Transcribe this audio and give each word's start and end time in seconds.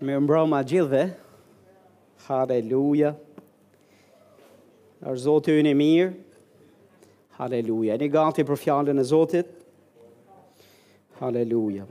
Me 0.00 0.14
mbra 0.14 0.44
ma 0.46 0.60
gjithve 0.62 1.08
Haleluja 2.28 3.08
Arë 5.02 5.18
zotë 5.24 5.56
ju 5.56 5.64
në 5.66 5.72
mirë 5.78 6.12
Haleluja 7.40 7.96
Një 7.98 8.08
gati 8.14 8.44
për 8.46 8.60
fjallën 8.62 9.02
e 9.02 9.06
zotit 9.10 9.50
Haleluja 11.18 11.88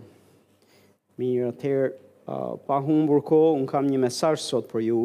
Mirë 1.19 1.49
atër 1.51 1.83
uh, 1.91 2.55
Pa 2.63 2.79
hun 2.85 3.03
burko 3.11 3.41
Unë 3.57 3.67
kam 3.75 3.91
një 3.91 3.99
mesaj 4.07 4.37
sot 4.39 4.71
për 4.71 4.87
ju 4.87 5.01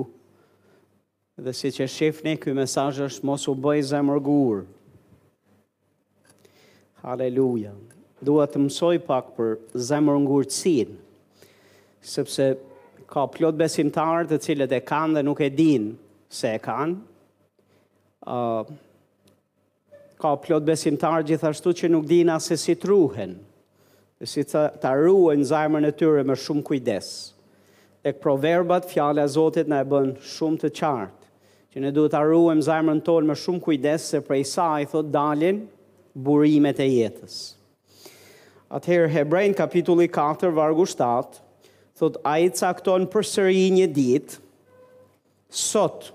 Dhe 1.43 1.57
si 1.59 1.75
që 1.75 1.91
shifni 1.91 2.37
Këj 2.39 2.55
mesaj 2.63 2.89
është 3.11 3.27
mos 3.27 3.49
u 3.51 3.57
bëj 3.67 3.83
zemërgur 3.91 4.63
Haleluja 7.03 7.75
Dua 8.23 8.47
të 8.47 8.63
mësoj 8.69 8.95
pak 9.11 9.35
për 9.41 9.57
zemërngurësin 9.91 11.01
Sëpse 12.03 12.15
Sëpse 12.15 12.51
ka 13.13 13.27
plot 13.33 13.59
besimtarë 13.61 14.27
të 14.31 14.39
cilët 14.47 14.73
e 14.73 14.81
kanë 14.89 15.19
dhe 15.19 15.23
nuk 15.27 15.43
e 15.45 15.51
dinë 15.53 15.93
se 16.33 16.55
e 16.57 16.61
kanë. 16.63 16.97
Uh, 18.23 18.63
ka 20.23 20.33
plot 20.45 20.65
besimtarë 20.69 21.27
gjithashtu 21.33 21.75
që 21.83 21.91
nuk 21.93 22.09
dinë 22.09 22.37
asë 22.39 22.59
si 22.63 22.77
të 22.79 22.89
ruhen, 22.93 23.35
dhe 24.23 24.31
si 24.31 24.45
të, 24.49 24.65
të 24.83 24.95
ruhen 25.03 25.45
zajmën 25.49 25.89
e 25.89 25.93
tyre 25.99 26.25
me 26.29 26.39
shumë 26.39 26.65
kujdes. 26.69 27.11
Dhe 28.03 28.15
proverbat, 28.19 28.87
fjale 28.91 29.23
a 29.23 29.29
Zotit 29.31 29.69
në 29.71 29.83
e 29.83 29.87
bën 29.93 30.13
shumë 30.35 30.63
të 30.65 30.73
qartë, 30.81 31.29
që 31.75 31.83
ne 31.85 31.93
duhet 31.95 32.15
të 32.17 32.25
ruhen 32.31 32.65
zajmën 32.65 33.03
tonë 33.07 33.29
me 33.31 33.37
shumë 33.43 33.63
kujdes, 33.67 34.09
se 34.15 34.23
prej 34.27 34.45
sa 34.55 34.71
i 34.83 34.89
thot 34.91 35.13
dalin 35.15 35.65
burimet 36.15 36.81
e 36.85 36.89
jetës. 36.91 37.37
Atëherë, 38.73 39.11
Hebrejnë 39.19 39.59
kapitulli 39.59 40.09
4, 40.13 40.49
vargu 40.57 40.87
7, 40.89 41.39
thot 42.03 42.17
a 42.27 42.39
i 42.43 42.49
cakton 42.61 43.05
për 43.13 43.27
sëri 43.31 43.65
një 43.71 43.87
dit, 43.95 44.33
sot, 45.53 46.09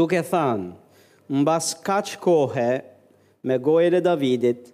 duke 0.00 0.20
than, 0.30 0.70
mbas 1.40 1.70
kaq 1.86 2.16
kohë 2.24 2.68
me 3.48 3.56
gojën 3.64 3.96
e 3.98 4.02
Davidit, 4.04 4.68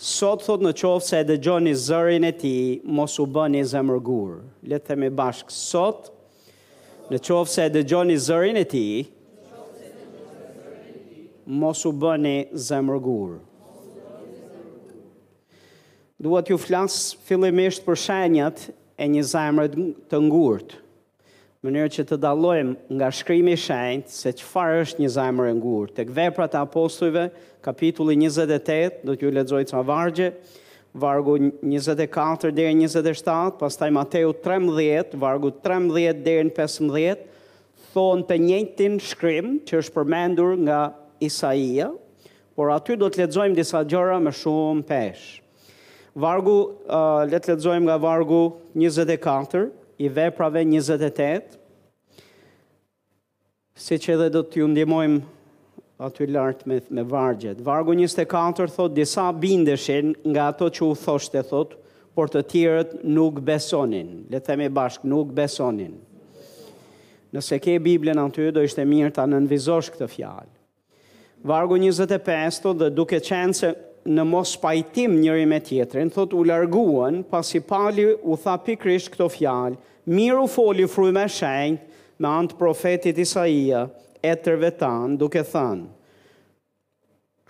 sot 0.00 0.44
thot 0.46 0.62
në 0.64 0.72
qovë 0.82 1.04
se 1.08 1.22
dhe 1.28 1.38
gjoni 1.44 1.74
zërin 1.86 2.28
e 2.30 2.32
ti, 2.44 2.54
mos 2.96 3.18
u 3.20 3.26
bën 3.36 3.58
i 3.58 3.64
zemërgur. 3.74 4.38
Letë 4.70 4.92
themi 4.92 5.10
bashkë, 5.18 5.56
sot, 5.58 6.12
në 7.10 7.18
qovë 7.26 7.50
se 7.56 7.66
dhe 7.74 7.82
gjoni 7.90 8.16
zërin 8.22 8.60
e 8.62 8.66
ti, 8.70 8.86
mos 11.60 11.80
u 11.90 11.96
bën 12.04 12.28
i 12.36 12.36
zemërgur. 12.70 13.38
Duhet 16.20 16.50
ju 16.52 16.58
flasë 16.60 17.14
fillimisht 17.26 17.80
për 17.86 17.96
shenjat 18.06 18.66
e 19.00 19.06
një 19.08 19.22
zemrë 19.32 19.66
të 20.12 20.18
ngurtë. 20.26 20.78
Mënyrë 21.64 21.90
që 21.92 22.02
të 22.08 22.16
dallojmë 22.22 22.96
nga 22.98 23.08
shkrimi 23.12 23.52
i 23.56 23.60
shenjtë 23.60 24.12
se 24.14 24.32
çfarë 24.40 24.80
është 24.84 25.02
një 25.02 25.10
zemrë 25.16 25.50
e 25.50 25.56
ngurtë, 25.58 25.94
tek 25.98 26.12
veprat 26.16 26.54
e 26.56 26.60
apostujve, 26.60 27.24
kapitulli 27.64 28.16
28, 28.20 29.00
do 29.04 29.16
t'ju 29.16 29.32
lexoj 29.36 29.64
disa 29.66 29.82
vargje, 29.84 30.30
vargu 30.96 31.36
24 31.64 32.52
deri 32.56 32.72
27, 32.80 33.56
pastaj 33.60 33.90
Mateu 33.92 34.32
13, 34.46 35.16
vargu 35.20 35.52
13 35.66 36.24
deri 36.26 36.52
15, 36.60 37.24
thonë 37.94 38.26
të 38.30 38.40
njëjtin 38.46 38.96
shkrim 39.10 39.58
që 39.68 39.82
është 39.82 39.96
përmendur 39.98 40.56
nga 40.64 40.80
Isaia, 41.24 41.90
por 42.56 42.72
aty 42.72 42.96
do 43.00 43.08
të 43.08 43.26
lexojmë 43.26 43.60
disa 43.60 43.84
gjëra 43.88 44.16
më 44.24 44.36
shumë 44.40 44.88
peshë. 44.88 45.39
Vargu, 46.16 46.54
letë 46.86 46.90
uh, 46.90 47.26
le 47.30 47.38
të 47.38 47.52
lexojmë 47.54 47.86
nga 47.86 47.96
vargu 48.02 48.40
24 48.74 49.68
i 50.02 50.08
veprave 50.10 50.64
28. 50.66 51.58
Si 53.80 53.98
që 54.02 54.16
edhe 54.16 54.26
do 54.34 54.42
t'ju 54.42 54.66
ndimojmë 54.68 55.20
aty 56.04 56.26
lartë 56.32 56.66
me, 56.66 56.80
me 56.90 57.04
vargjet. 57.06 57.60
Vargu 57.64 57.94
24 57.94 58.74
thot, 58.74 58.92
disa 58.96 59.28
bindeshin 59.32 60.14
nga 60.26 60.48
ato 60.50 60.68
që 60.68 60.84
u 60.88 60.96
thoshte 60.98 61.44
thot, 61.46 61.76
por 62.16 62.28
të 62.28 62.42
tjerët 62.50 62.94
nuk 63.06 63.38
besonin. 63.46 64.24
Le 64.34 64.40
themi 64.42 64.66
bashkë, 64.74 65.06
nuk 65.08 65.30
besonin. 65.36 65.92
Nëse 67.32 67.60
ke 67.62 67.76
Biblën 67.80 68.18
aty, 68.18 68.48
do 68.50 68.64
ishte 68.66 68.82
mirë 68.82 69.14
ta 69.20 69.28
nënvizosh 69.30 69.92
këtë 69.94 70.10
fjalë. 70.10 70.56
Vargu 71.48 71.78
25 71.78 72.58
thot, 72.66 72.80
dhe 72.82 72.90
duke 72.98 73.22
qenë 73.24 73.56
se 73.62 73.70
në 74.08 74.24
mos 74.24 74.54
pajtim 74.60 75.18
njëri 75.20 75.46
me 75.46 75.58
tjetrin, 75.60 76.10
thot 76.10 76.32
u 76.34 76.42
larguan, 76.48 77.20
pasi 77.30 77.60
pali 77.60 78.06
u 78.22 78.36
tha 78.40 78.56
pikrish 78.64 79.10
këto 79.12 79.28
fjalë, 79.28 79.76
miru 80.08 80.46
foli 80.48 80.86
fru 80.88 81.10
me 81.12 81.26
shenjë, 81.28 81.82
me 82.20 82.28
antë 82.30 82.56
profetit 82.60 83.18
Isaia, 83.18 83.84
e 84.22 84.32
tërve 84.36 84.70
tanë, 84.76 85.16
duke 85.20 85.42
thanë, 85.48 85.86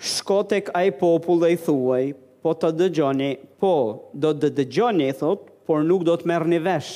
shkotek 0.01 0.71
a 0.79 0.85
i 0.87 0.93
popull 0.97 1.43
dhe 1.45 1.53
i 1.57 1.61
thuaj, 1.61 2.05
po 2.41 2.55
të 2.57 2.71
dëgjoni, 2.81 3.31
po, 3.61 3.73
do 4.17 4.31
të 4.33 4.53
dëgjoni, 4.61 5.11
thot, 5.19 5.47
por 5.69 5.83
nuk 5.87 6.07
do 6.09 6.15
të 6.19 6.31
merë 6.31 6.49
një 6.55 6.61
vesh. 6.65 6.93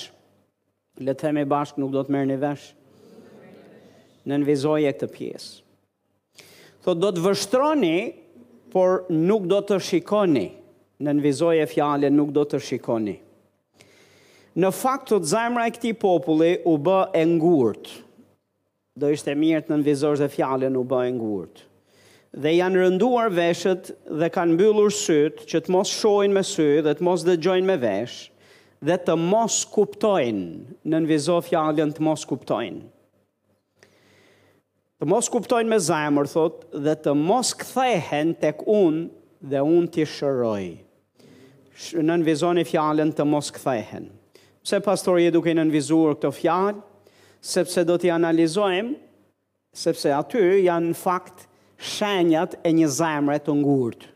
Le 1.05 1.13
theme 1.19 1.43
bashkë 1.51 1.83
nuk 1.83 1.91
do 1.93 2.01
të 2.07 2.15
merë 2.15 2.31
një 2.31 2.39
vesh. 2.43 2.65
Në 4.25 4.33
nënvizoj 4.33 4.87
e 4.89 4.93
këtë 4.95 5.11
pjesë. 5.11 5.51
Thot, 6.87 6.97
do 7.03 7.11
të 7.13 7.25
vështroni, 7.27 7.93
por 8.75 8.93
nuk 9.31 9.45
do 9.47 9.61
të 9.63 9.77
shikoni, 9.87 10.49
në 10.99 11.13
nënvizoj 11.13 11.61
e 11.63 11.67
fjale, 11.71 12.09
nuk 12.11 12.33
do 12.35 12.43
të 12.49 12.59
shikoni. 12.67 13.15
Në 14.63 14.71
fakt 14.75 15.13
të 15.13 15.19
zemra 15.31 15.69
e 15.69 15.73
këti 15.75 15.93
populli 15.99 16.51
u 16.71 16.75
bë 16.87 16.99
e 17.19 17.23
ngurt, 17.37 17.93
do 18.99 19.11
ishte 19.15 19.35
mirë 19.39 19.63
të 19.69 19.75
nënvizoj 19.77 20.19
e 20.27 20.29
fjale 20.35 20.71
u 20.79 20.83
bë 20.91 21.01
e 21.09 21.13
ngurt, 21.17 21.63
dhe 22.43 22.55
janë 22.57 22.83
rënduar 22.83 23.31
veshët 23.35 23.93
dhe 24.21 24.31
kanë 24.35 24.57
mbyllur 24.57 24.91
sytë 24.95 25.47
që 25.51 25.61
të 25.67 25.75
mos 25.77 25.93
shojnë 26.01 26.35
me 26.39 26.43
sytë 26.49 26.85
dhe 26.89 26.97
të 26.99 27.07
mos 27.09 27.27
dëgjojnë 27.31 27.69
me 27.71 27.79
veshë, 27.85 28.31
dhe 28.89 28.99
të 29.07 29.17
mos 29.29 29.61
kuptojnë, 29.75 30.49
nënvizoj 30.95 31.41
fjale 31.51 31.87
të 31.95 32.07
mos 32.09 32.27
kuptojnë 32.33 32.83
të 35.03 35.07
mos 35.11 35.27
kuptojnë 35.33 35.71
me 35.73 35.79
zemër, 35.83 36.29
thot, 36.31 36.67
dhe 36.85 36.93
të 37.03 37.15
mos 37.19 37.51
kthehen 37.59 38.35
tek 38.39 38.61
unë 38.71 39.09
dhe 39.51 39.63
unë 39.67 39.91
t'i 39.93 40.05
shëroj. 40.09 40.67
Në 41.99 42.05
nënvizoni 42.11 42.63
fjallën 42.69 43.11
të 43.19 43.27
mos 43.27 43.49
kthehen. 43.57 44.07
Se 44.65 44.79
pastor 44.81 45.19
je 45.21 45.33
duke 45.35 45.53
nënvizuar 45.59 46.15
këto 46.17 46.31
fjallë, 46.33 46.79
sepse 47.45 47.83
do 47.85 47.97
t'i 48.01 48.13
analizojmë, 48.15 48.95
sepse 49.77 50.13
aty 50.15 50.45
janë 50.69 50.95
fakt 50.97 51.49
shenjat 51.97 52.55
e 52.65 52.73
një 52.79 52.89
zemre 53.01 53.41
të 53.43 53.57
ngurtë. 53.61 54.09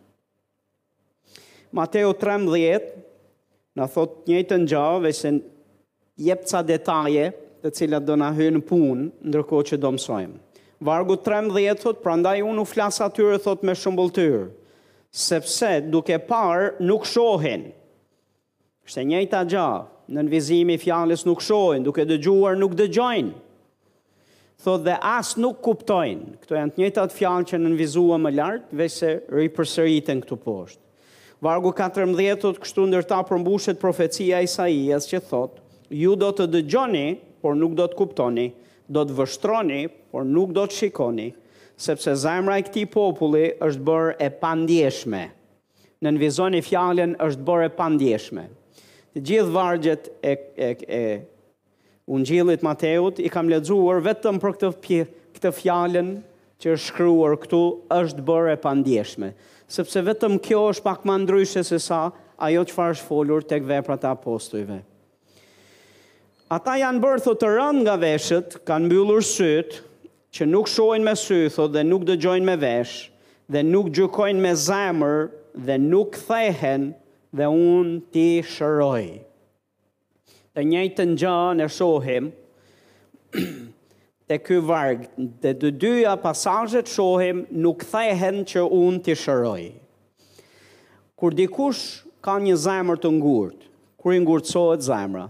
Mateo 1.76 2.14
13, 2.16 2.86
në 3.76 3.88
thot 3.92 4.14
njëjtë 4.30 4.60
në 4.62 4.70
gjavë, 4.70 5.12
se 5.18 5.34
jepë 6.24 6.48
ca 6.48 6.62
detaje 6.70 7.26
të 7.62 7.74
cilat 7.76 8.06
do 8.08 8.16
në 8.22 8.30
hynë 8.38 8.64
punë, 8.70 9.10
ndërko 9.28 9.66
që 9.68 9.80
do 9.82 9.90
mësojmë 9.98 10.38
vargu 10.78 11.16
13 11.20 11.74
thot 11.82 11.98
prandaj 12.02 12.40
unë 12.46 12.62
u 12.62 12.66
flas 12.68 13.00
atyre 13.02 13.38
thot 13.42 13.62
me 13.66 13.74
shëmbulltyr 13.74 14.44
sepse 15.18 15.68
duke 15.90 16.18
par 16.28 16.74
nuk 16.84 17.06
shohin 17.08 17.64
është 18.86 19.04
njëjta 19.10 19.40
gjë 19.52 19.64
nën 20.16 20.30
vizimin 20.32 20.78
e 20.78 20.82
fjalës 20.82 21.24
nuk 21.26 21.42
shohin 21.42 21.82
duke 21.86 22.04
dëgjuar 22.06 22.54
nuk 22.60 22.76
dëgjojnë 22.78 23.32
thot 24.62 24.84
dhe 24.86 24.94
as 25.16 25.32
nuk 25.40 25.58
kuptojnë 25.66 26.38
këto 26.44 26.58
janë 26.60 26.74
të 26.76 26.82
njëjta 26.84 27.06
të 27.10 27.16
fjalë 27.18 27.48
që 27.50 27.60
nënvizua 27.64 28.20
më 28.22 28.34
lart 28.36 28.70
veç 28.78 29.00
se 29.00 29.12
ripërsëriten 29.34 30.22
këtu 30.22 30.38
poshtë 30.46 31.44
vargu 31.48 31.74
14 31.78 32.38
thot 32.44 32.62
kështu 32.62 32.86
ndërta 32.92 33.18
përmbushet 33.32 33.82
profecia 33.82 34.38
e 34.38 34.46
Isaias 34.46 35.10
që 35.10 35.24
thot 35.32 35.58
ju 36.04 36.14
do 36.22 36.30
të 36.38 36.46
dëgjoni 36.54 37.06
por 37.38 37.54
nuk 37.54 37.76
do 37.78 37.86
të 37.86 37.94
kuptoni, 38.00 38.44
do 38.88 39.02
të 39.04 39.16
vështroni, 39.20 39.82
por 40.12 40.24
nuk 40.26 40.54
do 40.56 40.64
të 40.66 40.78
shikoni, 40.80 41.28
sepse 41.78 42.14
zajmëra 42.24 42.60
i 42.62 42.64
këti 42.66 42.86
populli 42.90 43.50
është 43.64 43.84
bërë 43.86 44.14
e 44.26 44.30
pandjeshme. 44.40 45.24
Në 45.98 46.06
nënvizoni 46.08 46.60
fjallin 46.64 47.12
është 47.24 47.46
bërë 47.48 47.68
e 47.68 47.74
pandjeshme. 47.76 48.46
Të 49.14 49.22
gjithë 49.28 49.52
vargjet 49.54 50.08
e, 50.22 50.32
e, 50.66 50.70
e 51.00 51.02
unë 52.14 52.28
gjillit 52.30 52.64
Mateut 52.66 53.20
i 53.22 53.30
kam 53.32 53.50
ledzuar 53.52 54.00
vetëm 54.06 54.40
për 54.42 54.56
këtë, 54.62 55.00
këtë 55.36 55.52
fjallin 55.60 56.12
që 56.58 56.72
është 56.74 56.88
shkryuar 56.92 57.36
këtu 57.44 57.62
është 57.98 58.24
bërë 58.26 58.54
e 58.56 58.62
pandjeshme. 58.62 59.32
Sepse 59.68 60.02
vetëm 60.06 60.38
kjo 60.46 60.64
është 60.72 60.86
pak 60.88 61.04
më 61.06 61.18
se 61.66 61.78
sa 61.78 62.00
ajo 62.46 62.62
që 62.70 62.74
farë 62.78 62.94
është 62.96 63.04
folur 63.10 63.42
të 63.44 63.60
këve 63.64 63.82
e 63.84 64.06
apostojve. 64.12 64.84
Ata 66.48 66.78
janë 66.80 67.02
bërë 67.04 67.20
thotë 67.20 67.42
të 67.42 67.48
rënd 67.58 67.80
nga 67.84 67.94
veshët, 68.00 68.54
kanë 68.64 68.86
mbyllur 68.88 69.20
syt, 69.28 69.74
që 70.32 70.46
nuk 70.48 70.70
shohin 70.72 71.04
me 71.04 71.12
sy 71.20 71.42
thotë 71.52 71.74
dhe 71.74 71.82
nuk 71.84 72.06
dëgjojnë 72.08 72.48
me 72.48 72.54
vesh, 72.62 72.94
dhe 73.52 73.60
nuk 73.68 73.90
gjykojnë 73.98 74.40
me 74.46 74.54
zemër 74.62 75.26
dhe 75.66 75.76
nuk 75.82 76.16
thehen 76.22 76.86
dhe 77.36 77.50
un 77.72 77.90
ti 78.14 78.24
shëroj. 78.54 79.04
Të 80.56 80.64
njëjtën 80.72 81.12
gjë 81.20 81.36
e 81.66 81.68
shohim 81.76 82.30
te 84.28 84.40
ky 84.40 84.58
varg, 84.70 85.04
te 85.44 85.52
dyja 85.68 86.16
pasazhet 86.24 86.88
shohim 86.88 87.44
nuk 87.66 87.84
thehen 87.92 88.40
që 88.48 88.64
un 88.80 89.02
ti 89.04 89.12
shëroj. 89.20 89.66
Kur 91.12 91.36
dikush 91.42 92.00
ka 92.24 92.40
një 92.40 92.56
zemër 92.64 93.02
të 93.04 93.12
ngurtë, 93.20 93.66
kur 94.00 94.16
i 94.16 94.22
ngurtësohet 94.24 94.80
zemra, 94.88 95.28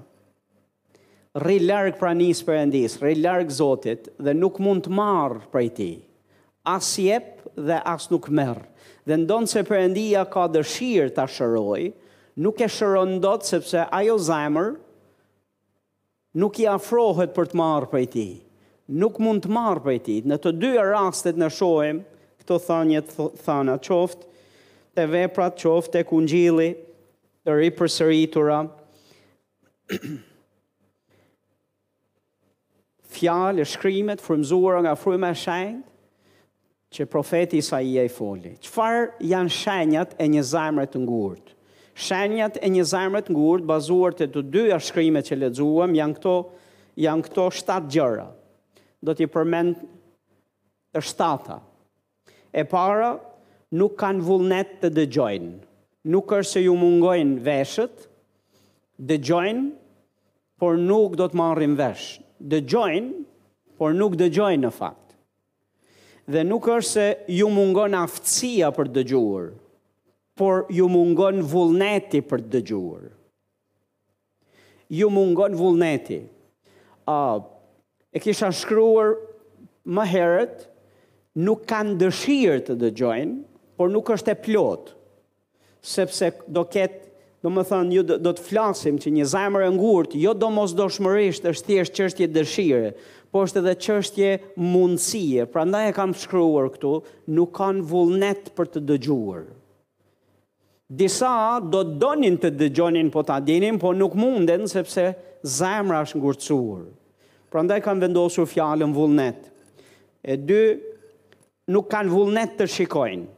rri 1.37 1.59
larg 1.61 1.97
pranisë 2.01 2.45
Perëndis, 2.47 2.97
rri 3.03 3.17
larg 3.21 3.51
Zotit 3.53 4.09
dhe 4.25 4.33
nuk 4.35 4.61
mund 4.63 4.87
të 4.87 4.95
marr 4.97 5.37
prej 5.53 5.69
tij. 5.77 5.97
As 6.69 6.89
jep 7.01 7.43
dhe 7.57 7.79
as 7.89 8.09
nuk 8.13 8.29
merr. 8.33 8.61
Dhe 9.09 9.17
ndonë 9.23 9.49
se 9.49 9.63
përëndia 9.69 10.27
ka 10.29 10.47
dëshirë 10.53 11.15
të 11.17 11.25
shëroj, 11.33 11.85
nuk 12.45 12.61
e 12.61 12.69
shëron 12.71 13.17
dot 13.25 13.47
sepse 13.49 13.87
ajo 13.97 14.19
zemër 14.21 14.75
nuk 16.39 16.59
i 16.63 16.69
afrohet 16.71 17.33
për 17.35 17.49
të 17.51 17.59
marrë 17.59 17.89
për 17.93 18.05
ti. 18.13 18.27
Nuk 19.01 19.17
mund 19.25 19.45
të 19.45 19.53
marrë 19.53 19.83
për 19.85 19.97
ti. 20.05 20.19
Në 20.25 20.37
të 20.41 20.53
dy 20.61 20.75
rastet 20.89 21.41
në 21.41 21.49
shohim 21.53 22.03
këto 22.41 22.61
thanjet 22.69 23.09
të 23.17 23.27
thana 23.45 23.79
qoftë, 23.85 24.27
te 24.97 25.07
veprat 25.13 25.57
qoftë, 25.61 25.99
të 25.99 26.07
kungjili, 26.09 26.71
të 27.45 27.57
ri 27.57 27.73
fjalë, 33.19 33.65
shkrimet 33.67 34.23
frymzuara 34.25 34.83
nga 34.87 34.95
fryma 34.99 35.33
e 35.35 35.39
shenjtë 35.43 35.87
që 36.97 37.05
profeti 37.13 37.59
Isaia 37.61 38.07
i 38.07 38.11
foli. 38.13 38.55
Çfarë 38.65 39.19
janë 39.33 39.53
shenjat 39.55 40.15
e 40.25 40.29
një 40.33 40.45
zemre 40.53 40.87
të 40.89 41.03
ngurtë? 41.05 41.53
Shenjat 41.99 42.57
e 42.65 42.69
një 42.73 42.85
zemre 42.89 43.21
të 43.27 43.35
ngurtë 43.35 43.69
bazuar 43.69 44.15
te 44.17 44.29
të 44.33 44.45
dyja 44.55 44.79
shkrimet 44.81 45.29
që 45.29 45.41
lexuam 45.43 45.97
janë 45.99 46.17
këto 46.21 46.37
janë 47.05 47.27
këto 47.29 47.47
shtatë 47.61 47.93
gjëra. 47.97 48.29
Do 49.05 49.15
t'i 49.15 49.27
përmend 49.35 49.83
të 50.95 51.03
shtata. 51.11 51.59
E 52.55 52.65
para, 52.71 53.11
nuk 53.77 53.99
kanë 54.01 54.25
vullnet 54.25 54.79
të 54.83 54.91
dëgjojnë. 54.97 55.53
Nuk 56.15 56.33
është 56.39 56.55
se 56.57 56.63
ju 56.65 56.75
mungojnë 56.81 57.43
veshët, 57.45 58.07
dëgjojnë, 59.11 59.69
por 60.59 60.79
nuk 60.81 61.15
do 61.21 61.27
të 61.31 61.39
marrin 61.39 61.77
vesh, 61.79 62.17
dëgjojnë, 62.39 63.23
por 63.79 63.95
nuk 63.95 64.17
dëgjojnë 64.19 64.63
në 64.65 64.71
fakt. 64.75 65.05
Dhe 66.29 66.43
nuk 66.45 66.67
është 66.69 66.89
se 66.91 67.07
ju 67.39 67.49
mungon 67.53 67.95
aftësia 67.97 68.71
për 68.77 68.89
të 68.89 68.97
dëgjuar, 68.99 69.47
por 70.39 70.65
ju 70.73 70.89
mungon 70.93 71.43
vullneti 71.53 72.21
për 72.23 72.43
të 72.45 72.51
dëgjuar. 72.57 73.07
Ju 74.95 75.09
mungon 75.11 75.57
vullneti. 75.57 76.21
A 77.09 77.19
uh, 77.37 77.47
e 78.13 78.21
kisha 78.21 78.51
shkruar 78.53 79.15
më 79.89 80.05
herët, 80.13 80.63
nuk 81.41 81.65
kanë 81.71 81.97
dëshirë 82.03 82.63
të 82.67 82.77
dëgjojnë, 82.83 83.39
por 83.79 83.93
nuk 83.93 84.09
është 84.11 84.35
e 84.35 84.39
plotë, 84.47 84.95
sepse 85.87 86.31
do 86.53 86.65
ketë 86.69 87.08
do 87.43 87.51
më 87.55 87.63
thënë, 87.69 87.95
ju 87.95 88.03
do 88.19 88.33
të 88.35 88.43
flasim 88.49 88.97
që 89.01 89.13
një 89.15 89.27
zemër 89.33 89.67
e 89.69 89.71
ngurt, 89.77 90.17
jo 90.19 90.33
do 90.35 90.49
mos 90.51 90.73
do 90.77 90.89
shmërisht, 90.91 91.45
është 91.47 91.69
thjesht 91.71 91.95
qështje 91.97 92.29
dëshire, 92.35 92.89
po 93.35 93.45
është 93.47 93.63
edhe 93.63 93.75
qështje 93.85 94.33
mundësie, 94.73 95.45
pra 95.53 95.65
ndaj 95.69 95.93
e 95.93 95.95
kam 95.99 96.15
shkryuar 96.17 96.71
këtu, 96.75 96.97
nuk 97.37 97.53
kanë 97.59 97.85
vullnet 97.91 98.51
për 98.59 98.73
të 98.75 98.83
dëgjuar. 98.89 99.45
Disa 100.89 101.35
do 101.69 101.83
të 101.85 101.99
donin 102.01 102.39
të 102.41 102.51
dëgjonin 102.57 103.11
po 103.13 103.21
të 103.29 103.37
adinin, 103.39 103.77
po 103.83 103.93
nuk 103.93 104.17
munden 104.17 104.65
sepse 104.73 105.11
zemër 105.45 106.01
është 106.07 106.21
ngurtësuar. 106.23 106.87
Pra 107.53 107.61
ndaj 107.65 107.83
kam 107.85 108.01
vendosur 108.03 108.49
fjallën 108.49 108.91
vullnet. 108.97 109.37
E 110.25 110.35
dy, 110.37 110.63
nuk 111.73 111.87
kanë 111.93 112.11
vullnet 112.13 112.57
të 112.59 112.67
shikojnë. 112.73 113.29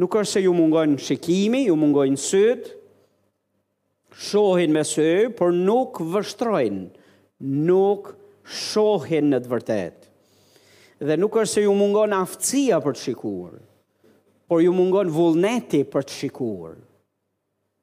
Nuk 0.00 0.16
është 0.20 0.32
se 0.38 0.42
ju 0.46 0.50
mungojnë 0.56 0.96
shikimi, 1.00 1.62
ju 1.68 1.76
mungojnë 1.80 2.20
sytë, 2.20 2.72
shohin 4.14 4.72
me 4.74 4.82
sy, 4.84 5.28
por 5.34 5.52
nuk 5.52 5.98
vështrojnë, 6.12 6.86
nuk 7.66 8.12
shohin 8.46 9.32
në 9.32 9.40
të 9.44 9.50
vërtet. 9.52 10.10
Dhe 11.02 11.18
nuk 11.20 11.36
është 11.36 11.52
se 11.52 11.64
ju 11.66 11.74
mungon 11.76 12.14
aftësia 12.16 12.78
për 12.80 12.96
të 12.96 13.02
shikuar, 13.10 13.56
por 14.48 14.62
ju 14.64 14.72
mungon 14.72 15.10
vullneti 15.12 15.82
për 15.90 16.06
të 16.08 16.16
shikuar. 16.22 16.76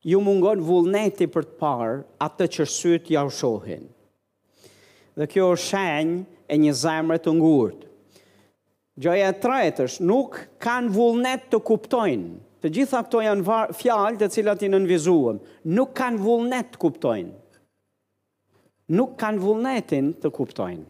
Ju 0.04 0.20
mungon 0.20 0.60
vullneti 0.68 1.30
për 1.32 1.46
të 1.48 1.58
parë 1.62 1.94
atë 2.26 2.42
të 2.48 2.52
që 2.56 2.66
sytë 2.72 3.14
ja 3.16 3.22
u 3.28 3.32
shohin. 3.32 3.86
Dhe 5.14 5.28
kjo 5.30 5.52
është 5.56 5.68
shenjë 5.70 6.18
e 6.54 6.58
një 6.60 6.74
zemre 6.76 7.20
të 7.22 7.34
ngurët. 7.38 7.84
Gjoja 9.04 9.30
të 9.34 9.42
trajtë 9.46 9.86
është, 9.88 10.06
nuk 10.10 10.36
kanë 10.62 10.92
vullnet 10.94 11.48
të 11.54 11.62
kuptojnë, 11.66 12.28
Të 12.64 12.70
gjitha 12.72 13.02
këto 13.04 13.20
janë 13.26 13.56
fjalë 13.76 14.20
të 14.22 14.28
cilat 14.32 14.62
i 14.64 14.70
nënvizuan. 14.72 15.42
Nuk 15.76 15.90
kanë 16.00 16.22
vullnet 16.24 16.70
të 16.72 16.80
kuptojnë. 16.80 17.34
Nuk 18.96 19.18
kanë 19.20 19.42
vullnetin 19.44 20.14
të 20.24 20.32
kuptojnë. 20.36 20.86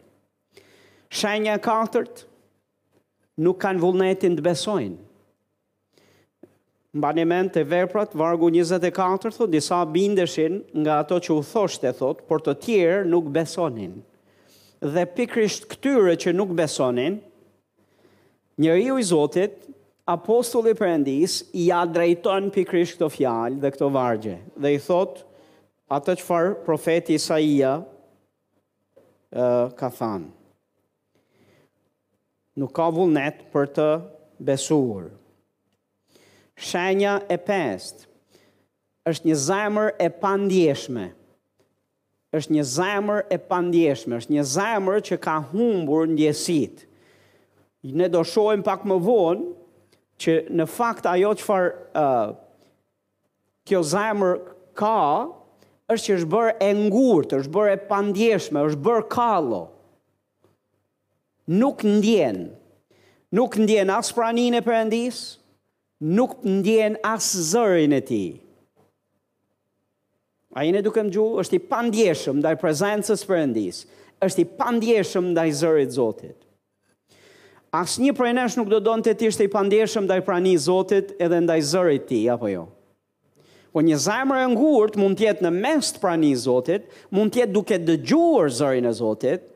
Shenja 1.14 1.56
e 1.58 1.62
katërt 1.66 2.24
nuk 3.42 3.58
kanë 3.66 3.82
vullnetin 3.86 4.38
të 4.38 4.46
besojnë. 4.46 4.98
mend 7.26 7.52
të 7.58 7.64
veprat 7.74 8.14
vargu 8.22 8.52
24 8.52 9.34
thotë 9.34 9.52
disa 9.56 9.82
bindeshin 9.86 10.62
nga 10.84 11.00
ato 11.02 11.18
që 11.20 11.32
u 11.34 11.42
thoshte 11.44 11.92
thot, 11.94 12.22
por 12.28 12.40
të 12.42 12.54
tjerë 12.62 13.06
nuk 13.10 13.32
besonin. 13.34 13.96
Dhe 14.94 15.06
pikrisht 15.16 15.66
këtyre 15.72 16.14
që 16.22 16.36
nuk 16.38 16.54
besonin, 16.54 17.22
njeriu 18.62 19.00
i 19.00 19.04
Zotit 19.04 19.73
apostulli 20.08 20.74
përëndis 20.76 21.38
i 21.56 21.68
adrejton 21.72 22.50
për 22.52 22.66
krysh 22.68 22.96
këto 22.98 23.08
fjalë 23.14 23.60
dhe 23.64 23.70
këto 23.74 23.90
vargje. 23.94 24.36
Dhe 24.60 24.74
i 24.76 24.82
thot, 24.84 25.22
atë 25.94 26.16
që 26.22 26.42
profeti 26.66 27.16
Isaia 27.20 27.78
uh, 27.84 29.72
ka 29.80 29.92
thanë. 29.96 30.28
Nuk 32.60 32.74
ka 32.78 32.90
vullnet 32.94 33.46
për 33.54 33.72
të 33.80 33.88
besuar. 34.46 35.08
Shenja 36.54 37.16
e 37.34 37.40
pest 37.42 38.04
është 39.10 39.30
një 39.32 39.38
zemër 39.48 39.94
e 40.00 40.10
pandjeshme. 40.26 41.10
është 42.34 42.54
një 42.54 42.64
zemër 42.64 43.24
e 43.32 43.38
pandjeshme. 43.38 44.16
është 44.18 44.34
një 44.34 44.44
zemër 44.44 45.02
që 45.08 45.18
ka 45.18 45.40
humbur 45.52 46.08
ndjesit. 46.08 46.88
Ne 47.84 48.08
do 48.10 48.24
shohim 48.24 48.62
pak 48.64 48.84
më 48.86 48.96
vonë 49.06 49.46
që 50.20 50.36
në 50.54 50.66
fakt 50.70 51.08
ajo 51.10 51.34
që 51.40 51.46
farë 51.48 51.70
uh, 52.00 52.34
kjo 53.70 53.82
zemër 53.88 54.42
ka, 54.78 54.96
është 55.94 56.10
që 56.10 56.18
është 56.18 56.32
bërë 56.34 56.54
e 56.68 56.72
ngurët, 56.84 57.36
është 57.40 57.54
bërë 57.56 57.74
e 57.78 57.82
pandjeshme, 57.90 58.64
është 58.72 58.84
bërë 58.86 59.08
kalo. 59.14 59.64
Nuk 61.60 61.82
ndjen, 61.86 62.38
nuk 63.36 63.58
ndjen 63.60 63.92
as 63.94 64.14
pranin 64.16 64.56
e 64.60 64.64
përëndis, 64.64 65.18
nuk 66.18 66.38
ndjen 66.48 66.98
as 67.10 67.28
zërin 67.52 67.96
e 68.00 68.04
ti. 68.08 68.24
A 70.54 70.64
jene 70.68 70.84
duke 70.86 71.02
më 71.02 71.12
gjuhë, 71.16 71.40
është 71.42 71.58
i 71.58 71.64
pandjeshme 71.68 72.44
dhe 72.46 72.54
i 72.56 72.62
prezencës 72.62 73.26
përëndis, 73.28 73.84
është 74.24 74.44
i 74.46 74.50
pandjeshme 74.60 75.34
dhe 75.36 75.48
i 75.50 75.56
zërit 75.60 75.96
zotit. 75.96 76.43
Asë 77.74 78.04
një 78.06 78.12
prej 78.14 78.34
nesh 78.38 78.56
nuk 78.60 78.68
do 78.70 78.78
do 78.86 78.94
në 78.94 79.02
të 79.08 79.14
tishtë 79.24 79.46
i 79.48 79.50
pandeshëm 79.54 80.06
da 80.10 80.20
i 80.20 80.24
prani 80.26 80.52
Zotit 80.62 81.16
edhe 81.26 81.40
nda 81.42 81.56
i 81.58 81.64
zërit 81.66 82.04
ti, 82.06 82.20
apo 82.30 82.52
jo? 82.52 82.68
Po 83.74 83.82
një 83.82 83.98
zemër 84.04 84.42
e 84.44 84.50
ngurt 84.52 85.00
mund 85.02 85.18
tjetë 85.18 85.42
në 85.48 85.52
mes 85.56 85.90
të 85.96 86.04
prani 86.04 86.30
Zotit, 86.38 86.86
mund 87.10 87.34
tjetë 87.34 87.50
duke 87.56 87.80
dëgjuar 87.88 88.52
zërin 88.60 88.86
e 88.86 88.94
Zotit, 88.94 89.48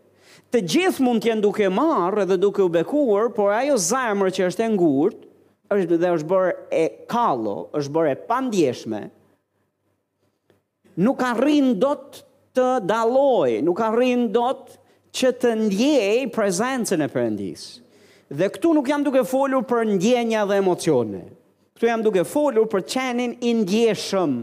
të 0.49 0.63
gjithë 0.65 1.05
mund 1.05 1.27
tjenë 1.27 1.45
duke 1.45 1.69
marrë 1.69 2.25
edhe 2.25 2.39
duke 2.41 2.65
u 2.65 2.71
bekuar, 2.79 3.29
por 3.37 3.53
ajo 3.53 3.77
zemër 3.91 4.33
që 4.33 4.47
është 4.49 4.65
e 4.65 4.71
ngurt, 4.79 5.21
është 5.77 6.01
dhe 6.01 6.15
është 6.17 6.31
bërë 6.33 6.51
e 6.73 6.83
kalo, 7.13 7.57
është 7.77 7.95
bërë 7.99 8.15
e 8.15 8.19
pandeshme, 8.31 9.03
nuk 11.05 11.21
ka 11.21 11.35
rinë 11.37 11.75
do 11.85 11.93
të 12.57 12.67
daloj, 12.89 13.59
nuk 13.69 13.77
ka 13.83 13.93
rinë 13.93 14.31
do 14.39 14.49
të 14.63 14.85
që 15.19 15.35
të 15.43 15.55
ndjej 15.67 16.15
prezencën 16.39 17.05
e 17.05 17.11
përëndisë. 17.17 17.83
Dhe 18.29 18.49
këtu 18.51 18.73
nuk 18.75 18.87
jam 18.91 19.03
duke 19.05 19.23
folur 19.23 19.63
për 19.63 19.85
ndjenja 19.87 20.41
dhe 20.49 20.57
emocione. 20.59 21.21
Këtu 21.77 21.87
jam 21.87 22.01
duke 22.03 22.25
folur 22.27 22.65
për 22.67 22.83
qenin 22.93 23.37
i 23.39 23.53
ndjeshëm, 23.55 24.33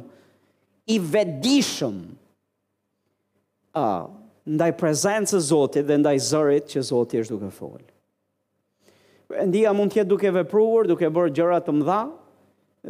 i 0.89 0.97
vedishëm, 1.01 1.99
a, 3.77 3.85
ndaj 4.49 4.71
prezencë 4.81 5.41
zotit 5.51 5.85
dhe 5.89 5.99
ndaj 6.01 6.17
zërit 6.31 6.71
që 6.73 6.85
zotit 6.89 7.25
është 7.27 7.37
duke 7.37 7.51
folë. 7.53 7.89
Ndia 9.51 9.73
mund 9.77 9.93
tjetë 9.93 10.09
duke 10.15 10.33
vepruar, 10.37 10.89
duke 10.89 11.09
bërë 11.11 11.35
gjërat 11.37 11.69
të 11.69 11.75
mdha, 11.77 12.01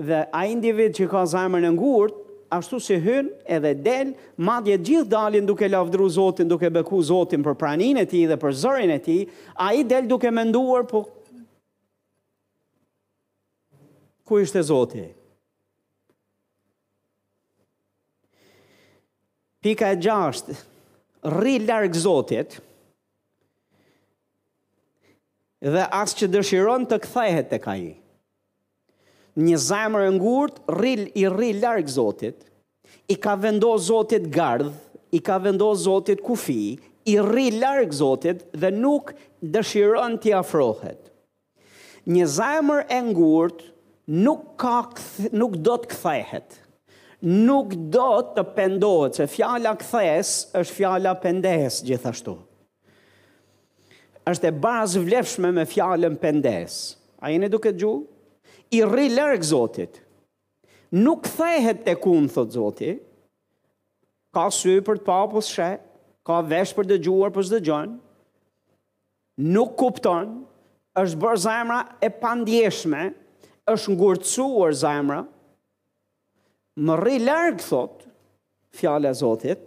dhe 0.08 0.22
a 0.34 0.44
individ 0.50 0.94
që 0.98 1.08
ka 1.10 1.24
zajmën 1.32 1.62
në 1.66 1.74
ngurt, 1.76 2.23
ashtu 2.56 2.80
si 2.80 2.96
hyn 3.00 3.28
edhe 3.56 3.72
del, 3.84 4.14
madje 4.48 4.76
gjithë 4.86 5.10
dalin 5.12 5.46
duke 5.48 5.66
lavdru 5.70 6.06
Zotin, 6.10 6.48
duke 6.50 6.70
beku 6.74 7.00
Zotin 7.04 7.42
për 7.44 7.56
praninë 7.60 8.04
e 8.04 8.08
tij 8.10 8.26
dhe 8.30 8.38
për 8.44 8.56
zërin 8.62 8.92
e 8.96 9.00
tij, 9.06 9.22
ai 9.66 9.82
del 9.90 10.08
duke 10.10 10.30
menduar 10.32 10.86
po 10.90 11.04
ku 14.24 14.38
ishte 14.42 14.62
Zoti? 14.70 15.02
Pika 19.64 19.90
e 19.94 19.98
gjashtë, 20.06 20.54
rri 21.34 21.58
larg 21.64 21.96
Zotit 21.96 22.58
dhe 25.64 25.86
as 26.02 26.12
që 26.18 26.30
dëshiron 26.34 26.84
të 26.88 26.98
kthehet 27.06 27.52
tek 27.54 27.68
ai 27.72 27.82
një 29.42 29.56
zemër 29.58 30.04
e 30.08 30.10
ngurt, 30.14 30.60
rril 30.70 31.06
i 31.18 31.24
rril 31.30 31.58
larg 31.62 31.88
Zotit, 31.90 32.44
i 33.10 33.16
ka 33.20 33.36
Zoti 33.42 33.84
Zotit 33.84 34.30
gardh, 34.30 34.72
i 35.12 35.18
ka 35.20 35.38
Zoti 35.40 35.82
Zotit 35.82 36.22
kufi, 36.22 36.78
i 37.06 37.14
rril 37.18 37.58
larg 37.60 37.92
Zotit 37.92 38.44
dhe 38.52 38.70
nuk 38.70 39.12
dëshiron 39.42 40.18
t'i 40.18 40.32
afrohet. 40.32 41.10
Një 42.06 42.26
zemër 42.26 42.84
e 42.88 43.00
ngurt 43.12 43.62
nuk, 44.06 44.44
ka 44.58 44.80
nuk 45.32 45.56
do 45.66 45.76
të 45.82 45.88
kthehet, 45.92 46.58
nuk 47.24 47.74
do 47.92 48.08
të 48.36 48.44
pendohet, 48.54 49.16
se 49.16 49.26
fjala 49.26 49.74
kthes 49.80 50.36
është 50.60 50.74
fjala 50.78 51.14
pendes 51.22 51.82
gjithashtu. 51.86 52.38
Është 54.24 54.46
e 54.48 54.54
bazë 54.56 55.00
vlefshme 55.04 55.50
me 55.52 55.66
fjallën 55.68 56.14
pendes. 56.16 56.94
A 57.20 57.28
jeni 57.28 57.48
duke 57.52 57.74
gjuhë? 57.76 58.13
i 58.72 58.84
rri 58.86 59.08
larg 59.12 59.42
Zotit. 59.44 59.98
Nuk 60.94 61.26
thehet 61.26 61.82
të 61.86 61.96
kumë, 62.02 62.30
thot 62.30 62.54
Zotit, 62.54 63.00
ka 64.34 64.46
sy 64.54 64.78
për 64.86 65.00
të 65.02 65.08
papës 65.08 65.48
shë, 65.54 65.70
ka 66.26 66.38
vesh 66.48 66.70
për 66.76 66.88
të 66.90 67.30
për 67.36 67.48
të 67.60 68.00
nuk 69.54 69.74
kupton, 69.80 70.36
është 70.94 71.18
bërë 71.24 71.38
zemra 71.42 71.78
e 72.00 72.08
pandjeshme, 72.22 73.08
është 73.72 73.92
ngurëcuar 73.96 74.72
zemra, 74.78 75.18
më 76.86 76.94
rri 77.00 77.16
lërg, 77.26 77.60
thot, 77.68 78.06
fjale 78.78 79.12
Zotit, 79.18 79.58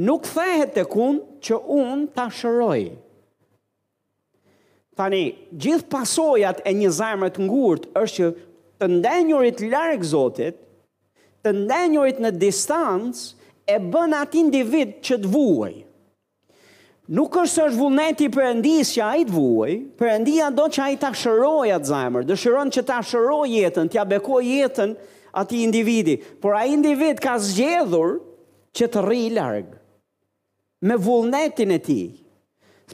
Nuk 0.00 0.24
thehet 0.24 0.70
të 0.72 0.82
kun 0.88 1.18
që 1.44 1.56
unë 1.68 2.06
të 2.16 2.22
shërojë. 2.32 2.92
Tani, 4.98 5.30
gjithë 5.62 5.86
pasojat 5.94 6.58
e 6.66 6.72
një 6.74 6.88
zajmër 6.96 7.30
të 7.36 7.42
ngurt 7.46 7.84
është 8.00 8.14
që 8.18 8.30
të 8.82 8.86
ndenjurit 8.96 9.60
larg 9.70 10.02
Zotit, 10.10 10.56
të 11.46 11.52
ndenjurit 11.54 12.18
në 12.24 12.32
distancë, 12.40 13.28
e 13.68 13.76
bën 13.92 14.16
atë 14.18 14.40
individ 14.40 14.96
që 15.06 15.20
të 15.22 15.30
vuaj. 15.30 15.70
Nuk 17.14 17.36
është 17.44 17.52
se 17.54 17.64
është 17.68 17.78
vullneti 17.78 18.26
përëndis 18.34 18.90
që 18.96 19.04
a 19.06 19.08
i 19.20 19.26
të 19.28 19.34
vuaj, 19.36 19.74
përëndia 20.00 20.48
do 20.58 20.64
që 20.74 20.82
a 20.82 20.88
i 20.90 20.98
të 20.98 21.10
atë 21.76 21.90
zajmër, 21.92 22.26
dëshëron 22.32 22.72
që 22.74 22.82
të 22.88 22.96
akshëroj 22.98 23.46
jetën, 23.54 23.88
t'ia 23.92 24.04
bekoj 24.16 24.42
jetën 24.50 24.96
ati 25.40 25.62
individi, 25.68 26.16
por 26.42 26.56
a 26.58 26.66
individ 26.74 27.20
ka 27.24 27.38
zgjedhur 27.46 28.18
që 28.76 28.88
të 28.96 29.02
rri 29.06 29.22
larg 29.38 29.68
me 30.88 30.96
vullnetin 31.06 31.70
e 31.74 31.78
tij. 31.86 32.06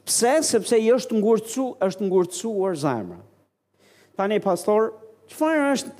Pse? 0.02 0.40
Sepse 0.48 0.78
i 0.80 0.88
është 0.90 1.18
ngurëcu, 1.20 1.66
është 1.86 2.08
ngurëcuar 2.08 2.74
zemrë. 2.80 3.20
Ta 4.18 4.26
pastor, 4.42 4.94
që 5.28 5.52
është 5.72 5.92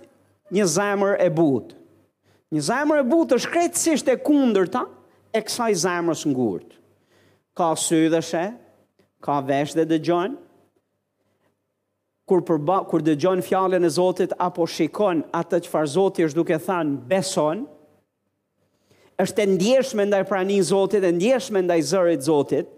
një 0.54 0.66
zemrë 0.74 1.18
e 1.22 1.28
butë? 1.36 1.76
Një 2.54 2.62
zemrë 2.68 3.00
e 3.02 3.08
butë 3.10 3.38
është 3.38 3.52
kretësisht 3.54 4.10
e 4.12 4.16
kundër 4.22 4.68
ta 4.70 4.84
e 5.34 5.40
kësaj 5.42 5.72
zemrës 5.86 6.24
ngurët. 6.30 6.74
Ka 7.54 7.74
sy 7.78 8.08
dhe 8.10 8.20
she, 8.22 8.44
ka 9.22 9.40
vesh 9.40 9.74
dhe 9.74 9.84
dhe 9.84 9.98
kur, 12.26 12.42
kur 12.42 13.02
dhe 13.02 13.14
gjonë 13.20 13.44
fjallën 13.46 13.84
e 13.84 13.90
Zotit 13.90 14.32
apo 14.38 14.66
shikon 14.66 15.22
atë 15.34 15.62
që 15.66 15.70
farë 15.72 15.92
Zotit 15.96 16.26
është 16.28 16.38
duke 16.38 16.58
thanë 16.62 16.98
beson, 17.10 17.66
është 19.22 19.42
e 19.44 19.50
ndjeshme 19.54 20.06
ndaj 20.08 20.22
prani 20.28 20.58
Zotit, 20.64 21.04
e 21.04 21.10
ndjeshme 21.14 21.62
ndaj 21.66 21.82
zërit 21.90 22.24
Zotit, 22.26 22.73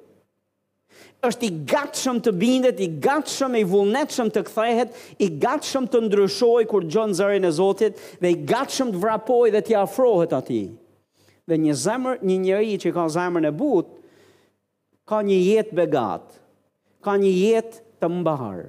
është 1.28 1.46
i 1.46 1.54
gatshëm 1.70 2.18
të 2.24 2.32
bindet, 2.40 2.80
i 2.82 2.88
gatshëm 3.02 3.56
e 3.58 3.62
i 3.62 3.66
vullnetshëm 3.68 4.30
të 4.34 4.42
kthehet, 4.48 4.96
i 5.22 5.28
gatshëm 5.42 5.88
të 5.90 6.02
ndryshoj 6.06 6.62
kur 6.70 6.86
gjonë 6.92 7.16
zërin 7.20 7.46
e 7.48 7.52
Zotit, 7.56 8.00
dhe 8.22 8.32
i 8.34 8.38
gatshëm 8.50 8.92
të 8.94 9.02
vrapoj 9.02 9.48
dhe 9.54 9.62
t'i 9.66 9.76
afrohet 9.80 10.34
ati. 10.38 10.62
Dhe 11.48 11.58
një 11.64 11.76
zemër, 11.82 12.20
një 12.26 12.38
njëri 12.46 12.78
që 12.82 12.94
ka 12.96 13.06
zemër 13.18 13.46
në 13.48 13.52
but, 13.60 13.90
ka 15.06 15.20
një 15.28 15.38
jetë 15.46 15.76
begat, 15.78 16.26
ka 17.06 17.14
një 17.22 17.32
jetë 17.38 17.82
të 18.02 18.10
mbarë. 18.18 18.66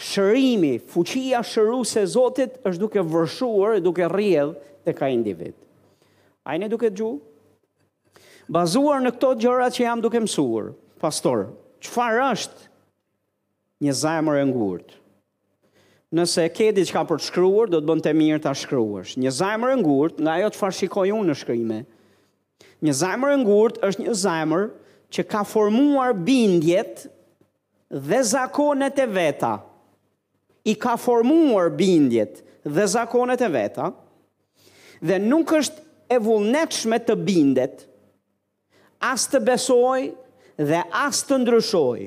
Shërimi, 0.00 0.74
fuqia 0.88 1.42
shëru 1.44 1.82
se 1.84 2.04
Zotit 2.08 2.58
është 2.68 2.80
duke 2.86 3.02
vërshuar, 3.12 3.80
duke 3.84 4.06
rrjedh 4.12 4.54
të 4.86 4.94
ka 4.96 5.08
individ. 5.12 5.56
Ajne 6.48 6.70
duke 6.72 6.88
gjuë, 6.96 7.18
Bazuar 8.50 8.98
në 8.98 9.12
këto 9.14 9.28
gjëra 9.38 9.68
që 9.70 9.82
jam 9.84 10.00
duke 10.02 10.18
mësuar, 10.24 10.64
pastor, 11.00 11.48
qëfar 11.80 12.18
është 12.30 12.66
një 13.88 13.94
zemër 14.02 14.42
e 14.42 14.46
ngurt? 14.52 14.94
Nëse 16.10 16.48
ke 16.52 16.72
di 16.74 16.82
që 16.88 16.94
ka 16.96 17.04
për 17.06 17.20
të 17.22 17.26
shkruar, 17.28 17.70
do 17.70 17.78
të 17.80 17.86
bënd 17.86 18.02
të 18.04 18.12
mirë 18.18 18.40
të 18.44 18.52
shkruash. 18.64 19.12
Një 19.22 19.32
zemër 19.34 19.76
e 19.76 19.80
ngurt, 19.82 20.16
nga 20.26 20.38
jo 20.42 20.48
të 20.52 20.70
shikoj 20.80 21.08
unë 21.14 21.28
në 21.30 21.36
shkryme, 21.42 21.80
një 22.84 22.94
zemër 22.98 23.36
e 23.36 23.40
ngurt 23.44 23.78
është 23.86 24.06
një 24.08 24.14
zemër 24.26 24.66
që 25.14 25.24
ka 25.30 25.44
formuar 25.46 26.14
bindjet 26.26 27.04
dhe 28.10 28.20
zakonet 28.32 28.98
e 28.98 29.06
veta. 29.16 29.52
I 30.70 30.74
ka 30.76 30.96
formuar 31.00 31.70
bindjet 31.78 32.42
dhe 32.66 32.84
zakonet 32.92 33.40
e 33.40 33.48
veta, 33.54 33.92
dhe 35.00 35.16
nuk 35.22 35.54
është 35.60 35.86
e 36.10 36.18
vullnetshme 36.20 36.98
të 37.06 37.16
bindet, 37.26 37.86
as 39.00 39.28
të 39.30 39.40
besoj, 39.46 40.10
dhe 40.60 40.80
as 40.92 41.22
të 41.24 41.36
ndryshoj, 41.40 42.00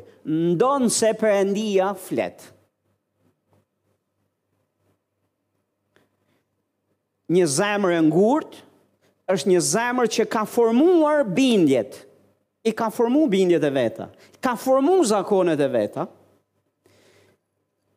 ndonë 0.54 0.90
se 0.94 1.10
përëndia 1.18 1.92
fletë. 2.00 2.52
Një 7.34 7.48
zemër 7.50 7.96
e 7.98 8.02
ngurt, 8.12 8.60
është 9.34 9.52
një 9.54 9.62
zemër 9.66 10.10
që 10.18 10.26
ka 10.34 10.44
formuar 10.46 11.24
bindjet, 11.34 12.02
i 12.64 12.72
ka 12.78 12.92
formu 12.96 13.26
bindjet 13.32 13.64
e 13.68 13.72
veta, 13.76 14.06
ka 14.44 14.54
formu 14.60 15.00
zakonet 15.08 15.60
e 15.66 15.70
veta, 15.74 16.06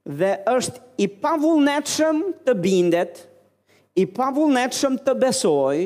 dhe 0.07 0.31
është 0.55 0.81
i 1.05 1.11
pavullnetëshëm 1.23 2.23
të 2.47 2.55
bindet, 2.65 3.21
i 4.03 4.07
pavullnetëshëm 4.17 4.97
të 5.05 5.17
besoj, 5.21 5.79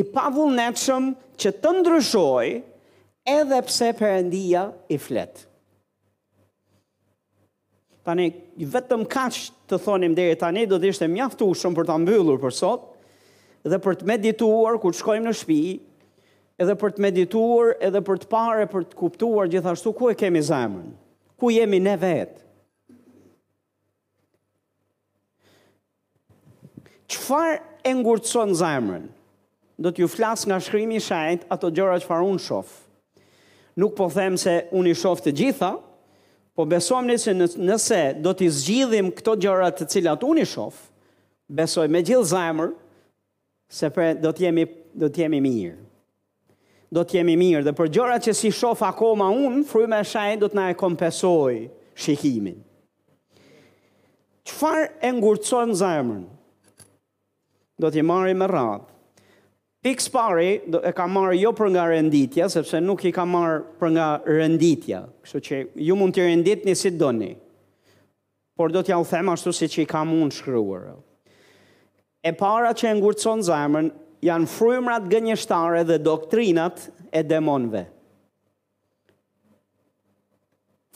i 0.00 0.04
pavullnetëshëm 0.18 1.08
që 1.40 1.54
të 1.62 1.72
ndryshoj, 1.80 2.46
edhe 3.24 3.58
pse 3.64 3.90
përëndia 3.96 4.66
i 4.92 4.98
fletë. 5.00 5.44
Tani, 8.04 8.26
vetëm 8.68 9.06
kash 9.08 9.46
të 9.64 9.78
thonim 9.80 10.12
deri 10.16 10.34
tani 10.36 10.66
do 10.68 10.76
të 10.76 10.90
ishte 10.92 11.08
shumë 11.08 11.76
për 11.78 11.86
ta 11.88 11.94
mbyllur 12.02 12.36
për 12.42 12.52
sot 12.52 12.82
dhe 13.64 13.78
për 13.80 13.96
të 13.96 14.06
medituar 14.10 14.76
kur 14.82 14.92
shkojmë 14.92 15.24
në 15.24 15.32
shtëpi, 15.32 15.62
edhe 16.60 16.74
për 16.76 16.90
të 16.92 17.00
medituar, 17.06 17.72
edhe 17.80 18.02
për 18.04 18.18
të 18.20 18.26
parë, 18.28 18.66
për 18.74 18.82
të 18.92 18.98
kuptuar 19.00 19.48
gjithashtu 19.48 19.94
ku 19.96 20.10
e 20.12 20.14
kemi 20.20 20.42
zemrën, 20.44 20.90
ku 21.40 21.48
jemi 21.50 21.80
ne 21.80 21.94
vetë. 21.96 22.42
Qëfar 27.14 27.56
e 27.88 27.92
ngurëtëson 27.98 28.52
zemrën? 28.60 29.08
Do 29.80 29.90
t'ju 29.96 30.12
flas 30.12 30.44
nga 30.48 30.60
shkrimi 30.62 31.00
shajt 31.04 31.48
ato 31.52 31.72
gjëra 31.72 31.96
që 32.04 32.08
farë 32.10 32.30
unë 32.34 32.44
shofë 32.44 32.83
nuk 33.76 33.94
po 33.98 34.08
them 34.10 34.36
se 34.40 34.54
unë 34.74 34.92
i 34.94 34.98
shoh 34.98 35.20
të 35.22 35.32
gjitha, 35.38 35.72
po 36.54 36.66
besojmë 36.70 37.16
se 37.18 37.32
nëse 37.36 38.00
do 38.22 38.30
të 38.38 38.46
zgjidhim 38.58 39.08
këto 39.18 39.34
gjëra 39.42 39.70
të 39.74 39.88
cilat 39.90 40.22
unë 40.22 40.44
i 40.44 40.48
shoh, 40.48 40.76
besoj 41.50 41.86
me 41.90 42.02
gjithë 42.06 42.28
zajmër, 42.32 42.74
se 43.74 43.90
pre, 43.90 44.12
do 44.14 44.30
të 44.34 44.46
jemi 44.48 44.66
do 44.94 45.08
të 45.10 45.24
jemi 45.24 45.40
mirë. 45.42 45.80
Do 46.94 47.02
të 47.02 47.16
jemi 47.18 47.32
mirë 47.40 47.64
dhe 47.66 47.72
për 47.74 47.88
gjërat 47.96 48.28
që 48.28 48.34
si 48.40 48.52
shoh 48.54 48.78
akoma 48.86 49.26
unë, 49.34 49.64
fryma 49.66 49.98
e 49.98 50.06
shajit 50.06 50.38
do 50.44 50.48
të 50.50 50.54
na 50.60 50.68
e 50.70 50.76
kompensoj 50.78 51.64
shikimin. 51.98 52.60
Çfarë 54.46 54.84
e 55.08 55.10
ngurçon 55.16 55.72
zemrën? 55.80 56.22
Do 57.80 57.90
t'i 57.90 58.04
marrim 58.06 58.38
me 58.38 58.46
radhë. 58.46 58.93
Pik 59.84 60.00
spari 60.00 60.62
e 60.64 60.90
ka 60.96 61.04
marrë 61.04 61.34
jo 61.42 61.50
për 61.52 61.68
nga 61.74 61.82
renditja, 61.90 62.46
sepse 62.48 62.78
nuk 62.80 63.02
i 63.04 63.10
ka 63.12 63.26
marrë 63.28 63.58
për 63.76 63.90
nga 63.92 64.04
renditja. 64.24 65.02
Kështu 65.20 65.40
që 65.44 65.58
ju 65.90 65.96
mund 66.00 66.16
të 66.16 66.24
rëndit 66.24 66.62
një 66.64 66.74
si 66.82 66.92
doni. 66.96 67.34
Por 68.56 68.72
do 68.72 68.80
t'ja 68.86 68.96
u 68.96 69.04
them 69.04 69.28
ashtu 69.34 69.52
si 69.52 69.68
që 69.68 69.84
i 69.84 69.88
ka 69.92 70.00
mund 70.08 70.32
shkryuar. 70.32 70.88
E 72.24 72.32
para 72.32 72.72
që 72.72 72.94
e 72.94 72.94
ngurëtëson 72.96 73.44
zemën, 73.50 73.90
janë 74.24 74.48
frujmrat 74.56 75.10
gënjështare 75.12 75.82
dhe 75.90 75.98
doktrinat 76.00 76.86
e 77.12 77.20
demonve. 77.34 77.84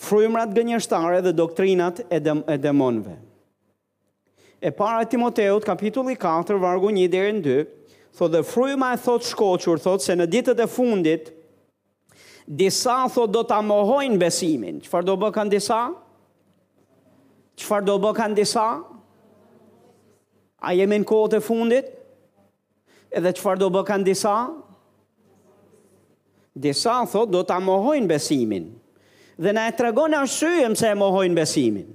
Frujmrat 0.01 0.57
gënjështare 0.57 1.21
dhe 1.29 1.35
doktrinat 1.37 2.01
e, 2.09 2.23
dem 2.25 2.41
e 2.49 2.57
demonve. 2.57 3.19
E 4.65 4.71
para 4.81 5.05
Timoteut, 5.05 5.61
kapitulli 5.69 6.17
4, 6.17 6.57
vargu 6.65 6.89
1 6.95 7.05
dhe 7.19 7.29
2, 7.43 7.65
thot 8.19 8.33
dhe 8.35 8.43
fryma 8.43 8.89
e 8.97 9.01
thot 9.01 9.25
shkoqur, 9.31 9.79
thot 9.87 10.03
se 10.03 10.17
në 10.19 10.27
ditët 10.33 10.59
e 10.59 10.67
fundit, 10.71 11.31
disa 12.49 12.99
thot 13.13 13.31
do 13.35 13.43
të 13.47 13.57
amohojnë 13.63 14.19
besimin. 14.23 14.79
Qëfar 14.85 15.07
do 15.07 15.15
bë 15.21 15.31
kanë 15.37 15.55
disa? 15.55 15.81
Qëfar 17.59 17.87
do 17.89 17.99
bë 18.03 18.13
kanë 18.19 18.39
disa? 18.41 18.67
A 20.69 20.75
jemi 20.75 20.99
në 21.03 21.07
kohët 21.11 21.37
e 21.39 21.43
fundit? 21.45 21.93
Edhe 23.17 23.33
qëfar 23.37 23.61
do 23.63 23.71
bë 23.75 23.85
kanë 23.89 24.09
disa? 24.11 24.35
Disa 26.59 26.97
thot 27.13 27.31
do 27.31 27.45
të 27.47 27.55
amohojnë 27.61 28.11
besimin. 28.11 28.73
Dhe 29.39 29.53
na 29.55 29.69
e 29.71 29.77
tregon 29.79 30.17
arsyem 30.19 30.75
se 30.75 30.89
e 30.91 30.97
mohojnë 30.99 31.37
besimin. 31.39 31.93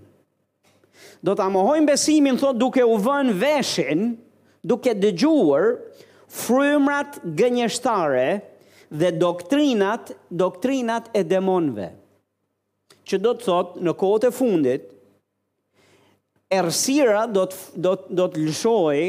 Do 1.24 1.34
të 1.36 1.44
amohojnë 1.50 1.88
besimin, 1.90 2.38
thot, 2.40 2.56
duke 2.62 2.84
u 2.88 2.98
vën 3.04 3.30
veshin, 3.40 4.10
duke 4.64 4.92
dëgjuar, 4.96 5.70
frymrat 6.34 7.20
gënjeshtare 7.24 8.28
dhe 9.00 9.10
doktrinat, 9.22 10.12
doktrinat 10.44 11.12
e 11.18 11.22
demonëve. 11.30 11.92
Që 13.08 13.20
do 13.26 13.34
të 13.36 13.46
thot 13.46 13.76
në 13.84 13.94
kohët 14.02 14.28
e 14.30 14.34
fundit 14.34 14.90
Ersira 16.54 17.24
do 17.34 17.46
të 17.52 17.58
do 17.82 17.96
të 18.00 18.16
do 18.20 18.26
të 18.32 18.42
lëshoj 18.48 19.04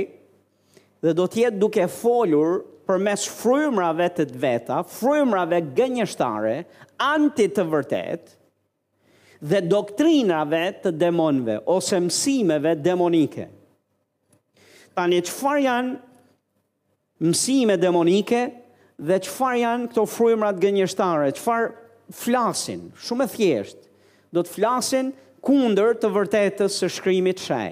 dhe 1.04 1.12
do 1.18 1.26
të 1.28 1.42
jetë 1.44 1.60
duke 1.60 1.84
folur 1.92 2.54
përmes 2.88 3.26
frymrave 3.36 4.06
të 4.16 4.24
vetëta, 4.40 4.78
frymrave 4.88 5.58
gënjeshtare, 5.76 6.54
anti 7.04 7.48
të 7.52 7.64
vërtetë 7.68 9.44
dhe 9.50 9.60
doktrinave 9.68 10.62
të 10.84 10.94
demonëve 11.04 11.58
ose 11.74 12.00
mësimeve 12.06 12.72
demonike. 12.84 13.44
Tanë 14.96 15.20
qëfar 15.28 15.60
janë 15.66 15.96
mësime 17.24 17.78
demonike 17.80 18.42
dhe 19.00 19.16
qëfar 19.24 19.56
janë 19.62 19.88
këto 19.90 20.04
frujmrat 20.10 20.58
gënjështare, 20.60 21.30
qëfar 21.38 21.68
flasin, 22.12 22.84
shumë 23.06 23.24
e 23.28 23.32
thjesht, 23.34 23.80
do 24.34 24.42
të 24.44 24.52
flasin 24.58 25.12
kunder 25.44 25.94
të 26.00 26.10
vërtetës 26.16 26.78
së 26.82 26.90
shkrimit 26.98 27.40
të 27.46 27.64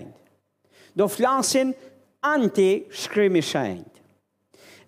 Do 1.01 1.07
flasin 1.09 1.71
anti 2.21 2.71
shkrimi 3.03 3.41
të 3.45 3.63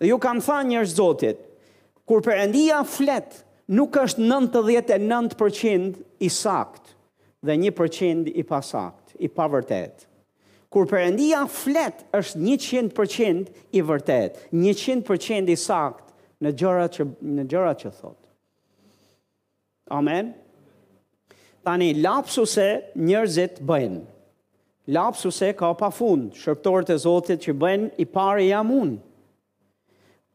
Dhe 0.01 0.07
ju 0.11 0.17
kanë 0.21 0.43
tha 0.45 0.57
njërë 0.69 0.91
zotit, 0.95 1.39
kur 2.05 2.21
për 2.21 2.41
endia 2.45 2.81
flet, 2.85 3.39
nuk 3.79 3.95
është 4.03 4.21
99% 4.27 5.95
i 6.19 6.29
sakt 6.29 6.91
dhe 7.45 7.53
1% 7.57 8.29
i 8.33 8.43
pasakt, 8.43 9.15
i 9.19 9.27
pavërtet 9.29 10.05
kur 10.75 10.89
përëndia 10.91 11.45
flet 11.47 12.01
është 12.17 12.39
100% 12.91 13.51
i 13.79 13.79
vërtet, 13.87 14.41
100% 14.59 15.47
i 15.47 15.55
sakt 15.55 16.09
në 16.43 16.51
gjërat 16.59 16.97
që, 16.97 17.05
në 17.37 17.45
gjërat 17.53 17.85
që 17.85 17.91
thot. 17.95 18.17
Amen. 19.95 20.33
Tani, 21.65 21.93
lapsuse 21.95 22.65
njërzit 22.99 23.61
bëjnë. 23.65 24.01
Lapsuse 24.93 25.53
ka 25.57 25.71
pa 25.79 25.87
fund, 25.95 26.35
shërptorët 26.37 26.91
e 26.93 26.99
Zotit 27.07 27.47
që 27.47 27.55
bëjnë 27.57 27.91
i 28.03 28.05
pari 28.15 28.51
jam 28.51 28.75
unë. 28.75 28.99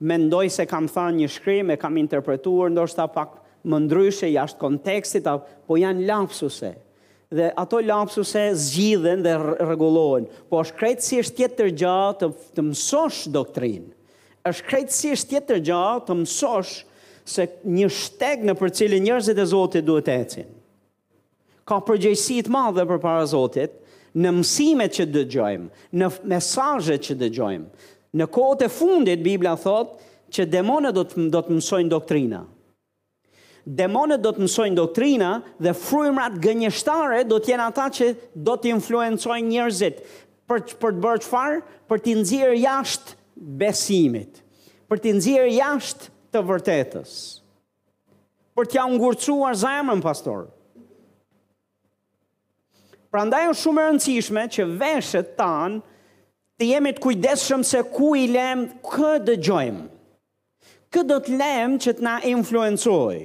Mendoj 0.09 0.47
se 0.57 0.65
kam 0.71 0.89
thënë 0.91 1.21
një 1.21 1.29
shkrim 1.37 1.71
e 1.71 1.77
kam 1.79 2.01
interpretuar 2.01 2.73
ndoshta 2.73 3.05
pak 3.15 3.37
më 3.69 3.83
ndryshe 3.85 4.33
jashtë 4.33 4.63
kontekstit, 4.65 5.29
po 5.69 5.77
janë 5.85 6.09
lapsuse 6.09 6.73
dhe 7.31 7.47
ato 7.57 7.77
lapsuse 7.87 8.45
zgjidhen 8.59 9.23
dhe 9.27 9.35
rregullohen. 9.65 10.25
Po 10.51 10.61
është 10.65 10.79
krejtë 10.81 11.05
si 11.07 11.19
është 11.23 11.37
tjetër 11.43 11.69
gjë 11.79 11.99
të, 12.23 12.29
të 12.59 12.65
mësosh 12.73 13.21
doktrinë. 13.37 13.91
Është 14.51 14.67
krejtë 14.71 14.97
si 14.97 15.13
është 15.15 15.31
tjetër 15.35 15.61
gjë 15.69 16.07
të 16.09 16.17
mësosh 16.25 16.73
se 17.31 17.45
një 17.77 17.91
shteg 17.99 18.43
në 18.49 18.55
për 18.59 18.73
cilin 18.81 19.05
njerëzit 19.07 19.39
e 19.39 19.47
Zotit 19.53 19.87
duhet 19.89 20.09
të 20.09 20.17
ecin 20.25 20.57
ka 21.71 21.77
përgjëjsi 21.87 22.41
të 22.43 22.51
madhe 22.51 22.83
për 22.89 22.99
para 22.99 23.23
Zotit, 23.31 23.77
në 24.19 24.31
mësimet 24.41 24.95
që 24.97 25.05
dëgjojmë, 25.15 25.67
në 26.01 26.09
mesajet 26.33 27.05
që 27.07 27.15
dëgjojmë. 27.21 27.83
Në 28.19 28.27
kote 28.35 28.67
fundit, 28.75 29.21
Biblia 29.23 29.53
thotë, 29.61 30.09
që 30.35 30.49
demonet 30.51 30.97
do 30.97 31.05
të 31.07 31.55
mësojnë 31.61 31.93
doktrina 31.93 32.41
demonet 33.77 34.23
do 34.25 34.33
të 34.35 34.43
mësojnë 34.45 34.79
doktrina 34.79 35.31
dhe 35.63 35.73
frujmrat 35.77 36.39
gënjeshtare 36.43 37.23
do 37.29 37.39
të 37.39 37.53
jenë 37.55 37.67
ata 37.71 37.87
që 37.99 38.09
do 38.47 38.57
të 38.59 38.73
influencojnë 38.77 39.47
njerëzit 39.53 40.01
për 40.51 40.65
për 40.81 40.97
të 40.97 41.05
bërë 41.05 41.23
çfarë? 41.27 41.61
Për 41.91 42.01
të 42.05 42.15
nxjerrë 42.21 42.61
jashtë 42.65 43.15
besimit, 43.61 44.41
për 44.91 45.01
të 45.03 45.13
nxjerrë 45.19 45.55
jashtë 45.57 46.11
të 46.35 46.43
vërtetës. 46.49 47.13
Për 48.59 48.69
t'ja 48.71 48.85
ngurcuar 48.93 49.57
zemrën 49.61 50.03
pastor. 50.05 50.49
Prandaj 53.11 53.49
është 53.53 53.61
shumë 53.65 53.83
e 53.85 53.89
rëndësishme 53.89 54.45
që 54.57 54.67
veshët 54.83 55.33
tan 55.39 55.81
të 56.61 56.69
jemi 56.73 56.93
të 56.95 57.03
kujdesshëm 57.03 57.65
se 57.67 57.81
ku 57.95 58.13
i 58.19 58.29
lëm, 58.31 58.69
kë 58.87 59.15
dëgjojmë. 59.27 59.85
Kë 60.91 61.05
do 61.07 61.19
të 61.23 61.37
lëm 61.39 61.77
që 61.83 61.95
të 61.99 62.07
na 62.07 62.17
influencojë? 62.31 63.25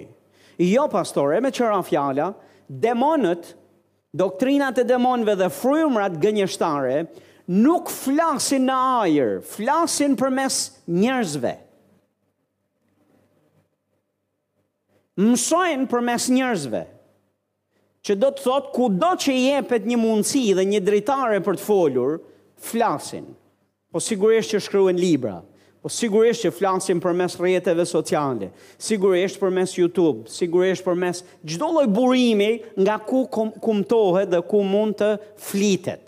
Jo, 0.59 0.87
pastor, 0.87 1.33
e 1.35 1.41
me 1.43 1.51
qëra 1.51 1.81
fjala, 1.83 2.29
demonët, 2.71 3.49
doktrinat 4.15 4.77
e 4.79 4.85
demonëve 4.87 5.33
dhe 5.41 5.49
frumrat 5.51 6.15
gënjështare, 6.23 7.01
nuk 7.51 7.91
flasin 7.91 8.63
në 8.69 8.77
ajer, 9.03 9.33
flasin 9.51 10.15
për 10.19 10.31
mes 10.39 10.59
njerëzve. 11.01 11.55
Mësojnë 15.19 15.85
për 15.91 16.03
mes 16.07 16.29
njerëzve, 16.31 16.83
që 18.05 18.15
do 18.21 18.29
të 18.35 18.43
thotë 18.45 18.71
ku 18.75 18.87
do 18.99 19.11
që 19.19 19.35
jepet 19.35 19.85
një 19.89 19.97
mundësi 19.99 20.45
dhe 20.57 20.65
një 20.69 20.81
dritare 20.87 21.41
për 21.43 21.59
të 21.59 21.63
folur, 21.67 22.17
flasin, 22.71 23.27
po 23.91 23.99
sigurisht 24.03 24.55
që 24.55 24.63
shkryen 24.65 24.99
Libra. 24.99 25.37
Po 25.85 25.89
sigurisht 25.93 26.41
që 26.41 26.49
flasim 26.49 26.97
për 26.97 27.13
mes 27.13 27.35
rrjeteve 27.37 27.83
sociale, 27.85 28.47
sigurisht 28.81 29.37
për 29.37 29.51
mes 29.53 29.75
YouTube, 29.77 30.23
sigurisht 30.33 30.81
për 30.81 30.95
mes 30.97 31.19
çdo 31.45 31.67
lloj 31.75 31.83
burimi 31.93 32.47
nga 32.81 32.95
ku 33.05 33.27
kumtohet 33.29 34.31
dhe 34.31 34.39
ku 34.49 34.63
mund 34.65 34.97
të 34.97 35.11
flitet. 35.37 36.01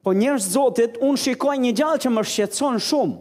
Po 0.00 0.14
njerëz 0.16 0.48
zotit 0.54 0.96
un 1.04 1.20
shikoj 1.20 1.58
një 1.66 1.74
gjallë 1.82 2.02
që 2.06 2.14
më 2.16 2.24
shqetëson 2.32 2.80
shumë, 2.88 3.20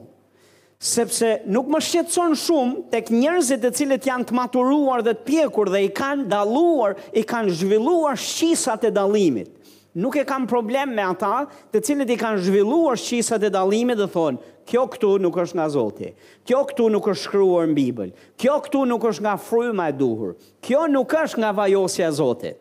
sepse 0.93 1.34
nuk 1.52 1.67
më 1.76 1.84
shqetëson 1.89 2.39
shumë 2.45 2.88
tek 2.95 3.12
njerëzit 3.12 3.67
e 3.67 3.74
cilët 3.76 4.08
janë 4.08 4.30
të 4.32 4.39
maturuar 4.39 5.04
dhe 5.04 5.17
të 5.19 5.28
pjekur 5.34 5.74
dhe 5.76 5.84
i 5.84 5.91
kanë 6.00 6.32
dalluar, 6.32 6.95
i 7.12 7.28
kanë 7.28 7.60
zhvilluar 7.60 8.15
shqisat 8.15 8.88
e 8.88 8.95
dallimit 9.02 9.58
nuk 9.95 10.15
e 10.15 10.23
kam 10.25 10.45
problem 10.47 10.93
me 10.95 11.04
ata 11.04 11.47
të 11.73 11.82
cilët 11.88 12.12
i 12.13 12.17
kanë 12.19 12.41
zhvilluar 12.45 12.99
shqisat 12.99 13.45
e 13.47 13.54
dalimit 13.54 13.97
dhe 13.99 14.08
thonë, 14.13 14.38
kjo 14.69 14.84
këtu 14.93 15.13
nuk 15.23 15.39
është 15.41 15.58
nga 15.58 15.65
Zoti, 15.73 16.12
kjo 16.45 16.62
këtu 16.69 16.89
nuk 16.93 17.08
është 17.12 17.23
shkruar 17.25 17.69
në 17.71 17.78
Bibël, 17.78 18.12
kjo 18.39 18.60
këtu 18.67 18.84
nuk 18.89 19.08
është 19.12 19.25
nga 19.25 19.34
fryma 19.45 19.88
e 19.91 19.97
duhur, 19.97 20.36
kjo 20.65 20.86
nuk 20.93 21.15
është 21.23 21.41
nga 21.41 21.52
vajosja 21.58 22.12
Zotit. 22.19 22.60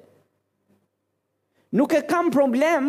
Nuk 1.72 1.92
e 1.92 2.00
kam 2.08 2.30
problem 2.32 2.86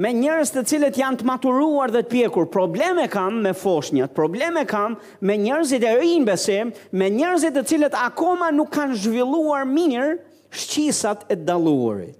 me 0.00 0.10
njërës 0.14 0.52
të 0.54 0.62
cilët 0.70 1.00
janë 1.02 1.18
të 1.20 1.26
maturuar 1.26 1.90
dhe 1.90 2.04
të 2.06 2.08
pjekur. 2.12 2.46
Probleme 2.54 3.08
kam 3.10 3.40
me 3.42 3.50
foshnjët, 3.52 4.14
probleme 4.14 4.62
kam 4.70 4.94
me 5.20 5.34
njërësit 5.42 5.82
e 5.84 5.96
rinë 5.98 6.28
besim, 6.30 6.70
me 6.94 7.10
njërësit 7.10 7.58
të 7.58 7.66
cilët 7.72 7.98
akoma 8.04 8.52
nuk 8.54 8.70
kanë 8.78 9.02
zhvilluar 9.02 9.66
mirë 9.66 10.14
shqisat 10.50 11.26
e 11.26 11.36
daluarit 11.42 12.19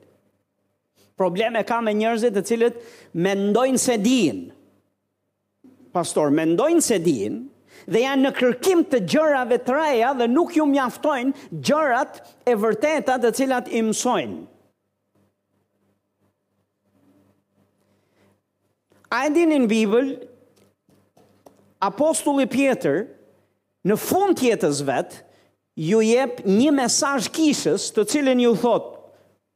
probleme 1.21 1.63
ka 1.69 1.81
me 1.85 1.93
njerëzit 1.97 2.33
të 2.39 2.43
cilët 2.49 2.79
mendojnë 3.21 3.81
se 3.83 3.99
din. 4.01 4.45
Pastor, 5.93 6.33
mendojnë 6.35 6.85
se 6.87 6.97
din 7.03 7.43
dhe 7.91 8.03
janë 8.07 8.23
në 8.25 8.31
kërkim 8.39 8.85
të 8.89 9.01
gjërave 9.11 9.59
të 9.65 9.75
reja 9.77 10.11
dhe 10.17 10.29
nuk 10.33 10.53
ju 10.57 10.65
mjaftojnë 10.69 11.49
gjërat 11.67 12.21
e 12.49 12.55
vërteta 12.63 13.17
të 13.21 13.33
cilat 13.37 13.69
i 13.77 13.83
mësojnë. 13.85 14.41
A 19.11 19.25
e 19.27 19.31
dinë 19.35 19.59
në 19.65 19.69
Bibël, 19.73 20.11
apostulli 21.83 22.47
Pjetër, 22.47 23.05
në 23.91 23.97
fund 23.99 24.39
tjetës 24.39 24.85
vetë, 24.87 25.21
ju 25.81 26.01
jep 26.05 26.43
një 26.47 26.71
mesaj 26.77 27.25
kishës 27.35 27.89
të 27.97 28.05
cilin 28.13 28.43
ju 28.45 28.53
thotë, 28.63 29.00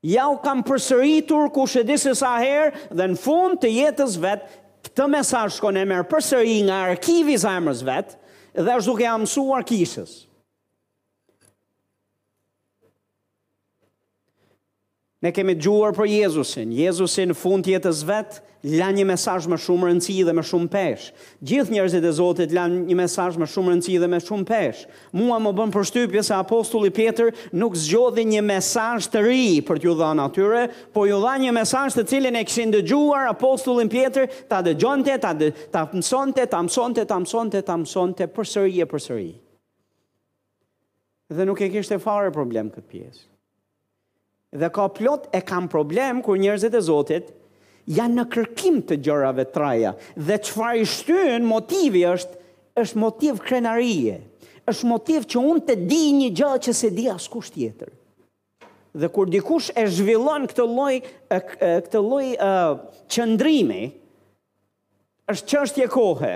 ja 0.05 0.27
u 0.29 0.37
kam 0.45 0.61
përsëritur 0.67 1.49
ku 1.57 1.65
shëdi 1.71 1.97
se 2.05 2.13
sa 2.19 2.35
herë 2.43 2.93
dhe 2.93 3.07
në 3.15 3.21
fund 3.23 3.59
të 3.65 3.71
jetës 3.73 4.19
vetë, 4.21 4.61
këtë 4.89 5.07
mesaj 5.15 5.47
shkon 5.57 5.81
e 5.81 5.87
merë 5.89 6.07
përsëri 6.13 6.59
nga 6.69 6.83
arkivi 6.91 7.39
zemrës 7.47 7.81
vetë 7.89 8.21
dhe 8.67 8.77
është 8.79 8.89
duke 8.93 9.09
amësuar 9.15 9.65
kishës. 9.71 10.17
Ne 15.25 15.31
kemi 15.33 15.55
gjuar 15.57 15.95
për 15.97 16.09
Jezusin. 16.19 16.69
Jezusin 16.77 17.31
në 17.33 17.37
fund 17.39 17.65
jetës 17.71 18.03
vetë, 18.05 18.43
la 18.77 18.91
një 18.93 19.07
mesaj 19.09 19.45
më 19.49 19.57
shumë 19.61 19.89
rëndësi 19.91 20.17
dhe 20.25 20.35
më 20.37 20.43
shumë 20.45 20.69
peshë. 20.75 21.15
Gjithë 21.49 21.73
njerëzit 21.73 22.05
e 22.05 22.13
Zotit 22.19 22.53
la 22.53 22.65
një 22.75 22.97
mesaj 22.99 23.25
më 23.41 23.49
shumë 23.53 23.73
rëndësi 23.73 23.95
dhe 24.03 24.11
më 24.15 24.21
shumë 24.27 24.45
peshë. 24.51 24.85
Mua 25.23 25.39
më 25.41 25.55
bëm 25.57 25.73
përshtypje 25.79 26.25
se 26.29 26.37
Apostulli 26.37 26.93
Peter 26.99 27.33
nuk 27.57 27.77
zgjodhi 27.87 28.27
një 28.35 28.43
mesaj 28.53 29.09
të 29.17 29.25
ri 29.25 29.41
për 29.65 29.81
t'ju 29.87 29.97
dhanë 30.03 30.27
atyre, 30.29 30.67
po 30.99 31.07
ju 31.09 31.21
dha 31.25 31.33
një 31.47 31.57
mesaj 31.63 31.89
të 31.97 32.07
cilin 32.13 32.41
e 32.41 32.45
këshin 32.51 32.77
dëgjuar 32.79 33.31
Apostullin 33.33 33.93
Peter, 33.97 34.29
ta 34.53 34.61
dëgjonte, 34.69 35.17
ta, 35.25 35.33
ta 35.79 35.87
mësonte, 35.95 36.45
ta 36.53 36.61
mësonte, 36.69 37.09
ta 37.15 37.21
mësonte, 37.25 37.65
ta 37.71 37.81
mësonte, 37.81 38.29
për 38.37 38.53
sëri 38.57 38.81
e 38.85 38.91
për 38.93 39.07
sëri. 39.09 39.31
Dhe 41.33 41.49
nuk 41.49 41.65
e 41.65 41.73
kishte 41.79 42.01
fare 42.05 42.33
problem 42.37 42.69
këtë 42.77 42.89
pjesë 42.97 43.31
dhe 44.55 44.69
ka 44.71 44.87
plot 44.89 45.29
e 45.35 45.41
kam 45.51 45.67
problem 45.73 46.23
kur 46.23 46.39
njerëzit 46.39 46.75
e 46.79 46.83
Zotit 46.87 47.33
janë 47.97 48.21
në 48.21 48.25
kërkim 48.33 48.79
të 48.87 48.99
gjërave 49.05 49.45
të 49.49 49.55
traja 49.57 49.91
dhe 50.29 50.39
çfarë 50.47 50.81
i 50.83 50.87
shtyn 50.95 51.49
motivi 51.51 52.05
është 52.15 52.43
është 52.85 53.01
motiv 53.03 53.43
krenarie 53.47 54.17
është 54.73 54.89
motiv 54.93 55.27
që 55.33 55.43
unë 55.51 55.65
të 55.69 55.77
di 55.91 56.03
një 56.21 56.31
gjë 56.39 56.53
që 56.69 56.75
se 56.81 56.91
di 56.97 57.09
askush 57.15 57.51
tjetër 57.55 57.91
dhe 59.03 59.11
kur 59.15 59.29
dikush 59.35 59.73
e 59.77 59.85
zhvillon 59.91 60.47
këtë 60.53 60.69
lloj 60.71 60.93
këtë 61.35 62.01
lloj 62.07 62.25
qëndrimi 63.15 63.83
është 65.35 65.49
çështje 65.53 65.89
kohe 65.99 66.33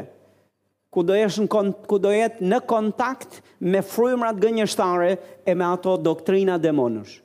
ku 0.94 1.07
do 1.07 1.14
jesh 1.18 1.38
në 1.44 1.62
ku 1.87 2.02
do 2.02 2.11
jetë 2.16 2.42
në 2.50 2.61
kontakt 2.70 3.40
me 3.62 3.83
frymrat 3.94 4.40
gënjeshtare 4.42 5.14
e 5.46 5.54
me 5.54 5.66
ato 5.68 5.98
doktrina 6.00 6.57
demonësh. 6.59 7.16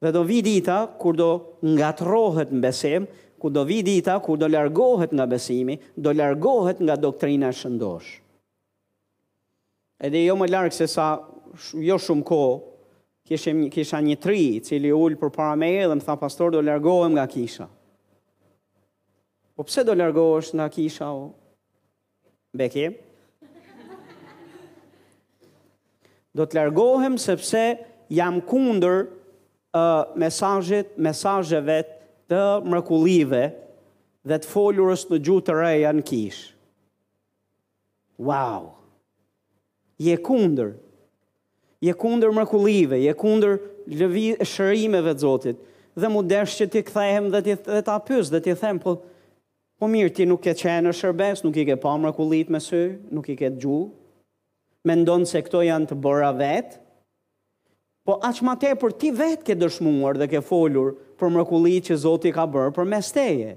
Dhe 0.00 0.12
do 0.12 0.22
vi 0.24 0.42
dita 0.42 0.84
kur 0.98 1.14
do 1.14 1.28
ngatrohet 1.62 2.50
në 2.52 2.60
besim, 2.64 3.06
kur 3.38 3.50
do 3.54 3.62
vi 3.68 3.82
dita 3.86 4.18
kur 4.24 4.36
do 4.40 4.48
largohet 4.50 5.12
nga 5.14 5.26
besimi, 5.30 5.78
do 5.96 6.12
largohet 6.12 6.80
nga 6.80 6.96
doktrina 6.96 7.50
e 7.52 7.54
shëndosh. 7.54 8.10
Edhe 10.00 10.24
jo 10.26 10.36
më 10.40 10.48
larg 10.50 10.72
se 10.74 10.86
sa 10.90 11.18
jo 11.86 11.98
shumë 12.06 12.26
kohë, 12.26 12.56
kishim 13.28 13.62
kisha 13.72 14.00
një 14.04 14.16
tri 14.20 14.40
i 14.56 14.60
cili 14.60 14.90
ul 14.92 15.14
për 15.16 15.30
para 15.32 15.54
meje 15.56 15.86
dhe 15.88 15.96
më 15.96 16.04
tha 16.04 16.16
pastor 16.20 16.50
do 16.52 16.60
largohem 16.60 17.14
nga 17.14 17.24
kisha. 17.26 17.68
Po 19.54 19.62
pse 19.64 19.84
do 19.86 19.94
largohesh 19.96 20.52
nga 20.58 20.68
kisha 20.68 21.08
o? 21.14 21.30
Beke? 22.54 22.88
Do 26.34 26.44
të 26.46 26.56
largohem 26.58 27.14
sepse 27.22 27.62
jam 28.10 28.40
kundër 28.42 29.06
mesajit, 30.16 30.94
mesajëve 30.96 31.78
të 32.30 32.42
mërkullive 32.70 33.42
dhe 34.24 34.38
të 34.40 34.48
foljurës 34.48 35.06
në 35.10 35.18
gjutë 35.26 35.46
të 35.48 35.56
reja 35.58 35.90
në 35.92 36.02
kish. 36.08 36.42
Wow! 38.18 38.70
Je 39.98 40.14
kunder, 40.18 40.74
je 41.84 41.92
kunder 41.94 42.30
mërkullive, 42.34 42.98
je 43.02 43.14
kunder 43.18 43.58
lëvi, 43.90 44.28
shërimeve 44.46 45.14
të 45.18 45.22
zotit, 45.24 45.58
dhe 45.94 46.08
mu 46.10 46.22
deshë 46.26 46.56
që 46.62 46.70
ti 46.72 46.82
këthejmë 46.88 47.30
dhe, 47.34 47.56
dhe 47.66 47.82
ta 47.86 47.98
pysë 48.02 48.32
dhe 48.34 48.40
ti 48.46 48.54
them, 48.58 48.78
po, 48.82 48.96
po 49.78 49.90
mirë, 49.90 50.14
ti 50.16 50.26
nuk 50.26 50.46
e 50.50 50.54
qenë 50.58 50.88
në 50.88 50.94
shërbes, 51.00 51.44
nuk 51.46 51.58
i 51.62 51.66
ke 51.68 51.76
pa 51.82 51.92
mërkullit 52.02 52.50
me 52.54 52.62
së, 52.62 52.80
nuk 53.14 53.28
i 53.30 53.36
ke 53.38 53.50
gjuhë, 53.54 53.90
me 54.84 54.98
ndonë 55.02 55.30
se 55.30 55.42
këto 55.46 55.62
janë 55.66 55.92
të 55.92 56.00
bëra 56.04 56.32
vetë, 56.38 56.83
Po 58.04 58.18
aq 58.20 58.42
më 58.44 58.54
tepër 58.60 58.92
ti 59.00 59.08
vetë 59.16 59.46
ke 59.48 59.54
dëshmuar 59.56 60.18
dhe 60.20 60.26
ke 60.28 60.40
folur 60.44 60.90
për 61.16 61.30
mrekullitë 61.32 61.86
që 61.88 61.96
Zoti 62.02 62.32
ka 62.36 62.44
bërë 62.52 62.72
për 62.76 62.88
mes 62.90 63.08
teje. 63.16 63.52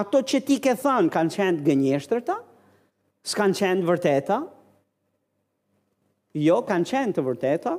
Ato 0.00 0.20
që 0.26 0.40
ti 0.48 0.56
ke 0.62 0.74
thënë 0.78 1.12
kanë 1.14 1.34
qenë 1.36 1.66
gënjeshtërta? 1.68 2.34
S'kan 3.30 3.54
qenë 3.58 3.86
vërteta? 3.86 4.38
Jo, 6.38 6.58
kanë 6.66 6.90
qenë 6.90 7.14
të 7.16 7.24
vërteta. 7.28 7.76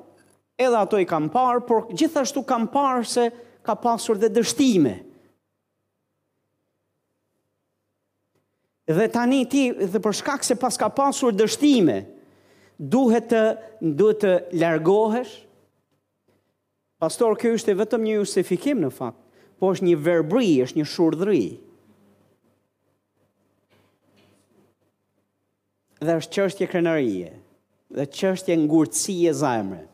Edhe 0.59 0.79
ato 0.79 0.99
i 0.99 1.05
kam 1.07 1.27
parë, 1.31 1.61
por 1.67 1.85
gjithashtu 1.91 2.45
kam 2.47 2.67
parë 2.71 3.03
se 3.07 3.25
ka 3.63 3.75
pasur 3.79 4.19
dhe 4.19 4.29
dështime. 4.35 4.93
Dhe 8.89 9.07
tani 9.13 9.43
ti, 9.45 9.65
dhe 9.71 9.99
për 10.03 10.15
shkak 10.21 10.43
se 10.47 10.55
pas 10.59 10.79
ka 10.81 10.89
pasur 10.91 11.35
dështime, 11.35 11.99
duhet 12.79 13.27
të, 13.31 13.43
duhet 14.01 14.23
të 14.23 14.31
largohesh, 14.59 15.37
Pastor, 16.99 17.31
kjo 17.39 17.53
është 17.55 17.71
e 17.71 17.77
vetëm 17.79 18.01
një 18.03 18.13
justifikim 18.17 18.81
në 18.83 18.89
fakt, 18.91 19.19
po 19.59 19.69
është 19.71 19.85
një 19.87 19.99
verbri, 20.03 20.47
është 20.65 20.81
një 20.81 20.87
shurdhri. 20.93 21.43
Dhe 26.03 26.15
është 26.19 26.35
qështje 26.35 26.67
krenarije, 26.73 27.29
dhe 27.95 28.07
qështje 28.19 28.57
ngurëci 28.65 29.15
e 29.31 29.35
zajmëre. 29.43 29.87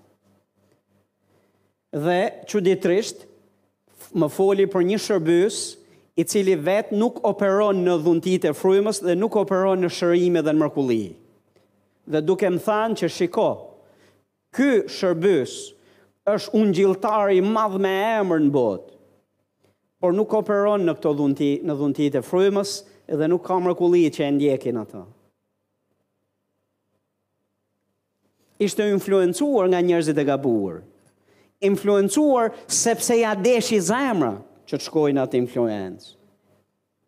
Dhe, 1.93 2.19
që 2.49 3.03
më 4.21 4.27
foli 4.31 4.63
për 4.71 4.83
një 4.89 4.97
shërbys, 5.05 5.55
i 6.17 6.23
cili 6.29 6.53
vetë 6.63 6.95
nuk 6.95 7.17
operon 7.27 7.81
në 7.85 7.95
dhuntit 8.05 8.45
e 8.49 8.53
frujmës 8.55 9.01
dhe 9.03 9.15
nuk 9.17 9.35
operon 9.41 9.81
në 9.83 9.89
shërime 9.91 10.41
dhe 10.45 10.53
në 10.53 10.61
mërkulli. 10.61 10.99
Dhe 12.13 12.19
duke 12.23 12.49
më 12.53 12.61
thanë 12.67 12.99
që 13.01 13.09
shiko, 13.15 13.47
ky 14.55 14.69
shërbys, 14.99 15.55
është 16.33 16.55
unë 16.57 16.73
gjiltari 16.73 17.41
madhë 17.45 17.79
me 17.83 17.91
emër 18.19 18.39
në 18.45 18.53
botë. 18.55 18.93
Por 20.01 20.13
nuk 20.17 20.33
operon 20.37 20.83
në 20.85 20.95
këto 20.97 21.11
dhunti, 21.17 21.51
në 21.65 21.75
dhunti 21.79 22.07
të 22.13 22.23
frymës 22.25 22.71
edhe 23.13 23.27
nuk 23.29 23.43
ka 23.45 23.57
mërkulli 23.61 24.07
që 24.13 24.25
e 24.25 24.31
ndjekin 24.37 24.81
ato. 24.81 25.03
Ishte 28.63 28.85
influencuar 28.93 29.69
nga 29.69 29.81
njerëzit 29.85 30.17
e 30.21 30.25
gabuar. 30.29 30.81
Influencuar 31.63 32.53
sepse 32.67 33.17
ja 33.21 33.33
i 33.35 33.79
zemra 33.81 34.33
që 34.67 34.77
të 34.79 34.85
shkojnë 34.85 35.21
atë 35.21 35.39
influencë. 35.45 36.07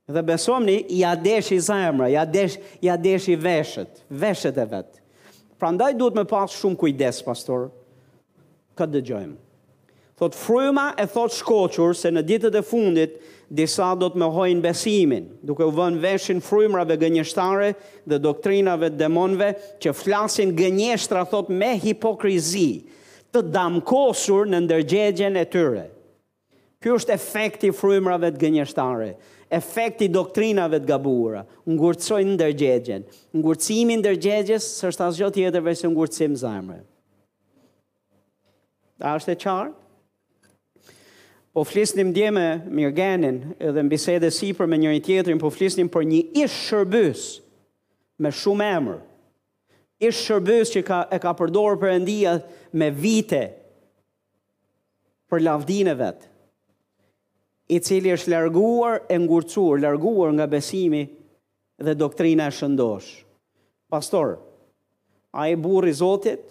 Dhe 0.07 0.21
besomni, 0.23 0.83
ja 0.89 1.15
i 1.51 1.59
zemra, 1.59 2.07
ja 2.07 2.23
deshi, 2.25 2.59
ja 2.81 2.95
i 2.95 3.35
veshët, 3.35 4.05
veshët 4.09 4.57
e 4.57 4.65
vetë. 4.75 5.01
Pra 5.59 5.71
ndaj 5.71 5.93
duhet 5.99 6.15
me 6.15 6.23
pasë 6.25 6.61
shumë 6.61 6.77
kujdes, 6.79 7.19
pastorë 7.27 7.67
ka 8.77 8.85
dëgjojmë. 8.93 9.35
Thot 10.17 10.33
fryma 10.37 10.87
e 10.97 11.05
thot 11.13 11.33
shkoqur 11.35 11.93
se 11.99 12.09
në 12.09 12.23
ditët 12.25 12.55
e 12.57 12.63
fundit 12.65 13.17
disa 13.53 13.91
do 14.01 14.07
të 14.09 14.21
mohojnë 14.23 14.63
besimin, 14.63 15.27
duke 15.45 15.65
u 15.69 15.73
vënë 15.77 15.99
veshin 16.01 16.39
frymrave 16.41 16.97
gënjeshtare 17.03 17.71
dhe 18.09 18.17
doktrinave 18.23 18.89
të 18.95 19.01
demonëve 19.03 19.51
që 19.83 19.93
flasin 19.99 20.55
gënjeshtra 20.57 21.21
thot 21.31 21.53
me 21.61 21.75
hipokrizi, 21.83 22.69
të 23.33 23.43
damkosur 23.53 24.49
në 24.49 24.63
ndërgjegjen 24.65 25.37
e 25.37 25.45
tyre. 25.53 25.85
Ky 26.81 26.95
është 26.97 27.13
efekti 27.19 27.69
i 27.69 27.77
frymrave 27.77 28.33
të 28.33 28.41
gënjeshtare, 28.45 29.11
efekti 29.59 30.09
i 30.09 30.13
doktrinave 30.13 30.81
të 30.81 30.89
gabuara, 30.95 31.45
ngurcojnë 31.69 32.33
ndërgjegjen. 32.39 33.05
Ngurcimi 33.37 33.95
i 33.95 34.01
ndërgjegjes 34.01 34.69
është 34.89 35.07
asgjë 35.11 35.31
tjetër 35.37 35.65
veçse 35.71 35.87
ngurcim 35.93 36.35
zemrës. 36.41 36.85
A 38.99 39.11
është 39.17 39.35
e 39.35 39.41
qartë? 39.43 39.75
Po 41.57 41.63
flisnim 41.65 42.11
djeme 42.13 42.43
me 42.65 42.81
Mirgenin 42.81 43.39
edhe 43.57 43.81
në 43.83 43.89
bisede 43.91 44.29
si 44.33 44.51
për 44.53 44.69
me 44.69 44.77
njëri 44.77 45.01
tjetërin, 45.05 45.39
po 45.41 45.49
flisnim 45.53 45.87
për 45.89 46.05
një 46.05 46.19
ishë 46.43 46.61
shërbys 46.67 47.23
me 48.21 48.29
shumë 48.37 48.65
emër. 48.77 48.99
Ishë 50.05 50.21
shërbys 50.27 50.71
që 50.75 50.83
ka, 50.85 50.99
e 51.09 51.17
ka 51.21 51.31
përdorë 51.39 51.79
për 51.81 51.93
endia 51.95 52.35
me 52.77 52.91
vite 52.93 53.41
për 55.29 55.41
lavdine 55.45 55.95
vetë 55.97 56.29
i 57.77 57.81
cili 57.83 58.13
është 58.13 58.31
larguar 58.35 58.99
e 59.11 59.17
ngurcuar, 59.19 59.81
larguar 59.81 60.29
nga 60.37 60.45
besimi 60.51 61.01
dhe 61.83 61.97
doktrina 61.99 62.45
e 62.47 62.53
shëndosh. 62.59 63.09
Pastor, 63.91 64.37
a 65.33 65.49
e 65.49 65.57
burë 65.57 65.89
i 65.91 65.97
Zotit, 65.97 66.45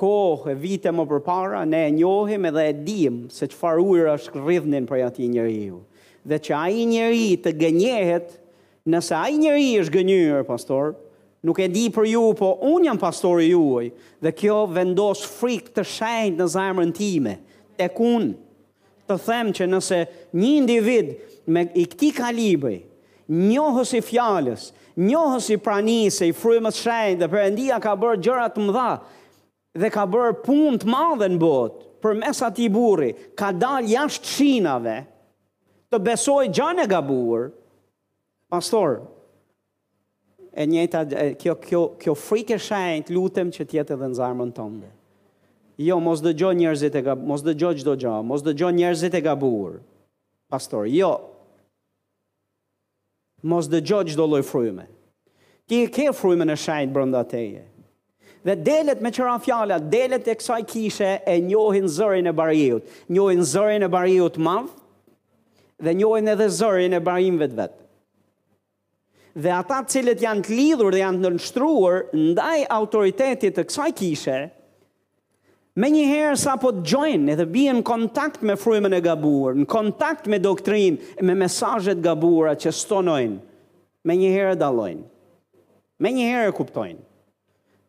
kohë, 0.00 0.54
vite 0.60 0.92
më 0.92 1.06
përpara, 1.08 1.62
ne 1.64 1.80
e 1.88 1.92
njohim 1.96 2.44
edhe 2.50 2.64
e 2.68 2.74
dim 2.86 3.14
se 3.32 3.48
që 3.48 3.56
farë 3.56 3.84
ujrë 3.88 4.12
është 4.18 4.42
rridhnin 4.44 4.84
për 4.88 5.04
ati 5.06 5.28
njëri 5.32 5.60
ju. 5.70 5.78
Dhe 6.28 6.38
që 6.42 6.54
aji 6.60 6.84
njëri 6.92 7.26
të 7.42 7.52
gënjehet, 7.62 8.32
nëse 8.92 9.16
aji 9.16 9.40
njëri 9.40 9.68
është 9.80 9.96
gënjërë, 9.96 10.44
pastor, 10.50 10.92
nuk 11.46 11.60
e 11.64 11.70
di 11.72 11.86
për 11.94 12.10
ju, 12.12 12.24
po 12.36 12.52
unë 12.74 12.90
jam 12.90 13.00
pastori 13.00 13.48
juaj, 13.54 13.88
dhe 14.24 14.34
kjo 14.36 14.58
vendos 14.76 15.24
frik 15.38 15.72
të 15.76 15.86
shajnë 15.94 16.42
në 16.42 16.50
zamërën 16.56 16.92
time, 16.96 17.38
e 17.80 17.88
kun 17.94 18.34
të 19.08 19.16
them 19.22 19.52
që 19.54 19.68
nëse 19.70 20.02
një 20.34 20.48
individ 20.58 21.12
me 21.48 21.62
i 21.78 21.86
këti 21.88 22.10
kalibri, 22.16 22.80
njohës 23.48 23.94
i 23.96 24.02
fjales, 24.04 24.68
njohës 24.96 25.48
i 25.54 25.60
pranise, 25.62 26.26
i 26.28 26.34
frymës 26.36 26.82
shajnë, 26.82 27.20
dhe 27.22 27.30
përëndia 27.32 27.78
ka 27.84 27.94
bërë 28.00 28.20
gjërat 28.26 28.58
më 28.64 28.74
dha, 28.74 28.90
dhe 29.76 29.90
ka 29.92 30.04
bërë 30.10 30.40
pun 30.44 30.78
të 30.80 30.88
madhe 30.90 31.28
në 31.30 31.38
botë, 31.40 31.82
për 32.02 32.18
mes 32.22 32.40
ati 32.46 32.68
burri, 32.72 33.10
ka 33.38 33.52
dal 33.56 33.86
jashtë 33.88 34.32
shinave, 34.36 34.96
të 35.92 36.00
besoj 36.06 36.44
gjanë 36.54 36.84
e 36.86 36.90
gabuar, 36.90 37.46
pastor, 38.52 39.00
e 40.56 40.64
njëta, 40.68 41.04
kjo, 41.40 41.54
kjo, 41.64 41.82
kjo 42.00 42.14
frike 42.18 42.58
shajnë, 42.62 43.10
lutem 43.14 43.52
që 43.54 43.68
tjetë 43.70 43.96
edhe 43.96 44.10
në 44.10 44.18
zarmën 44.20 44.52
tonde. 44.56 44.90
Jo, 45.84 45.98
mos 46.00 46.22
dë 46.24 46.32
gjo 46.40 46.50
njerëzit 46.56 46.94
e 46.98 47.02
gabuar, 47.10 47.26
mos 47.30 47.42
dë 47.46 47.56
gjo 47.60 47.72
gjdo 47.80 47.96
gjo, 48.00 48.14
mos 48.24 48.44
dë 48.46 48.54
gjo 48.56 48.70
njerëzit 48.78 49.16
e 49.18 49.24
gabuar, 49.26 49.80
pastor, 50.52 50.88
jo, 50.88 51.10
mos 53.50 53.68
dë 53.70 53.82
gjo 53.86 53.98
gjdo 54.10 54.26
loj 54.34 54.42
frujme. 54.48 54.86
Ti 55.66 55.80
e 55.82 55.88
ke 55.90 56.06
frujme 56.14 56.46
në 56.46 56.54
shajnë 56.62 56.94
brënda 56.94 57.20
teje, 57.28 57.64
dhe 58.46 58.54
delet 58.62 59.00
me 59.02 59.10
qëra 59.10 59.36
fjallat, 59.42 59.88
delet 59.90 60.28
e 60.30 60.34
kësaj 60.38 60.60
kishe 60.70 61.08
e 61.28 61.34
njohin 61.42 61.88
zërin 61.90 62.30
e 62.30 62.34
barijut. 62.38 62.86
Njohin 63.10 63.42
zërin 63.42 63.82
e 63.82 63.88
barijut 63.90 64.38
mavë 64.38 65.82
dhe 65.84 65.94
njohin 65.98 66.30
edhe 66.30 66.46
zërin 66.60 66.94
e 66.94 67.00
barimve 67.04 67.48
të 67.52 67.58
vetë. 67.58 67.82
Dhe 69.36 69.50
ata 69.52 69.82
cilët 69.92 70.22
janë 70.24 70.44
të 70.46 70.54
lidhur 70.56 70.94
dhe 70.94 71.00
janë 71.02 71.22
të 71.24 71.32
nështruur 71.34 71.98
ndaj 72.30 72.60
autoritetit 72.76 73.58
të 73.58 73.66
kësaj 73.68 73.88
kishe, 73.98 74.36
me 75.76 75.90
njëherë 75.92 76.38
sa 76.40 76.54
po 76.60 76.70
të 76.72 76.84
gjojnë 76.92 77.34
edhe 77.34 77.48
bie 77.52 77.74
në 77.76 77.82
kontakt 77.84 78.46
me 78.48 78.54
frujmen 78.56 78.94
e 78.96 79.02
gabur, 79.04 79.58
në 79.58 79.66
kontakt 79.68 80.30
me 80.32 80.38
doktrin, 80.40 80.96
me 81.20 81.34
mesajet 81.36 82.00
gabura 82.06 82.54
që 82.56 82.72
stonojnë, 82.78 83.36
me 84.08 84.16
njëherë 84.22 84.56
dalojnë, 84.62 85.04
me 86.00 86.14
njëherë 86.16 86.56
kuptojnë. 86.56 87.02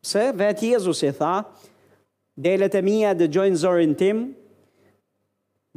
Se 0.07 0.29
vetë 0.39 0.69
Jezus 0.71 1.01
i 1.03 1.09
tha, 1.15 1.33
delet 2.39 2.77
e 2.79 2.81
mija 2.85 3.09
dhe 3.17 3.25
gjojnë 3.27 3.57
zërin 3.59 3.95
tim, 3.99 4.19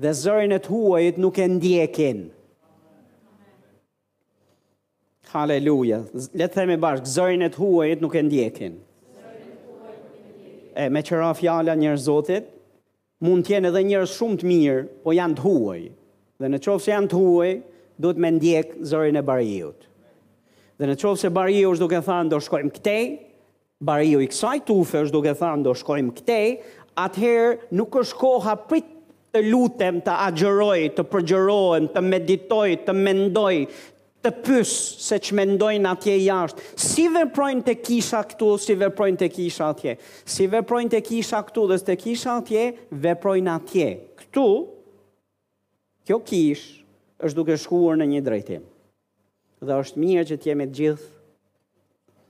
dhe 0.00 0.12
zërin 0.14 0.54
e 0.54 0.60
të 0.62 0.70
huajit 0.70 1.18
nuk 1.22 1.38
e 1.42 1.48
ndjekin. 1.56 2.20
Haleluja. 5.32 5.98
Letë 6.38 6.58
themi 6.60 6.76
bashkë, 6.82 7.10
zërin 7.16 7.42
e 7.46 7.50
të 7.50 7.58
huajit 7.64 8.04
nuk 8.04 8.14
e 8.14 8.22
ndjekin. 8.28 8.78
E 10.78 10.86
me 10.94 11.02
qëra 11.08 11.30
fjala 11.34 11.74
njërë 11.82 11.98
zotit, 12.04 12.46
mund 13.26 13.46
tjene 13.48 13.70
edhe 13.72 13.82
njërë 13.90 14.10
shumë 14.14 14.40
të 14.44 14.48
mirë, 14.52 14.84
po 15.02 15.14
janë 15.16 15.36
të 15.40 15.44
huaj. 15.48 15.80
Dhe 16.40 16.52
në 16.54 16.60
qovë 16.68 16.84
se 16.84 16.92
janë 16.94 17.10
të 17.12 17.22
huaj, 17.24 17.50
duhet 18.00 18.22
me 18.22 18.30
ndjek 18.36 18.76
zërin 18.92 19.18
e 19.18 19.24
barijut. 19.30 19.90
Dhe 20.78 20.86
në 20.86 20.96
qovë 21.02 21.20
se 21.24 21.32
barijut 21.40 21.82
duke 21.82 22.00
thanë, 22.06 22.30
do 22.32 22.38
shkojmë 22.46 22.72
këtej, 22.78 23.04
bariu 23.80 24.20
i 24.20 24.28
kësaj 24.28 24.58
tufe, 24.68 25.00
është 25.06 25.14
duke 25.16 25.32
thënë 25.40 25.64
do 25.66 25.72
shkojmë 25.80 26.14
këtej, 26.20 26.48
atëherë 27.00 27.76
nuk 27.80 27.96
është 28.02 28.18
koha 28.20 28.54
prit 28.68 28.88
të 29.32 29.42
lutem, 29.46 30.00
të 30.04 30.16
agjëroj, 30.28 30.80
të 30.98 31.04
përgjërojmë, 31.12 31.88
të 31.94 32.02
meditoj, 32.04 32.68
të 32.86 32.94
mendoj, 32.98 33.54
të 34.20 34.32
pys 34.44 34.72
se 35.06 35.16
që 35.24 35.36
mendojnë 35.38 35.88
atje 35.94 36.16
jashtë. 36.20 36.64
Si 36.84 37.06
veprojnë 37.14 37.62
të 37.70 37.74
kisha 37.86 38.20
këtu, 38.32 38.50
si 38.60 38.76
veprojnë 38.82 39.22
të 39.22 39.28
kisha 39.38 39.70
atje. 39.72 39.94
Si 40.28 40.48
veprojnë 40.50 40.92
të 40.96 41.00
kisha 41.08 41.40
këtu 41.46 41.64
dhe 41.70 41.78
të 41.86 41.96
kisha 42.02 42.34
atje, 42.42 42.66
veprojnë 43.06 43.54
atje. 43.54 43.88
Këtu, 44.20 44.46
kjo 46.10 46.20
kish, 46.28 46.66
është 47.22 47.38
duke 47.38 47.56
shkuar 47.62 47.96
në 48.02 48.10
një 48.12 48.20
drejtim. 48.28 48.66
Dhe 49.64 49.78
është 49.86 50.02
mirë 50.04 50.28
që 50.32 50.38
t'jemi 50.42 50.68
gjithë 50.72 51.08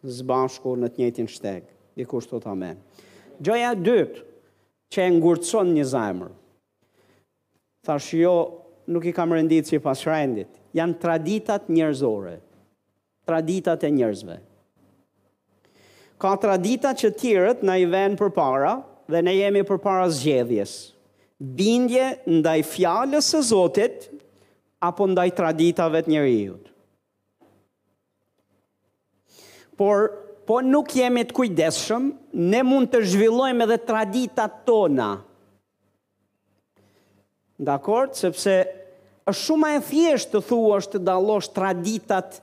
zbashku 0.06 0.74
në 0.78 0.88
të 0.94 1.02
njëtin 1.02 1.30
shteg. 1.30 1.64
I 2.00 2.04
kushtu 2.08 2.40
të 2.40 2.50
amen. 2.54 2.78
Gjoja 3.42 3.72
dytë, 3.76 4.22
që 4.90 5.02
e 5.06 5.10
ngurëtëson 5.16 5.72
një 5.76 5.84
zajmër. 5.86 6.30
Tha 7.86 7.96
jo, 8.14 8.34
nuk 8.90 9.06
i 9.06 9.12
kam 9.16 9.32
rëndit 9.34 9.68
që 9.70 9.78
i 9.78 9.82
pas 9.84 10.04
rëndit. 10.08 10.48
Janë 10.76 10.98
traditat 11.02 11.68
njërzore. 11.72 12.38
Traditat 13.28 13.84
e 13.86 13.90
njërzve. 13.94 14.36
Ka 16.20 16.34
traditat 16.36 16.98
që 17.00 17.12
tjërët 17.16 17.62
në 17.64 17.76
i 17.80 17.86
venë 17.88 18.18
për 18.20 18.32
para, 18.36 18.74
dhe 19.10 19.22
ne 19.24 19.34
jemi 19.38 19.62
për 19.66 19.80
para 19.82 20.08
zgjedhjes. 20.12 20.74
Bindje 21.56 22.12
ndaj 22.28 22.58
fjallës 22.74 23.30
e 23.38 23.40
zotit, 23.46 24.10
apo 24.84 25.06
ndaj 25.08 25.30
traditave 25.38 26.02
të 26.04 26.12
njërijut. 26.12 26.69
por 29.80 30.00
po 30.48 30.58
nuk 30.60 30.92
jemi 30.98 31.22
të 31.28 31.36
kujdeshëm, 31.36 32.10
ne 32.50 32.60
mund 32.66 32.90
të 32.92 33.00
zhvillojmë 33.14 33.64
edhe 33.66 33.76
tradita 33.88 34.44
tona. 34.66 35.08
Dakor, 37.60 38.10
sepse 38.18 38.56
është 39.28 39.40
shumë 39.40 39.70
e 39.78 39.82
thjesht 39.88 40.32
të 40.34 40.42
thuash 40.48 40.82
është 40.84 40.98
të 40.98 41.04
dalosh 41.06 41.48
traditat 41.56 42.40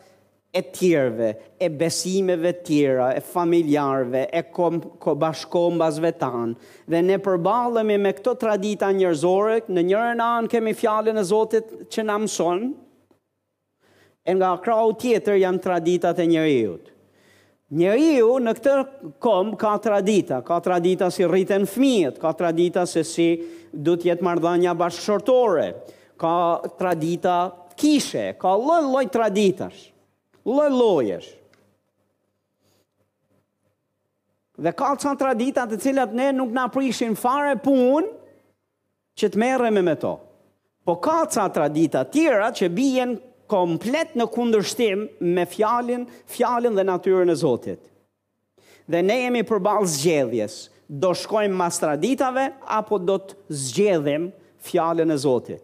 e 0.58 0.64
tjerve, 0.74 1.30
e 1.62 1.70
besimeve 1.78 2.54
tjera, 2.66 3.10
e 3.18 3.22
familjarve, 3.28 4.24
e 4.34 4.42
kom, 4.56 4.80
ko 5.04 5.14
bashkombas 5.20 6.00
vetan. 6.04 6.56
Dhe 6.90 7.04
ne 7.06 7.20
përbalëmi 7.26 8.00
me 8.06 8.16
këto 8.18 8.38
tradita 8.42 8.90
njerëzore, 8.98 9.60
në 9.68 9.84
njërën 9.92 10.24
anë 10.32 10.52
kemi 10.56 10.74
fjalën 10.80 11.18
e 11.22 11.26
Zotit 11.30 11.74
që 11.94 12.08
në 12.08 12.18
mësonë, 12.26 12.72
e 14.30 14.38
nga 14.40 14.56
krau 14.64 14.96
tjetër 15.02 15.42
janë 15.44 15.66
traditat 15.70 16.24
e 16.26 16.32
njërëjutë. 16.34 16.94
Në 17.76 17.88
aiu 17.92 18.30
në 18.40 18.52
këtë 18.56 18.74
kom 19.20 19.50
ka 19.60 19.74
tradita, 19.84 20.38
ka 20.48 20.62
tradita 20.64 21.10
si 21.12 21.26
rriten 21.28 21.66
fëmijët, 21.68 22.16
ka 22.22 22.32
tradita 22.40 22.86
se 22.88 23.02
si 23.04 23.26
do 23.74 23.98
të 24.00 24.08
jetë 24.14 24.24
marrdhënia 24.24 24.72
bashkëshortore, 24.80 25.66
ka 26.18 26.32
tradita 26.80 27.34
kishe, 27.78 28.38
ka 28.40 28.54
lloj-loj 28.58 29.10
traditash, 29.12 29.82
lloj-lojesh. 30.48 31.28
Dhe 34.58 34.72
ka 34.74 34.94
edhe 34.96 35.16
tradita 35.20 35.68
të 35.70 35.82
cilat 35.84 36.16
ne 36.18 36.32
nuk 36.40 36.56
na 36.56 36.70
prishin 36.74 37.20
fare 37.20 37.58
punë 37.60 38.08
që 39.20 39.34
të 39.36 39.44
mereme 39.44 39.84
me 39.86 39.94
to. 40.02 40.16
Po 40.88 40.96
ka 41.04 41.26
ca 41.28 41.50
tradita 41.52 42.06
të 42.08 42.16
tjera 42.16 42.48
që 42.58 42.72
bien 42.74 43.14
komplet 43.52 44.16
në 44.18 44.26
kundërshtim 44.34 45.06
me 45.34 45.46
fjalin, 45.50 46.06
fjalin 46.36 46.76
dhe 46.78 46.86
natyrën 46.88 47.32
e 47.32 47.36
Zotit. 47.40 47.80
Dhe 48.88 49.02
ne 49.04 49.20
jemi 49.26 49.46
përballë 49.50 49.90
zgjedhjes, 49.96 50.60
do 50.88 51.12
shkojmë 51.20 51.58
mas 51.60 51.80
traditave 51.82 52.46
apo 52.80 52.96
do 53.04 53.18
të 53.24 53.36
zgjedhim 53.66 54.30
fjalën 54.68 55.12
e 55.12 55.18
Zotit. 55.20 55.64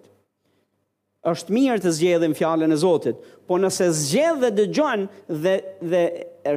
Është 1.23 1.53
mirë 1.55 1.83
të 1.85 1.93
zgjedhim 1.97 2.33
fjalën 2.35 2.73
e 2.75 2.79
Zotit, 2.81 3.19
po 3.47 3.59
nëse 3.59 3.87
zgjedh 3.99 4.41
dhe 4.43 4.51
dëgjon 4.57 5.05
dhe 5.45 5.55
dhe 5.93 6.03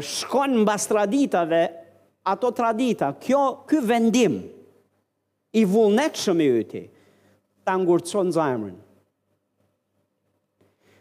shkon 0.03 0.57
mbas 0.65 0.89
traditave, 0.91 1.67
ato 2.27 2.51
tradita, 2.51 3.12
kjo 3.23 3.45
ky 3.71 3.79
vendim 3.87 4.41
i 5.57 5.62
vullnetshëm 5.71 6.41
i 6.43 6.49
yti 6.59 6.83
ta 7.67 7.77
ngurëtëson 7.79 8.35
zemrën. 8.35 8.75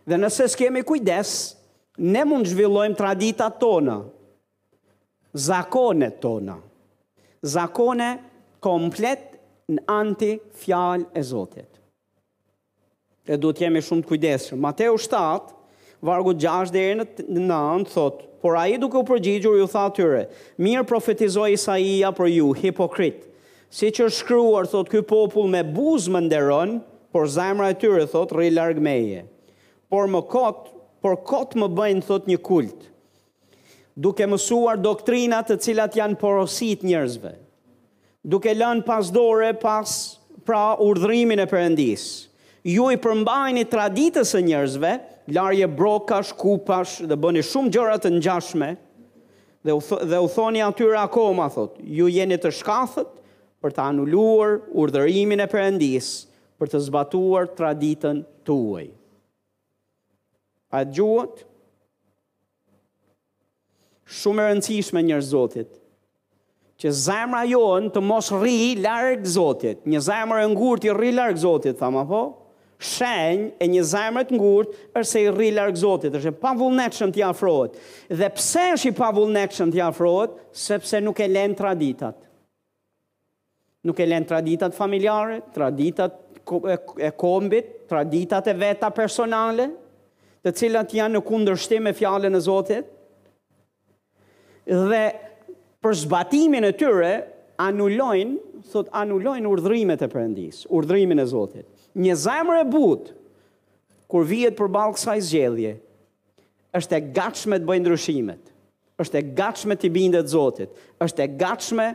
Dhe 0.06 0.18
nëse 0.22 0.46
s'kemi 0.54 0.84
kujdes, 0.86 1.30
ne 1.98 2.22
mund 2.30 2.46
zhvillojmë 2.46 2.98
tradita 3.00 3.48
tonë, 3.62 3.96
zakone 5.42 6.12
tonë, 6.22 6.58
zakone 7.56 8.10
komplet 8.62 9.34
në 9.74 9.82
anti 9.90 10.36
fjalë 10.62 11.08
e 11.18 11.24
Zotit. 11.26 11.72
E 13.26 13.34
duhet 13.42 13.64
t'jemi 13.64 13.82
shumë 13.82 14.06
të 14.28 14.60
Mateu 14.62 14.94
7, 15.02 15.18
vargu 16.06 16.36
6 16.38 16.70
dhe 16.76 16.86
në 16.94 17.08
9, 17.42 17.90
thot, 17.96 18.22
por 18.46 18.60
a 18.62 18.68
i 18.70 18.78
duke 18.78 19.02
u 19.02 19.04
përgjigjur 19.10 19.56
ju 19.58 19.66
tha 19.68 19.88
tyre, 19.98 20.24
mirë 20.62 20.86
profetizoj 20.92 21.50
Isaia 21.58 22.14
për 22.14 22.30
ju, 22.36 22.52
hipokrit, 22.62 23.26
si 23.74 23.90
që 23.90 24.12
shkryuar, 24.20 24.70
thot, 24.70 24.86
këj 24.94 25.02
popull 25.10 25.50
me 25.50 25.66
buzë 25.66 26.14
më 26.14 26.22
nderon, 26.28 26.78
por 27.12 27.26
zajmëra 27.26 27.74
e 27.74 27.80
tyre, 27.82 28.06
thot, 28.14 28.30
rri 28.38 28.52
largë 28.54 28.84
meje 28.86 29.26
por 29.96 30.12
më 30.12 30.22
kot, 30.28 30.66
por 31.06 31.16
kot 31.30 31.54
më 31.56 31.70
bëjnë 31.78 32.04
thot 32.04 32.26
një 32.28 32.40
kult. 32.44 32.82
Duke 33.96 34.26
mësuar 34.28 34.76
doktrina 34.84 35.40
të 35.48 35.56
cilat 35.64 35.96
janë 35.96 36.18
porosit 36.20 36.84
njerëzve. 36.84 37.32
Duke 38.28 38.52
lënë 38.58 38.84
pas 38.88 39.12
dore 39.16 39.54
pas 39.62 39.92
pra 40.46 40.64
urdhrimin 40.84 41.40
e 41.40 41.46
Perëndis. 41.48 42.08
Ju 42.66 42.90
i 42.92 42.98
përmbajnë 43.00 43.64
traditës 43.72 44.34
së 44.36 44.42
njerëzve, 44.50 44.92
larje 45.38 45.70
brokash, 45.80 46.34
kupash 46.42 46.98
dhe 47.08 47.16
bëni 47.24 47.46
shumë 47.46 47.72
gjëra 47.78 47.96
të 48.02 48.12
ngjashme. 48.18 48.72
Dhe 49.66 49.74
u 49.74 49.80
dhe 50.12 50.20
u 50.20 50.28
thoni 50.36 50.66
atyre 50.66 51.00
akoma 51.06 51.48
thot, 51.56 51.80
ju 51.80 52.10
jeni 52.12 52.38
të 52.42 52.52
shkathët 52.60 53.14
për 53.64 53.74
të 53.78 53.88
anulluar 53.94 54.60
urdhërimin 54.84 55.42
e 55.42 55.48
Perëndis 55.54 56.12
për 56.60 56.74
të 56.76 56.84
zbatuar 56.90 57.48
traditën 57.58 58.22
tuaj 58.46 58.90
a 60.76 60.84
gjuhët, 60.92 61.44
shumë 64.20 64.44
e 64.44 64.48
rëndësishme 64.52 65.04
njërë 65.08 65.28
zotit, 65.32 65.70
që 66.84 66.92
zemra 66.94 67.44
jonë 67.48 67.94
të 67.96 68.02
mos 68.04 68.32
rri 68.36 68.74
largë 68.84 69.32
zotit, 69.38 69.86
një 69.88 70.02
zemrë 70.10 70.42
e 70.44 70.50
ngurë 70.54 70.84
të 70.86 70.98
rri 70.98 71.14
largë 71.16 71.42
zotit, 71.46 71.78
thama 71.80 72.04
po, 72.10 72.26
shenjë 72.86 73.54
e 73.64 73.70
një 73.72 73.86
zemër 73.88 74.28
të 74.30 74.36
ngurtë 74.36 74.80
është 74.92 75.10
se 75.10 75.22
i 75.24 75.30
rri 75.32 75.48
larg 75.56 75.78
Zotit, 75.80 76.12
është 76.20 76.28
e 76.34 76.36
pavullnetshëm 76.44 77.14
t'i 77.16 77.22
afrohet. 77.24 77.78
Dhe 78.20 78.28
pse 78.36 78.66
është 78.76 78.90
i 78.92 78.96
pavullnetshëm 78.98 79.72
t'i 79.72 79.80
afrohet? 79.82 80.34
Sepse 80.60 81.00
nuk 81.02 81.22
e 81.24 81.30
lën 81.32 81.56
traditat. 81.58 82.18
Nuk 83.88 84.04
e 84.04 84.10
lën 84.12 84.28
traditat 84.28 84.76
familjare, 84.76 85.40
traditat 85.56 86.20
e 87.08 87.14
kombit, 87.24 87.72
traditat 87.90 88.52
e 88.52 88.58
veta 88.66 88.92
personale, 88.94 89.70
të 90.46 90.54
cilat 90.62 90.94
janë 90.94 91.18
në 91.18 91.22
kundërshtim 91.26 91.88
me 91.90 91.94
fjalën 91.98 92.38
e 92.38 92.42
Zotit. 92.46 92.90
Dhe 94.70 95.04
për 95.84 95.96
zbatimin 96.04 96.68
e 96.70 96.74
tyre 96.78 97.12
anulojnë, 97.62 98.38
thot 98.70 98.90
anulojnë 98.98 99.50
urdhrimet 99.50 100.04
e 100.06 100.10
Perëndis, 100.10 100.64
urdhrimin 100.74 101.22
e 101.22 101.26
Zotit. 101.32 101.68
Një 101.98 102.18
zemër 102.24 102.62
e 102.64 102.68
butë 102.76 103.16
kur 104.14 104.26
vihet 104.30 104.58
përballë 104.60 104.98
kësaj 104.98 105.18
zgjedhje, 105.32 105.74
është 106.78 106.98
e 106.98 107.02
gatshme 107.16 107.60
të 107.62 107.66
bëjë 107.70 107.84
ndryshimet. 107.86 108.44
Është 109.02 109.18
e 109.18 109.24
gatshme 109.38 109.76
të 109.80 109.90
bindet 109.96 110.30
Zotit. 110.32 110.70
Është 111.04 111.24
e 111.26 111.32
gatshme 111.42 111.88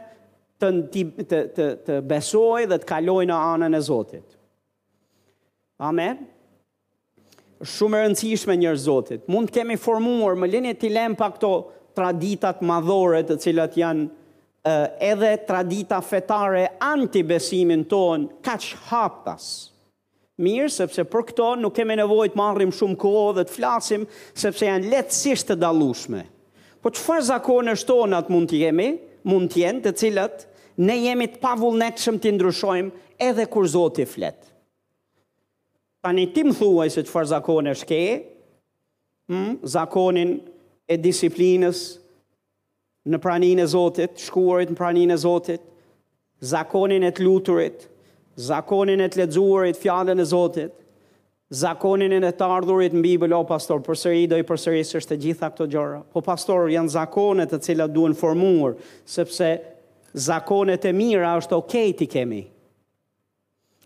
të 0.61 1.29
të 1.31 1.69
të 1.87 2.01
besojë 2.11 2.69
dhe 2.73 2.81
të 2.83 2.89
kalojë 2.91 3.31
në 3.31 3.39
anën 3.55 3.77
e 3.77 3.81
Zotit. 3.87 4.35
Amen 5.91 6.27
shumë 7.69 7.99
e 8.01 8.05
rëndësishme 8.07 8.55
njërë 8.61 8.81
zotit. 8.81 9.25
Mund 9.31 9.51
të 9.53 9.61
kemi 9.61 9.77
formuar, 9.81 10.37
më 10.41 10.49
linje 10.55 10.77
të 10.81 10.91
lem 10.95 11.17
pa 11.19 11.27
këto 11.35 11.51
traditat 11.97 12.63
madhore 12.65 13.23
të 13.29 13.37
cilat 13.43 13.75
janë 13.77 14.07
edhe 15.05 15.35
tradita 15.49 15.99
fetare 16.05 16.67
antibesimin 16.85 17.87
tonë, 17.89 18.31
ka 18.45 18.57
që 18.61 18.79
haptas. 18.91 19.47
Mirë, 20.41 20.69
sepse 20.73 21.05
për 21.09 21.27
këto 21.31 21.49
nuk 21.61 21.75
kemi 21.77 21.97
nevojt 22.01 22.37
marrim 22.37 22.71
shumë 22.73 22.97
kohë 23.03 23.35
dhe 23.39 23.47
të 23.51 23.57
flasim, 23.59 24.05
sepse 24.33 24.69
janë 24.71 24.93
letësisht 24.95 25.51
të 25.53 25.59
dalushme. 25.61 26.25
Po 26.81 26.89
që 26.93 27.03
farë 27.05 27.27
zakonë 27.29 27.75
është 27.77 27.91
tonë 27.93 28.21
atë 28.23 28.33
mund 28.37 28.51
të 28.53 28.63
jemi, 28.63 28.89
mund 29.29 29.53
të 29.53 29.65
jenë 29.67 29.85
të 29.85 29.95
cilat, 30.01 30.47
ne 30.81 30.97
jemi 31.09 31.29
të 31.35 31.43
pavullnetëshëm 31.45 32.21
të 32.25 32.35
ndryshojmë 32.39 33.09
edhe 33.21 33.45
kur 33.53 33.69
zotit 33.69 34.09
fletë. 34.09 34.50
Tani 36.01 36.23
ti 36.33 36.41
më 36.49 36.55
thuaj 36.57 36.89
se 36.95 37.03
të 37.05 37.13
farë 37.13 37.29
zakon 37.35 37.67
e 37.69 37.73
shke, 37.77 38.03
hm, 39.29 39.59
zakonin 39.69 40.31
e 40.89 40.97
disiplinës 40.97 41.81
në 43.11 43.19
pranin 43.21 43.61
e 43.61 43.67
Zotit, 43.69 44.17
shkuarit 44.25 44.71
në 44.73 44.79
pranin 44.81 45.11
e 45.13 45.19
Zotit, 45.21 45.61
zakonin 46.55 47.05
e 47.05 47.11
të 47.13 47.27
luturit, 47.27 47.85
zakonin 48.47 49.03
e 49.05 49.11
të 49.13 49.21
ledzuarit 49.21 49.77
fjallën 49.83 50.25
e 50.25 50.27
Zotit, 50.31 50.73
zakonin 51.61 52.15
e 52.17 52.21
në 52.25 52.31
të 52.41 52.49
ardhurit 52.57 52.97
në 52.97 53.05
Bibel, 53.05 53.35
o 53.37 53.45
pastor, 53.49 53.83
përsër 53.85 54.17
i 54.23 54.31
dojë 54.31 54.47
përsër 54.51 54.79
i 54.81 54.87
sështë 54.89 55.11
të 55.11 55.19
gjitha 55.27 55.51
këto 55.53 55.67
gjora. 55.75 55.99
Po 56.15 56.23
pastor, 56.25 56.65
janë 56.73 56.95
zakonet 56.97 57.53
të 57.53 57.61
cilat 57.69 57.93
duen 57.93 58.17
formuar, 58.17 58.79
sepse 59.19 59.53
zakonet 60.31 60.89
e 60.89 60.95
mira 60.97 61.35
është 61.43 61.61
okej 61.61 61.89
okay 61.91 61.99
ti 62.01 62.07
kemi. 62.09 62.41
Kemi 62.41 62.43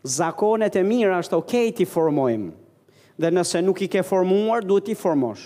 zakonet 0.08 0.76
e 0.76 0.82
mira 0.84 1.18
është 1.22 1.36
okej 1.38 1.68
okay 1.68 1.76
ti 1.78 1.86
formojmë. 1.88 2.50
Dhe 3.20 3.30
nëse 3.30 3.60
nuk 3.62 3.80
i 3.84 3.88
ke 3.88 4.02
formuar, 4.02 4.64
duhet 4.66 4.88
ti 4.90 4.96
formosh. 4.98 5.44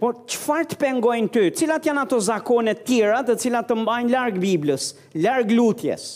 Por 0.00 0.22
qëfar 0.30 0.64
të 0.70 0.76
pengojnë 0.80 1.28
ty? 1.34 1.42
Cilat 1.60 1.84
janë 1.84 2.04
ato 2.06 2.20
zakonet 2.24 2.84
tjera 2.88 3.18
të 3.26 3.34
cilat 3.42 3.66
të 3.68 3.76
mbajnë 3.82 4.14
larg 4.14 4.38
Biblës, 4.40 4.94
larg 5.20 5.50
lutjes? 5.52 6.06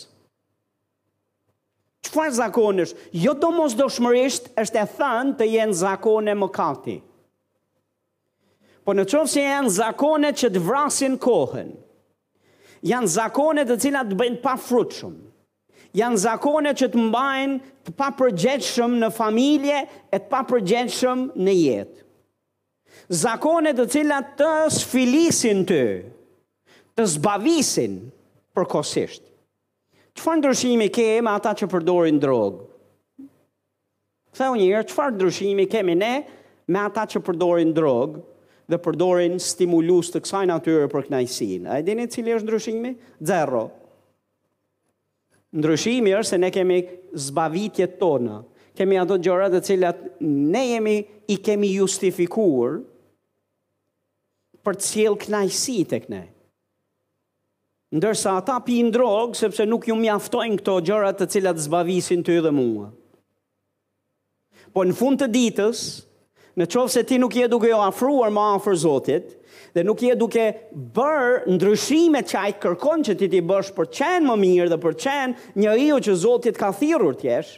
Qëfar 2.07 2.31
zakonesh? 2.39 2.95
Jo 3.13 3.35
domosdoshmërisht 3.37 4.49
mos 4.49 4.63
është 4.65 4.81
e 4.81 4.87
thanë 4.95 5.37
të 5.43 5.51
jenë 5.57 5.77
zakone 5.83 6.37
më 6.39 6.49
kati. 6.57 6.97
Po 8.89 8.93
në 8.95 9.05
qovë 9.09 9.33
se 9.35 9.45
janë 9.45 9.75
zakonet 9.81 10.41
që 10.41 10.53
të 10.55 10.65
vrasin 10.65 11.19
kohën, 11.25 11.71
janë 12.85 13.13
zakonet 13.19 13.69
të 13.73 13.79
cilat 13.85 14.11
të 14.13 14.21
bëjnë 14.21 14.43
pa 14.45 14.57
frutë 14.61 14.99
shumë, 15.03 15.21
janë 15.95 16.19
zakone 16.25 16.73
që 16.77 16.89
të 16.91 17.03
mbajnë 17.09 17.73
të 17.87 17.93
pa 17.99 18.09
përgjeshëm 18.19 18.99
në 19.03 19.11
familje 19.15 19.83
e 19.85 20.19
të 20.19 20.27
pa 20.33 20.41
përgjeshëm 20.51 21.23
në 21.45 21.55
jetë. 21.61 22.03
Zakone 23.23 23.73
të 23.77 23.85
cilat 23.93 24.33
të 24.39 24.51
sfilisin 24.79 25.63
të, 25.69 25.81
të 26.97 27.07
zbavisin 27.17 27.99
përkosisht. 28.57 29.25
Që 30.15 30.23
fa 30.23 30.37
ndryshimi 30.39 30.89
kemë 30.95 31.33
ata 31.37 31.55
që 31.59 31.69
përdorin 31.73 32.21
drogë? 32.23 32.63
Këtë 34.35 34.49
u 34.51 34.57
njërë, 34.59 34.85
qëfar 34.91 35.13
ndryshimi 35.15 35.67
kemi 35.71 35.95
ne 35.99 36.15
me 36.73 36.83
ata 36.85 37.07
që 37.11 37.25
përdorin 37.29 37.75
drogë? 37.81 38.25
dhe 38.65 38.79
përdorin 38.81 39.35
stimulus 39.45 40.09
të 40.09 40.23
kësaj 40.25 40.47
natyre 40.49 40.87
për 40.89 41.03
kënajsin. 41.11 41.67
A 41.69 41.83
e 41.83 41.83
dini 41.85 42.07
cili 42.09 42.33
është 42.33 42.47
ndryshimi? 42.47 42.93
Zero. 43.21 43.67
Ndryshimi 45.55 46.13
është 46.19 46.31
se 46.35 46.39
ne 46.43 46.49
kemi 46.51 46.79
zbavitjet 47.15 47.99
tona. 48.01 48.41
Kemi 48.75 48.99
ato 48.99 49.19
gjërat 49.23 49.53
të 49.55 49.61
cilat 49.69 50.01
ne 50.51 50.63
jemi 50.73 50.95
i 51.31 51.37
kemi 51.47 51.69
justifikuar 51.77 52.81
për 54.65 54.79
të 54.81 54.87
cilë 54.89 55.19
knajsi 55.27 55.77
të 55.91 56.01
këne. 56.07 56.23
Ndërsa 57.95 58.33
ata 58.41 58.57
pi 58.67 58.81
në 58.83 58.91
drogë, 58.97 59.39
sepse 59.39 59.67
nuk 59.71 59.87
ju 59.87 59.95
mjaftojnë 60.01 60.59
këto 60.59 60.75
gjërat 60.89 61.21
të 61.23 61.29
cilat 61.37 61.63
zbavisin 61.63 62.27
ty 62.27 62.41
dhe 62.43 62.51
mua. 62.57 62.89
Po 64.75 64.83
në 64.83 64.97
fund 64.99 65.23
të 65.23 65.29
ditës, 65.37 65.85
në 66.59 66.67
qovë 66.75 66.95
se 66.97 67.05
ti 67.07 67.21
nuk 67.23 67.37
je 67.39 67.47
duke 67.53 67.71
jo 67.71 67.79
afruar 67.87 68.35
ma 68.35 68.49
afrë 68.57 68.75
Zotit, 68.83 69.37
dhe 69.75 69.83
nuk 69.83 69.99
je 70.03 70.15
duke 70.19 70.45
bër 70.95 71.43
ndryshime 71.51 72.21
që 72.31 72.37
ai 72.41 72.53
kërkon 72.63 73.03
që 73.09 73.17
ti 73.19 73.29
ti 73.33 73.41
bësh 73.43 73.73
për 73.77 73.89
të 73.91 73.97
qenë 73.99 74.29
më 74.31 74.37
mirë 74.45 74.71
dhe 74.71 74.79
për 74.85 74.95
të 74.97 75.03
qenë 75.03 75.51
njeriu 75.63 75.99
që 76.07 76.15
Zoti 76.25 76.53
të 76.55 76.61
ka 76.63 76.71
thirrur 76.79 77.17
ti 77.19 77.27
jesh. 77.31 77.53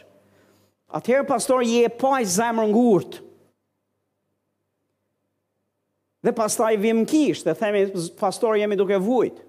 Atëherë 0.97 1.27
pastor 1.29 1.61
je 1.67 1.89
pa 1.99 2.15
zemër 2.23 2.69
ngurt. 2.71 3.17
Dhe 6.25 6.33
pastaj 6.35 6.73
vim 6.81 7.03
kish, 7.07 7.43
dhe 7.45 7.53
themi 7.59 7.85
pastor 8.19 8.57
jemi 8.59 8.77
duke 8.79 8.97
vujt. 9.03 9.43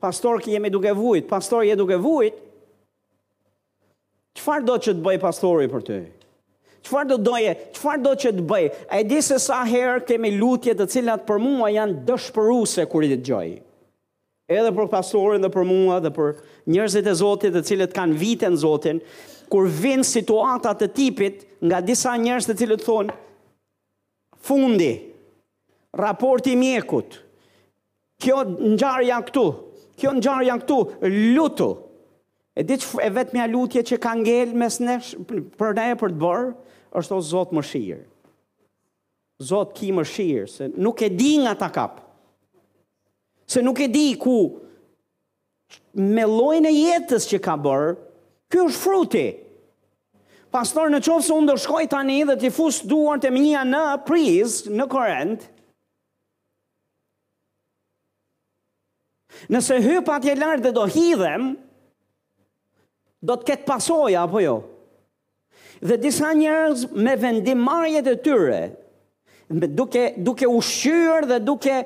Pastor 0.00 0.40
që 0.40 0.54
jemi 0.54 0.70
duke 0.72 0.94
vujt, 0.96 1.26
pastor 1.28 1.66
je 1.68 1.74
duke 1.76 1.98
vujt. 2.00 2.38
Çfarë 4.40 4.64
do 4.70 4.78
që 4.80 4.88
çt 4.94 5.04
bëj 5.04 5.18
pastori 5.20 5.68
për 5.68 5.84
ty? 5.84 5.98
Qëfar 6.84 7.04
do 7.10 7.16
doje, 7.20 7.52
qëfar 7.76 7.98
do 8.02 8.12
që 8.16 8.30
të 8.38 8.44
bëj? 8.48 8.68
A 8.88 9.00
e 9.02 9.04
di 9.04 9.18
se 9.22 9.36
sa 9.42 9.58
herë 9.68 10.00
kemi 10.08 10.30
lutje 10.38 10.72
të 10.78 10.86
cilat 10.88 11.26
për 11.28 11.40
mua 11.42 11.68
janë 11.74 12.06
dëshpëruse 12.08 12.86
kur 12.88 13.04
i 13.04 13.10
të 13.12 13.18
gjojë. 13.28 13.58
Edhe 14.50 14.70
për 14.74 14.88
pastorin 14.90 15.44
dhe 15.44 15.50
për 15.54 15.66
mua 15.68 15.98
dhe 16.02 16.10
për 16.16 16.38
njërzit 16.74 17.06
e 17.06 17.12
zotit 17.20 17.52
dhe 17.54 17.62
cilat 17.68 17.92
kanë 17.94 18.16
vitën 18.18 18.56
zotin, 18.62 19.02
kur 19.52 19.68
vinë 19.70 20.06
situatat 20.08 20.80
të 20.82 20.88
tipit 20.96 21.44
nga 21.68 21.82
disa 21.86 22.14
njërz 22.18 22.48
të 22.48 22.56
cilat 22.62 22.84
thonë, 22.86 23.14
fundi, 24.48 24.90
raporti 26.00 26.56
mjekut, 26.58 27.20
kjo 28.24 28.40
gjarë 28.80 29.06
janë 29.10 29.28
këtu, 29.28 29.44
kjo 30.00 30.16
gjarë 30.16 30.48
janë 30.48 30.64
këtu, 30.64 30.80
lutu, 31.36 31.70
E 32.60 32.64
di 32.66 32.74
që 32.82 32.98
e 33.06 33.10
vetë 33.14 33.30
mja 33.36 33.44
lutje 33.48 33.80
që 33.86 33.96
ka 34.02 34.10
ngell 34.18 34.50
mes 34.58 34.74
nesh, 34.82 35.12
për 35.56 35.70
ne 35.78 35.84
e 35.92 35.94
për 36.00 36.10
të 36.12 36.18
bërë, 36.20 36.48
është 36.98 37.16
o 37.16 37.20
Zotë 37.22 37.56
më 37.58 37.64
shirë. 37.70 38.02
Zotë 39.50 39.76
ki 39.78 39.90
më 39.96 40.04
shirë, 40.12 40.48
se 40.52 40.66
nuk 40.76 41.00
e 41.02 41.08
di 41.16 41.32
nga 41.42 41.54
ta 41.56 41.68
kapë. 41.72 42.02
Se 43.50 43.62
nuk 43.64 43.80
e 43.80 43.88
di 43.90 44.08
ku 44.20 44.36
me 45.96 46.26
lojnë 46.28 46.68
e 46.68 46.74
jetës 46.76 47.24
që 47.30 47.38
ka 47.44 47.54
bërë, 47.62 47.94
kjo 48.50 48.66
është 48.68 48.82
fruti. 48.82 49.28
Pastor, 50.50 50.90
në 50.90 50.98
qovë 51.06 51.24
se 51.28 51.32
unë 51.38 51.52
do 51.52 51.56
shkoj 51.62 51.84
tani 51.92 52.18
dhe 52.26 52.34
t'i 52.40 52.50
fusë 52.52 52.88
duar 52.90 53.20
të 53.22 53.30
minja 53.32 53.62
në 53.68 53.84
prizë, 54.08 54.74
në 54.76 54.88
korendë, 54.94 55.54
Nëse 59.48 59.76
hypa 59.80 60.18
atje 60.18 60.34
lartë 60.36 60.66
dhe 60.66 60.70
do 60.76 60.82
hidhem, 60.90 61.44
do 63.24 63.36
të 63.40 63.46
ketë 63.48 63.64
pasoja, 63.64 64.24
apo 64.26 64.40
jo? 64.42 64.56
Jo. 64.58 64.76
Dhe 65.80 65.96
disa 65.96 66.34
njerëz 66.36 66.80
me 66.92 67.14
vendimarjet 67.16 68.06
e 68.10 68.16
tyre, 68.24 68.60
duke 69.78 70.04
duke 70.26 70.44
ushqyer 70.58 71.24
dhe 71.28 71.38
duke 71.40 71.76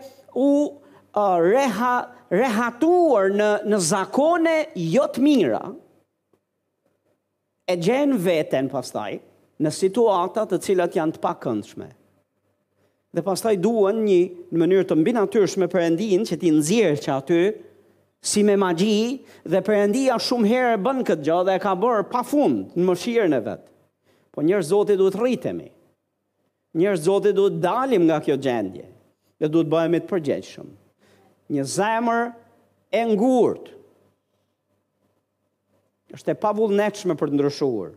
u 0.47 0.49
uh, 0.49 1.39
reha 1.55 1.95
rehatuar 2.41 3.31
në 3.39 3.51
në 3.71 3.79
zakone 3.87 4.55
jo 4.83 5.05
të 5.15 5.23
mira 5.23 5.61
e 7.71 7.77
gjen 7.87 8.17
veten 8.27 8.67
pastaj 8.73 9.21
në 9.63 9.71
situata 9.73 10.43
të 10.51 10.59
cilat 10.67 10.97
janë 10.99 11.17
të 11.17 11.23
pakëndshme. 11.23 11.87
Dhe 13.15 13.23
pastaj 13.23 13.55
duan 13.63 14.01
një 14.03 14.19
në 14.51 14.59
mënyrë 14.63 14.89
të 14.91 14.97
mbi 14.99 15.15
natyrshme 15.15 15.69
perëndin 15.71 16.27
që 16.27 16.41
ti 16.43 16.51
nxjerrë 16.57 17.01
që 17.05 17.13
aty 17.15 17.41
si 18.27 18.43
me 18.45 18.59
magji 18.59 19.21
dhe 19.55 19.63
perëndia 19.71 20.19
shumë 20.27 20.51
herë 20.51 20.83
bën 20.89 21.05
këtë 21.07 21.29
gjë 21.29 21.39
dhe 21.47 21.55
e 21.55 21.63
ka 21.63 21.77
bërë 21.85 22.03
pafund 22.17 22.75
në 22.75 22.89
mëshirën 22.91 23.39
e 23.39 23.43
vet. 23.47 23.65
Po 24.35 24.43
njërë 24.43 24.67
zotit 24.67 24.99
duhet 24.99 25.15
rritemi. 25.19 25.69
Njërë 26.75 27.01
zotit 27.07 27.37
duhet 27.37 27.61
dalim 27.63 28.09
nga 28.09 28.17
kjo 28.25 28.35
gjendje. 28.43 28.89
Dhe 29.39 29.47
duhet 29.53 29.69
bëhemi 29.71 30.01
të 30.03 30.11
përgjeshëm. 30.11 30.71
Një 31.55 31.67
zemër 31.79 32.33
e 32.93 33.05
ngurt. 33.15 33.71
është 36.15 36.31
e 36.31 36.37
pavull 36.39 36.71
neqme 36.79 37.15
për 37.19 37.31
të 37.31 37.35
ndryshuar. 37.39 37.91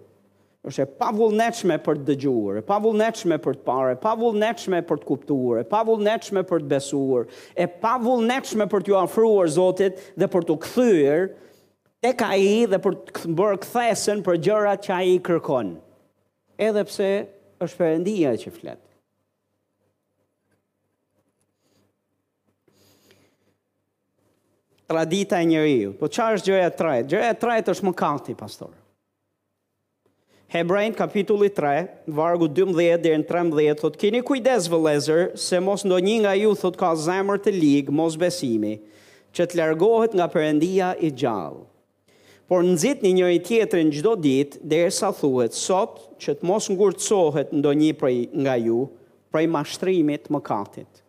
është 0.68 0.82
e 0.84 0.88
pavull 1.00 1.32
neqme 1.38 1.76
për 1.86 1.96
të 2.00 2.04
dëgjuar, 2.10 2.56
e 2.58 2.62
pavull 2.66 2.94
neqme 2.98 3.38
për 3.44 3.54
të 3.56 3.64
pare, 3.70 3.92
e 3.94 3.96
pavull 4.06 4.34
neqme 4.42 4.80
për 4.90 4.98
të 5.00 5.06
kuptuar, 5.08 5.60
e 5.62 5.64
pavull 5.74 6.02
neqme 6.08 6.42
për 6.50 6.60
të 6.62 6.68
besuar, 6.74 7.24
e 7.56 7.66
pavull 7.84 8.20
neqme 8.32 8.66
për 8.72 8.82
të 8.84 8.88
ju 8.90 8.98
afruar 9.00 9.48
Zotit 9.58 10.02
dhe 10.20 10.28
për 10.34 10.44
të 10.48 10.56
kthyer 10.66 11.30
e 12.04 12.12
ka 12.20 12.30
i 12.36 12.52
dhe 12.72 12.80
për 12.84 12.94
të 13.14 13.32
bërë 13.38 13.62
këthesën 13.64 14.20
për 14.26 14.36
gjërat 14.46 14.82
që 14.88 14.92
a 14.98 15.04
i 15.04 15.16
kërkonë 15.28 15.76
edhe 16.58 16.84
pse 16.90 17.10
është 17.62 17.78
përëndia 17.82 18.34
që 18.42 18.54
fletë. 18.58 18.84
Tradita 24.88 25.42
e 25.44 25.48
njëri 25.50 25.78
ju. 25.82 25.92
Po 26.00 26.08
qa 26.08 26.30
është 26.38 26.48
gjëja 26.48 26.68
e 26.70 26.76
trajt? 26.80 27.08
Gjëja 27.12 27.32
e 27.34 27.38
trajt 27.42 27.72
është 27.74 27.88
më 27.90 27.96
kalti, 28.00 28.36
pastor. 28.40 28.72
Hebrajnë 30.48 30.96
kapitulli 30.96 31.50
3, 31.52 31.82
vargu 32.16 32.48
12 32.48 33.02
dhe 33.04 33.18
në 33.20 33.26
13, 33.28 33.74
thot 33.82 33.98
kini 34.00 34.22
kujdes 34.24 34.70
vëlezër, 34.72 35.26
se 35.36 35.60
mos 35.60 35.84
ndo 35.84 35.98
një 36.00 36.22
nga 36.24 36.32
ju 36.40 36.54
thot 36.56 36.80
ka 36.80 36.94
zemër 36.96 37.42
të 37.44 37.52
ligë, 37.58 37.92
mos 38.00 38.16
besimi, 38.22 38.78
që 39.36 39.44
të 39.52 39.60
largohet 39.60 40.16
nga 40.16 40.30
përëndia 40.32 40.94
i 41.04 41.12
gjallë. 41.20 41.66
Por 42.48 42.64
nëzit 42.64 43.04
një 43.04 43.12
njëri 43.18 43.42
tjetër 43.44 43.84
në 43.90 43.98
gjdo 43.98 44.16
ditë, 44.24 44.64
dhe 44.64 44.86
e 44.88 44.92
sa 45.02 45.12
thuhet, 45.12 45.52
sotë, 45.60 46.07
që 46.22 46.34
të 46.42 46.48
mos 46.50 46.68
ngurtësohet 46.74 47.52
ndonjë 47.56 47.82
një 47.82 47.96
prej 48.00 48.16
nga 48.46 48.56
ju, 48.60 48.80
prej 49.34 49.46
mashtrimit 49.54 50.30
më 50.34 50.42
katit. 50.46 51.04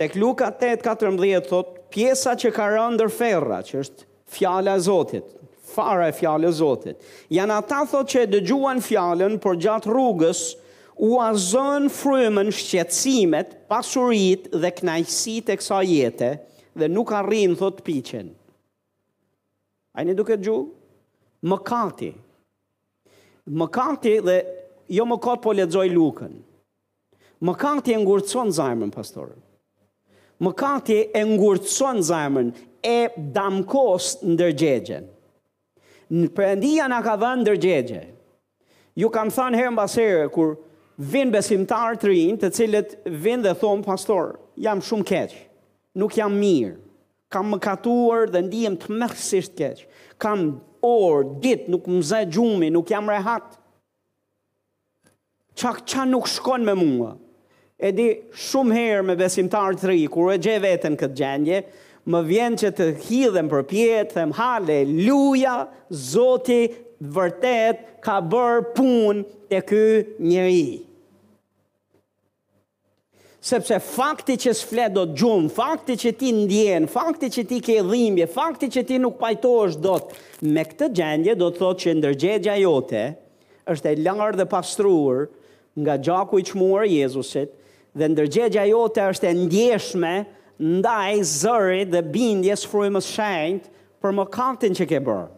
Tek 0.00 0.14
Luka 0.16 0.48
8.14 0.48 1.48
thot, 1.50 1.74
pjesa 1.92 2.32
që 2.40 2.52
ka 2.56 2.70
rëndër 2.72 3.10
ferra, 3.12 3.58
që 3.60 3.82
është 3.82 4.06
fjala 4.36 4.78
Zotit, 4.80 5.26
fara 5.74 6.06
e 6.08 6.14
fjale 6.16 6.48
Zotit, 6.56 6.96
janë 7.36 7.58
ata 7.60 7.82
thot 7.90 8.08
që 8.14 8.24
e 8.24 8.30
dëgjuan 8.32 8.80
fjalën 8.86 9.36
për 9.44 9.60
gjatë 9.66 9.92
rrugës, 9.92 10.42
u 11.00 11.18
azën 11.24 11.86
frymën 11.92 12.48
shqetsimet, 12.52 13.52
pasurit 13.72 14.48
dhe 14.60 14.72
knajsit 14.80 15.52
e 15.54 15.58
kësa 15.60 15.82
jete, 15.88 16.32
dhe 16.76 16.88
nuk 16.92 17.12
arrin, 17.18 17.52
thot, 17.56 17.80
piqenë. 17.86 18.32
A 19.98 20.04
një 20.06 20.14
duke 20.18 20.36
gju? 20.38 20.56
Më 21.46 21.56
kati. 21.66 22.10
Më 23.50 23.66
kati 23.72 24.12
dhe 24.26 24.36
jo 24.94 25.06
më 25.08 25.16
kati 25.24 25.42
po 25.42 25.54
ledzoj 25.56 25.88
lukën. 25.90 26.34
Më 27.46 27.54
kati 27.58 27.94
e 27.96 28.00
ngurëcon 28.02 28.52
zajmën, 28.58 28.90
pastorë. 28.94 29.38
Më 30.44 30.52
kati 30.56 30.98
e 31.08 31.22
ngurëcon 31.34 32.02
zajmën, 32.10 32.48
e 32.84 32.98
damkos 33.34 34.12
në 34.26 34.36
dërgjegjen. 34.40 35.06
Në 36.16 36.28
përëndia 36.36 36.86
nga 36.90 37.00
ka 37.06 37.14
dhe 37.22 37.32
në 37.38 37.46
dërgjegje. 37.48 38.00
Ju 39.00 39.10
kam 39.14 39.30
thënë 39.32 39.58
herën 39.60 39.78
basere, 39.78 40.26
kur 40.34 40.54
vinë 41.14 41.32
besimtarë 41.38 41.98
të 42.02 42.10
rinë, 42.10 42.38
të 42.42 42.52
cilët 42.56 42.96
vinë 43.24 43.46
dhe 43.48 43.56
thonë, 43.62 43.84
pastorë, 43.86 44.34
jam 44.66 44.82
shumë 44.84 45.08
keqë, 45.10 45.40
nuk 46.02 46.16
jam 46.18 46.34
mirë, 46.42 46.76
kam 47.32 47.46
më 47.54 47.58
katuar 47.62 48.26
dhe 48.32 48.40
ndihem 48.48 48.76
të 48.80 48.90
mërësisht 49.00 49.54
keqë, 49.60 49.84
kam 50.22 50.40
orë, 50.84 51.36
ditë, 51.42 51.70
nuk 51.72 51.86
më 51.90 52.00
zë 52.10 52.20
gjumi, 52.34 52.68
nuk 52.74 52.88
jam 52.90 53.08
rehatë, 53.10 53.56
qak 55.60 55.80
qa 55.88 56.04
nuk 56.08 56.26
shkon 56.34 56.64
me 56.66 56.74
mua, 56.80 57.12
e 57.86 57.92
di 57.96 58.06
shumë 58.48 58.74
herë 58.76 59.06
me 59.08 59.16
besimtarë 59.20 59.78
të 59.78 59.88
rri, 59.90 60.02
kur 60.12 60.32
e 60.34 60.40
gje 60.42 60.58
vetën 60.64 60.98
këtë 61.00 61.18
gjendje, 61.22 61.62
më 62.10 62.20
vjen 62.30 62.56
që 62.64 62.70
të 62.74 62.86
hidhem 63.06 63.48
për 63.52 63.64
pjetë, 63.70 64.14
thëm 64.16 64.34
haleluja, 64.40 65.54
zoti 66.10 66.62
vërtet 67.16 67.86
ka 68.04 68.18
bërë 68.32 68.64
punë 68.76 69.28
të 69.52 69.62
kë 69.68 69.84
njëri. 70.18 70.22
Njëri 70.26 70.70
sepse 73.40 73.78
fakti 73.80 74.34
që 74.36 74.52
s'flet 74.58 74.92
do 74.92 75.06
të 75.08 75.16
gjumë, 75.22 75.50
fakti 75.56 75.94
që 76.02 76.10
ti 76.20 76.32
ndjenë, 76.36 76.88
fakti 76.92 77.30
që 77.32 77.44
ti 77.48 77.60
ke 77.64 77.78
dhimje, 77.86 78.26
fakti 78.28 78.68
që 78.72 78.82
ti 78.90 78.98
nuk 79.00 79.16
pajtosh 79.20 79.78
do 79.80 79.94
të, 80.04 80.18
me 80.52 80.64
këtë 80.68 80.88
gjendje 80.98 81.36
do 81.40 81.48
të 81.48 81.62
thot 81.62 81.80
që 81.86 81.94
ndërgjegja 82.02 82.58
jote 82.60 83.04
është 83.70 83.90
e 83.90 83.96
larë 84.04 84.40
dhe 84.42 84.46
pastruur 84.52 85.24
nga 85.80 85.96
gjaku 86.02 86.40
i 86.42 86.46
qmuar 86.50 86.86
Jezusit, 86.90 87.54
dhe 87.96 88.08
ndërgjegja 88.12 88.66
jote 88.68 89.08
është 89.14 89.30
e 89.30 89.34
ndjeshme 89.40 90.12
ndaj 90.76 91.22
zërit 91.40 91.88
dhe 91.94 92.02
bindjes 92.12 92.66
frujmës 92.68 93.08
shenjt 93.14 93.70
për 94.04 94.18
më 94.18 94.24
kantin 94.36 94.76
që 94.76 94.84
ke 94.92 95.04
bërë. 95.08 95.28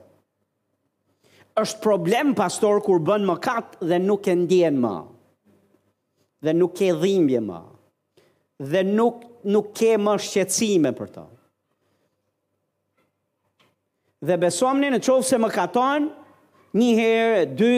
është 1.63 1.83
problem 1.85 2.31
pastor 2.35 2.81
kur 2.81 2.99
bën 3.05 3.23
më 3.29 3.35
dhe 3.91 3.99
nuk 4.01 4.27
e 4.27 4.35
ndjen 4.35 4.79
më. 4.81 4.97
Dhe 6.45 6.53
nuk 6.57 6.73
ke 6.79 6.89
dhimbje 6.97 7.43
më 7.45 7.61
dhe 8.59 8.83
nuk 8.83 9.17
nuk 9.45 9.73
ke 9.75 9.95
më 9.99 10.17
shqetësime 10.21 10.93
për 10.99 11.09
to. 11.15 11.25
Dhe 14.23 14.37
besomni 14.39 14.91
në 14.95 15.01
qovë 15.03 15.27
se 15.27 15.39
më 15.43 15.49
katon, 15.51 16.05
një 16.79 16.91
herë, 16.99 17.41
dy, 17.59 17.73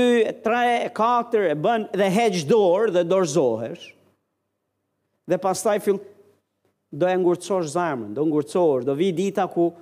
tre, 0.44 0.90
katër, 0.94 1.46
e 1.54 1.54
bën 1.64 1.86
dhe 1.96 2.10
heq 2.18 2.36
dorë 2.50 2.92
dhe 2.98 3.04
dorëzohesh, 3.08 3.86
dhe 5.28 5.38
pas 5.40 5.62
taj 5.64 5.78
do 6.94 7.08
e 7.10 7.16
ngurëcosh 7.18 7.72
zarmën, 7.74 8.12
do 8.14 8.22
ngurëcosh, 8.28 8.84
do 8.86 8.94
vi 8.94 9.08
dita 9.18 9.48
ku 9.50 9.72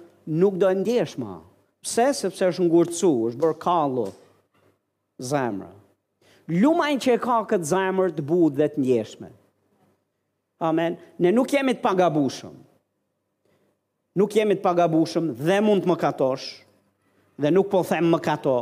nuk 0.41 0.55
do 0.57 0.71
e 0.73 0.77
ndjesh 0.79 1.19
më. 1.21 1.35
Pse? 1.83 2.07
Sepse 2.17 2.47
është 2.55 2.65
ngurëcu, 2.69 3.11
është 3.29 3.43
bërë 3.43 3.59
kallu 3.61 4.07
zarmëra. 5.21 5.75
Lumajnë 6.49 7.03
që 7.05 7.13
e 7.13 7.21
ka 7.21 7.43
këtë 7.51 7.69
zarmër 7.69 8.15
të 8.17 8.25
budë 8.29 8.57
dhe 8.63 8.69
të 8.73 8.81
ndjeshme. 8.81 9.29
Amen. 10.63 10.97
Ne 11.21 11.33
nuk 11.35 11.51
jemi 11.51 11.75
të 11.75 11.83
pagabushëm. 11.83 12.53
Nuk 14.23 14.35
jemi 14.37 14.55
të 14.59 14.63
pagabushëm 14.63 15.33
dhe 15.39 15.57
mund 15.65 15.83
të 15.85 15.91
më 15.91 15.97
katosh, 16.03 16.45
dhe 17.43 17.51
nuk 17.51 17.71
po 17.73 17.81
them 17.89 18.11
më 18.13 18.21
kato. 18.27 18.57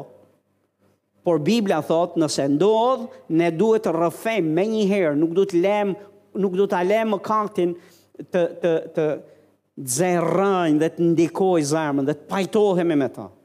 Por 1.27 1.43
Biblia 1.45 1.83
thot, 1.85 2.15
nëse 2.23 2.47
ndodh, 2.55 3.03
ne 3.37 3.51
duhet 3.59 3.85
të 3.85 3.93
rëfem 3.99 4.47
me 4.57 4.65
një 4.73 4.87
herë, 4.93 5.17
nuk 5.21 5.35
duhet 5.37 5.53
të 5.53 5.61
lem, 5.67 5.93
nuk 6.41 6.57
duhet 6.57 6.73
të 6.73 6.79
alem 6.79 7.13
më 7.15 7.19
kaktin 7.29 7.75
të, 7.77 8.23
të, 8.33 8.73
të, 8.97 9.11
të 9.21 10.79
dhe 10.81 10.89
të 10.97 11.11
ndikoj 11.11 11.61
zarmën 11.75 12.09
dhe 12.09 12.17
të 12.21 12.27
pajtohem 12.31 12.97
e 12.97 12.97
me 13.05 13.11
ta. 13.15 13.27
Amen 13.29 13.39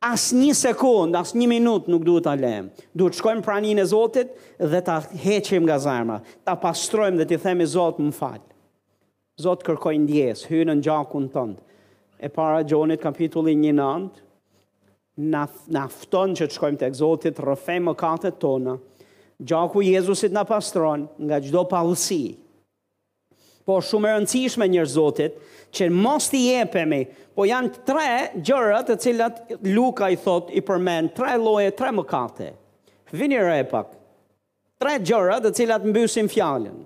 asë 0.00 0.36
një 0.38 0.52
sekundë, 0.56 1.18
asë 1.20 1.36
një 1.36 1.46
minutë 1.50 1.90
nuk 1.92 2.04
duhet 2.08 2.24
të 2.24 2.32
lëm. 2.40 2.68
Duhet 2.96 3.18
shkojmë 3.18 3.44
pranin 3.44 3.80
e 3.82 3.86
Zotit 3.90 4.30
dhe 4.56 4.80
të 4.84 4.94
heqim 5.24 5.66
nga 5.68 5.76
zarma, 5.82 6.20
të 6.46 6.54
pastrojmë 6.62 7.20
dhe 7.20 7.26
t'i 7.28 7.38
themi 7.42 7.66
Zot 7.68 8.00
më 8.00 8.14
falë. 8.16 8.46
Zot 9.40 9.62
kërkoi 9.64 9.98
ndjesë, 10.02 10.48
hynë 10.50 10.74
në 10.78 10.84
gjakun 10.86 11.26
tëndë. 11.32 11.62
E 12.20 12.28
para 12.32 12.62
gjonit 12.68 13.00
kapitulli 13.00 13.54
një 13.56 13.74
nëndë, 13.76 14.26
nafton 15.74 16.32
që 16.36 16.48
të 16.48 16.56
shkojmë 16.56 16.80
të 16.82 16.90
Zoti 17.00 17.32
rëfej 17.40 17.78
më 17.84 17.94
katët 18.00 18.40
tonë, 18.44 18.74
gjaku 19.48 19.84
Jezusit 19.84 20.32
në 20.36 20.46
pastron 20.50 21.06
nga 21.28 21.38
gjdo 21.44 21.62
palësi, 21.72 22.22
po 23.66 23.78
shumë 23.84 24.08
e 24.10 24.16
rëndësishme 24.16 24.66
njër 24.72 24.88
Zotit, 24.88 25.34
që 25.76 25.88
mos 25.92 26.26
t'i 26.32 26.40
jepemi, 26.48 27.02
po 27.36 27.44
janë 27.46 27.82
tre 27.86 28.10
gjërët 28.44 28.88
të 28.90 28.98
cilat 29.04 29.40
Luka 29.70 30.08
i 30.12 30.18
thot 30.20 30.50
i 30.58 30.62
përmen, 30.66 31.10
tre 31.16 31.34
loje, 31.40 31.72
tre 31.78 31.90
mëkate. 31.94 32.50
Vini 33.14 33.38
re 33.42 33.60
pak, 33.70 33.92
tre 34.80 34.96
gjërët 35.06 35.46
të 35.48 35.52
cilat 35.60 35.86
mbysin 35.86 36.30
fjallin, 36.32 36.80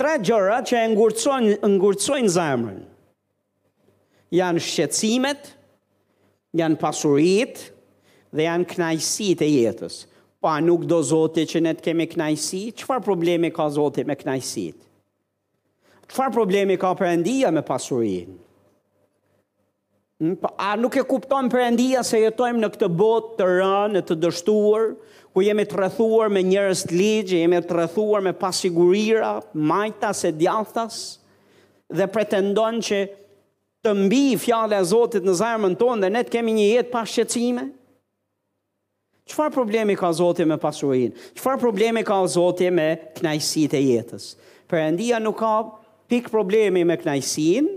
tre 0.00 0.18
gjërët 0.24 0.70
që 0.72 0.82
e 0.82 0.90
ngurcojnë, 0.92 1.56
ngurcojnë 1.76 2.34
zemrën, 2.36 2.82
janë 4.36 4.64
shqecimet, 4.66 5.48
janë 6.56 6.78
pasurit, 6.80 7.66
dhe 8.36 8.44
janë 8.46 8.68
knajsit 8.74 9.46
e 9.46 9.48
jetës. 9.54 10.02
Pa 10.44 10.58
nuk 10.60 10.84
do 10.86 10.98
Zotit 11.02 11.48
që 11.54 11.62
ne 11.64 11.72
të 11.74 11.84
kemi 11.90 12.04
knajsi, 12.12 12.66
qëfar 12.76 13.00
problemi 13.06 13.48
ka 13.56 13.70
Zotit 13.76 14.06
me 14.06 14.16
knajsit? 14.20 14.82
Qëfar 16.06 16.30
problemi 16.34 16.76
ka 16.78 16.92
përëndia 17.00 17.50
me 17.54 17.62
pasurin? 17.66 18.36
Hmm, 20.16 20.36
po, 20.40 20.48
a 20.64 20.70
nuk 20.80 20.94
e 20.96 21.02
kupton 21.06 21.50
përëndia 21.52 22.00
se 22.06 22.20
jetojmë 22.22 22.62
në 22.62 22.70
këtë 22.76 22.88
bot 22.96 23.34
të 23.38 23.48
rënë, 23.58 24.02
të 24.08 24.16
dështuar, 24.22 24.86
ku 25.36 25.44
jemi 25.44 25.66
të 25.68 25.80
rëthuar 25.82 26.30
me 26.32 26.40
njërës 26.46 26.86
të 26.88 26.96
ligjë, 26.96 27.40
jemi 27.42 27.58
të 27.66 27.76
rëthuar 27.80 28.22
me 28.24 28.32
pasigurira, 28.42 29.34
majtas 29.52 30.22
e 30.28 30.32
djathas, 30.38 30.96
dhe 31.92 32.06
pretendon 32.14 32.78
që 32.82 33.02
të 33.86 33.94
mbi 34.06 34.22
fjale 34.42 34.78
a 34.78 34.86
Zotit 34.88 35.26
në 35.28 35.34
zarmën 35.40 35.74
tonë 35.78 36.06
dhe 36.06 36.10
ne 36.14 36.22
të 36.24 36.32
kemi 36.38 36.54
një 36.56 36.66
jetë 36.70 36.92
pa 36.94 37.02
shqecime? 37.06 37.66
Qëfar 39.26 39.50
problemi 39.54 39.98
ka 39.98 40.08
Zotit 40.16 40.46
me 40.48 40.56
pasurin? 40.62 41.12
Qëfar 41.36 41.58
problemi 41.62 42.04
ka 42.08 42.22
Zotit 42.30 42.72
me 42.74 42.88
knajsit 43.18 43.74
e 43.76 43.82
jetës? 43.84 44.30
Përëndia 44.70 45.20
nuk 45.22 45.38
ka 45.44 45.52
pik 46.10 46.28
problemi 46.30 46.84
me 46.86 46.96
knajsin 47.00 47.68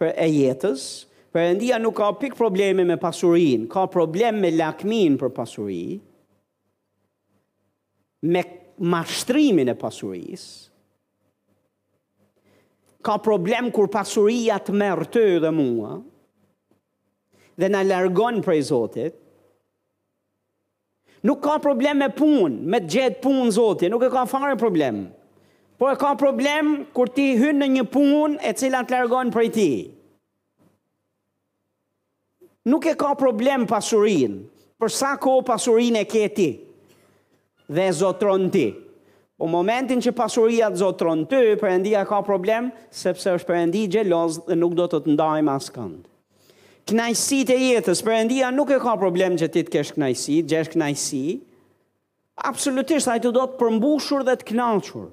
për 0.00 0.10
e 0.20 0.26
jetës, 0.34 0.84
për 1.32 1.50
ndia 1.56 1.76
nuk 1.80 1.94
ka 2.00 2.08
pik 2.20 2.34
problemi 2.36 2.82
me 2.88 2.96
pasurin, 3.00 3.64
ka 3.70 3.84
problem 3.92 4.40
me 4.42 4.50
lakmin 4.54 5.14
për 5.20 5.30
pasuri, 5.36 5.86
me 8.28 8.42
mashtrimin 8.94 9.70
e 9.72 9.76
pasuris, 9.78 10.44
ka 13.06 13.16
problem 13.24 13.70
kur 13.74 13.86
pasuria 13.94 14.58
të 14.62 14.74
merë 14.80 15.06
të 15.16 15.24
dhe 15.44 15.54
mua, 15.60 15.92
dhe 17.60 17.68
në 17.70 17.82
largon 17.92 18.40
prej 18.46 18.64
Zotit, 18.72 19.14
nuk 21.24 21.40
ka 21.46 21.56
problem 21.68 22.02
me 22.04 22.10
pun, 22.16 22.58
me 22.72 22.82
të 22.82 22.92
gjetë 22.96 23.20
pun 23.24 23.50
Zotit, 23.54 23.90
nuk 23.94 24.04
e 24.08 24.12
ka 24.16 24.26
fare 24.34 24.56
problem, 24.60 25.04
Po 25.82 25.88
e 25.90 25.96
ka 25.98 26.12
problem 26.14 26.84
kur 26.94 27.10
ti 27.10 27.32
hyn 27.34 27.56
në 27.58 27.66
një 27.74 27.82
punë 27.90 28.36
e 28.46 28.52
cila 28.54 28.84
të 28.86 28.94
largon 28.94 29.32
prej 29.34 29.48
ti. 29.56 29.64
Nuk 32.70 32.84
e 32.86 32.92
ka 33.00 33.08
problem 33.18 33.64
pasurinë, 33.66 34.36
për 34.78 34.92
sa 34.94 35.16
kohë 35.18 35.42
pasurinë 35.48 36.02
e 36.04 36.06
ke 36.12 36.22
ti 36.36 36.46
dhe 37.74 37.86
zotron 37.98 38.44
ti. 38.54 38.68
Po 39.34 39.48
momentin 39.50 39.98
që 40.04 40.12
pasuria 40.20 40.68
të 40.70 40.78
zotron 40.84 41.24
ti, 41.26 41.40
Perëndia 41.58 42.04
ka 42.06 42.20
problem 42.30 42.68
sepse 42.94 43.32
është 43.40 43.48
Perëndi 43.50 43.80
xheloz 43.96 44.38
dhe 44.46 44.58
nuk 44.62 44.76
do 44.78 44.86
të 44.86 45.00
të 45.08 45.16
ndajmë 45.16 45.50
askënd. 45.56 45.98
Kënaqësi 46.86 47.40
të 47.50 47.56
jetës, 47.58 48.04
Perëndia 48.06 48.52
nuk 48.54 48.70
e 48.70 48.78
ka 48.86 48.94
problem 49.02 49.34
që 49.34 49.50
ti 49.56 49.64
të 49.66 49.74
kesh 49.80 49.90
kënaqësi, 49.98 50.38
gjesh 50.54 50.70
kënaqësi. 50.76 51.24
Absolutisht 52.52 53.10
të 53.26 53.34
do 53.34 53.42
të 53.42 53.58
përmbushur 53.64 54.28
dhe 54.30 54.38
të 54.44 54.50
kënaqur. 54.52 55.10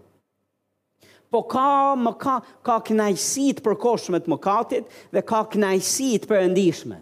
Po 1.29 1.43
ka 1.45 1.93
më 1.95 2.11
ka 2.21 2.35
ka 2.65 2.77
kënaqësi 2.85 3.47
të 3.59 3.63
përkohshme 3.65 4.17
të 4.25 4.31
mëkatit 4.33 4.95
dhe 5.13 5.21
ka 5.29 5.43
kënaqësi 5.51 6.07
të 6.23 6.29
perëndishme. 6.31 6.97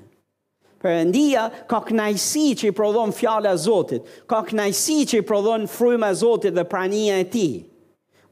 Perëndia 0.84 1.46
ka 1.72 1.80
kënaqësi 1.88 2.44
që 2.60 2.68
i 2.70 2.74
prodhon 2.80 3.14
fjalën 3.18 3.56
e 3.56 3.60
Zotit, 3.64 4.10
ka 4.30 4.42
kënaqësi 4.50 4.98
që 5.10 5.22
i 5.22 5.26
prodhon 5.32 5.64
frymën 5.72 6.10
e 6.12 6.18
Zotit 6.20 6.54
dhe 6.60 6.66
prania 6.70 7.16
e 7.24 7.26
tij. 7.34 7.54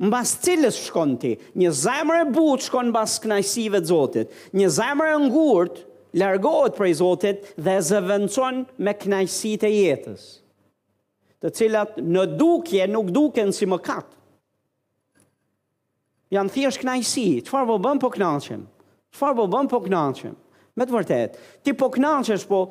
Mbas 0.04 0.36
cilës 0.44 0.78
shkon 0.86 1.16
ti? 1.22 1.32
Një 1.62 1.72
zemër 1.86 2.22
e 2.22 2.26
butë 2.36 2.68
shkon 2.68 2.92
mbas 2.92 3.16
kënaqësive 3.24 3.80
të 3.86 3.90
Zotit. 3.90 4.36
Një 4.60 4.68
zemër 4.78 5.14
e 5.16 5.20
ngurt 5.30 5.80
largohet 6.20 6.78
prej 6.78 7.00
Zotit 7.00 7.54
dhe 7.56 7.78
zëvendëson 7.88 8.62
me 8.84 8.94
kënaqësitë 9.00 9.72
e 9.72 9.80
jetës, 9.86 10.28
të 11.42 11.52
cilat 11.58 11.98
në 12.04 12.28
dukje 12.40 12.86
nuk 12.92 13.10
duken 13.16 13.52
si 13.56 13.68
mëkat 13.72 14.12
janë 16.36 16.54
thjesht 16.56 16.82
kënaqësi. 16.84 17.26
Çfarë 17.48 17.68
po 17.70 17.78
bën 17.86 18.02
po 18.02 18.10
kënaqem? 18.14 18.64
Çfarë 19.16 19.38
po 19.40 19.48
bën 19.54 19.70
po 19.72 19.80
kënaqem? 19.86 20.36
Me 20.76 20.86
të 20.88 20.96
vërtet, 20.96 21.38
ti 21.64 21.74
po 21.80 21.88
kënaqesh 21.96 22.44
po 22.50 22.64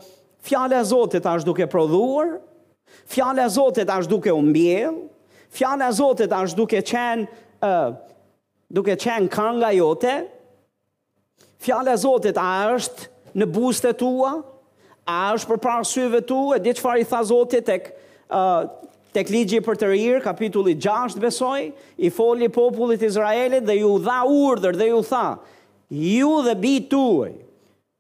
fjala 0.45 0.83
e 0.83 0.85
Zotit 0.91 1.25
ashtë 1.25 1.49
duke 1.49 1.67
prodhuar, 1.73 2.35
fjala 3.15 3.47
e 3.49 3.53
Zotit 3.55 3.89
ashtë 3.95 4.13
duke 4.13 4.33
u 4.37 4.43
mbjell, 4.45 4.99
fjala 5.57 5.89
e 5.89 5.97
Zotit 5.97 6.33
ashtë 6.37 6.59
duke 6.61 6.83
qenë, 6.85 7.29
ë 7.65 7.71
uh, 7.71 7.95
duke 8.77 8.99
qenë 9.01 9.33
kanga 9.33 9.71
jote. 9.73 10.19
Fjala 11.65 11.95
e 11.97 12.01
Zotit 12.05 12.37
a 12.37 12.51
është 12.75 13.09
në 13.41 13.49
buzët 13.51 13.97
tua? 14.03 14.35
A 15.09 15.17
është 15.39 15.49
përpara 15.55 15.85
syve 15.89 16.21
tu, 16.29 16.51
e 16.57 16.61
di 16.65 16.77
qëfar 16.77 17.01
i 17.01 17.09
tha 17.09 17.23
Zotit, 17.29 17.65
tek, 17.69 17.89
uh, 18.33 18.69
tek 19.15 19.31
ligji 19.31 19.61
për 19.63 19.77
të 19.79 19.89
rirë, 19.93 20.21
kapitulli 20.25 20.75
6 20.83 21.21
besoj, 21.23 21.69
i 22.05 22.11
foli 22.13 22.49
popullit 22.53 23.03
Izraelit 23.07 23.65
dhe 23.69 23.77
ju 23.79 23.95
dha 24.03 24.19
urdhër 24.27 24.77
dhe 24.81 24.89
ju 24.91 25.01
tha, 25.07 25.27
ju 25.95 26.33
dhe 26.49 26.55
bi 26.59 26.73
tuaj, 26.91 27.33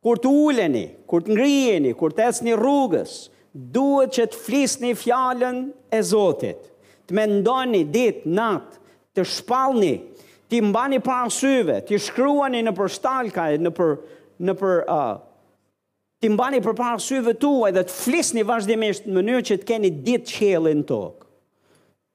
kur 0.05 0.19
të 0.21 0.33
uleni, 0.49 0.87
kur 1.11 1.23
të 1.25 1.37
ngrijeni, 1.37 1.95
kur 2.01 2.12
të 2.12 2.27
esni 2.33 2.57
rrugës, 2.59 3.12
duhet 3.73 4.17
që 4.19 4.27
të 4.33 4.41
flisni 4.47 4.91
fjallën 4.99 5.62
e 5.95 6.01
Zotit, 6.03 6.67
të 7.07 7.11
mendoni 7.15 7.85
ditë, 7.95 8.27
natë, 8.35 8.81
të 9.15 9.25
shpalni, 9.37 9.95
të 10.51 10.61
mbani 10.67 10.99
parasyve, 11.05 11.79
të 11.87 11.99
shkruani 12.09 12.65
në 12.67 12.75
për 12.77 12.91
shtalka, 12.97 13.47
në 13.62 13.71
për, 13.79 13.95
në 14.45 14.57
për 14.61 14.77
uh, 14.91 15.07
ti 16.25 16.31
mbani 16.33 16.62
për 16.64 16.72
parë 16.79 17.01
syve 17.05 17.33
tuaj 17.37 17.75
dhe 17.77 17.83
të 17.85 17.93
flisni 17.93 18.43
vazhdimisht 18.49 19.05
në 19.05 19.14
mënyrë 19.18 19.43
që 19.45 19.57
të 19.61 19.66
keni 19.68 19.91
ditë 20.07 20.31
qelin 20.39 20.79
të 20.81 20.87
tokë. 20.97 21.27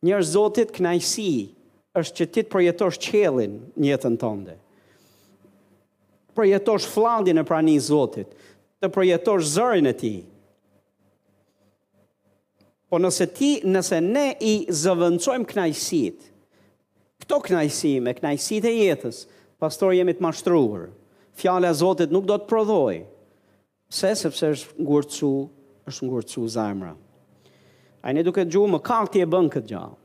Njërë 0.07 0.27
zotit 0.29 0.71
knajsi 0.73 1.25
është 1.99 2.15
që 2.17 2.25
ti 2.33 2.41
të 2.45 2.49
projetosh 2.53 2.97
qelin 3.05 3.59
njëtën 3.83 4.15
tënde. 4.21 4.55
Projetosh 6.33 6.87
flandin 6.89 7.37
e 7.37 7.43
prani 7.45 7.75
zotit, 7.85 8.31
të 8.81 8.89
projetosh 8.95 9.45
zërin 9.53 9.91
e 9.91 9.93
ti. 10.01 10.13
Po 12.89 12.97
nëse 13.03 13.29
ti, 13.37 13.51
nëse 13.69 14.01
ne 14.01 14.25
i 14.41 14.55
zëvëncojmë 14.81 15.47
knajsit, 15.53 16.25
këto 17.21 17.41
knajsi 17.51 17.93
me 18.01 18.17
knajsit 18.17 18.65
e 18.65 18.73
jetës, 18.87 19.25
pastor 19.61 19.93
jemi 19.99 20.17
të 20.17 20.25
mashtruar, 20.25 20.87
fjale 21.37 21.69
e 21.69 21.77
zotit 21.83 22.15
nuk 22.15 22.25
do 22.31 22.39
të 22.41 22.49
prodhojë, 22.49 23.05
Se, 23.89 24.11
sepse 24.13 24.51
është 24.53 24.83
ngurëcu, 24.85 25.29
është 25.89 26.05
ngurëcu 26.07 26.43
zajmëra. 26.53 26.91
A 28.05 28.11
i 28.11 28.15
ne 28.15 28.23
duke 28.23 28.43
të 28.45 28.51
gjuhë, 28.53 28.71
më 28.75 28.79
kalti 28.85 29.23
e 29.23 29.27
bënë 29.27 29.51
këtë 29.55 29.69
gjallë. 29.73 29.97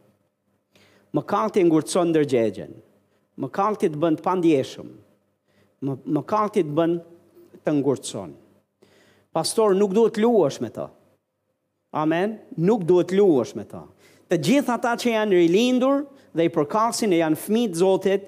Më 1.14 1.24
kalti 1.30 1.60
e 1.62 1.66
ngurëcu 1.68 2.04
në 2.08 2.14
dërgjegjen. 2.16 2.72
Më 3.44 3.50
kalti 3.54 3.90
të 3.92 4.00
bënë 4.04 4.20
të 4.20 4.24
pandjeshëm. 4.28 4.88
Më, 5.84 5.94
më 6.16 6.22
kalti 6.32 6.64
të 6.64 6.76
bënë 6.80 7.60
të 7.64 7.74
ngurëcu. 7.76 8.24
Pastor, 9.36 9.76
nuk 9.76 9.92
duhet 9.98 10.16
të 10.16 10.24
luash 10.24 10.58
me 10.64 10.70
ta. 10.72 10.88
Amen? 11.94 12.38
Nuk 12.56 12.86
duhet 12.88 13.12
të 13.12 13.20
luash 13.20 13.52
me 13.58 13.66
ta. 13.70 13.84
Të 14.32 14.40
gjithë 14.46 14.72
ata 14.78 14.94
që 14.98 15.12
janë 15.12 15.36
rilindur 15.42 16.06
dhe 16.34 16.48
i 16.48 16.50
përkalsin 16.56 17.12
e 17.14 17.20
janë 17.20 17.36
fmitë 17.44 17.76
zotit, 17.82 18.24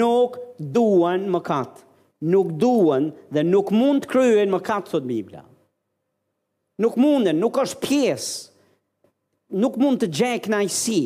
nuk 0.00 0.40
duan 0.74 1.28
më 1.30 1.42
kalti 1.46 1.84
nuk 2.20 2.50
duen 2.56 3.12
dhe 3.34 3.42
nuk 3.44 3.70
mund 3.74 4.04
të 4.04 4.08
kryen 4.10 4.52
më 4.52 4.60
katë 4.64 4.90
thot 4.92 5.06
Biblia. 5.08 5.42
Nuk 6.82 6.96
munden, 7.00 7.38
nuk 7.40 7.56
është 7.62 7.80
pjesë, 7.80 8.50
nuk 9.56 9.78
mund 9.80 10.00
të 10.02 10.10
gjek 10.12 10.48
në 10.52 10.58
ajsi 10.64 11.00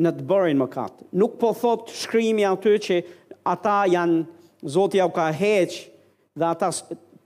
në 0.00 0.12
të 0.18 0.26
bërin 0.30 0.60
më 0.62 0.68
katë. 0.70 1.08
Nuk 1.18 1.34
po 1.40 1.50
thot 1.58 1.90
shkrymi 1.92 2.46
aty 2.46 2.76
që 2.84 2.98
ata 3.50 3.80
janë, 3.90 4.20
zotë 4.70 5.00
ja 5.00 5.08
u 5.08 5.14
ka 5.14 5.26
heqë 5.34 5.82
dhe 6.38 6.46
ata 6.46 6.68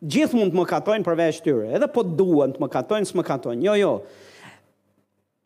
gjithë 0.04 0.38
mund 0.38 0.54
të 0.54 0.60
më 0.60 0.64
katojnë 0.70 1.04
përveç 1.08 1.42
tyre, 1.44 1.68
edhe 1.76 1.88
po 1.92 2.02
duen 2.04 2.52
të 2.54 2.62
më 2.62 2.68
katojnë 2.76 3.10
së 3.10 3.18
më 3.18 3.26
katojnë, 3.28 3.62
jo, 3.68 3.74
jo. 3.80 3.92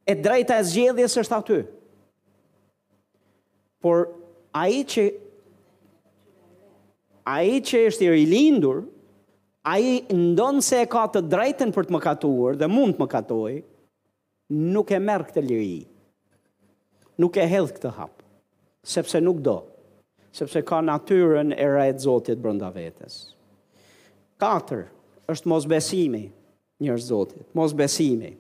E 0.09 0.15
drejta 0.25 0.57
e 0.59 0.65
zgjedhjes 0.65 1.19
është 1.23 1.37
aty. 1.41 1.59
Por, 3.83 4.07
a 4.57 4.67
i 4.73 4.81
që 4.89 5.05
a 7.29 7.43
i 7.47 7.59
që 7.61 7.83
është 7.91 8.07
i 8.07 8.13
rilindur, 8.15 8.83
a 9.69 9.75
i 9.83 9.99
ndonë 10.15 10.63
se 10.65 10.79
e 10.83 10.89
ka 10.89 11.03
të 11.13 11.21
drejten 11.29 11.75
për 11.77 11.89
të 11.91 11.95
më 11.95 12.01
katuar 12.05 12.57
dhe 12.57 12.69
mund 12.73 12.97
të 12.97 13.03
më 13.05 13.09
katoj, 13.13 13.55
nuk 14.77 14.93
e 14.97 15.01
merë 15.05 15.29
këtë 15.31 15.43
liri, 15.45 15.83
nuk 17.21 17.37
e 17.37 17.45
hedhë 17.51 17.75
këtë 17.77 17.93
hapë, 17.99 18.25
sepse 18.89 19.21
nuk 19.21 19.43
do, 19.45 19.59
sepse 20.39 20.63
ka 20.65 20.81
natyren 20.87 21.53
e 21.53 21.69
rajtë 21.75 22.05
zotit 22.07 22.41
brënda 22.41 22.71
vetës. 22.73 23.19
Katër, 24.41 24.87
është 25.29 25.51
mos 25.53 25.67
besimi 25.69 26.25
njërë 26.81 27.05
zotit, 27.05 27.45
mos 27.59 27.75
besimi 27.77 28.33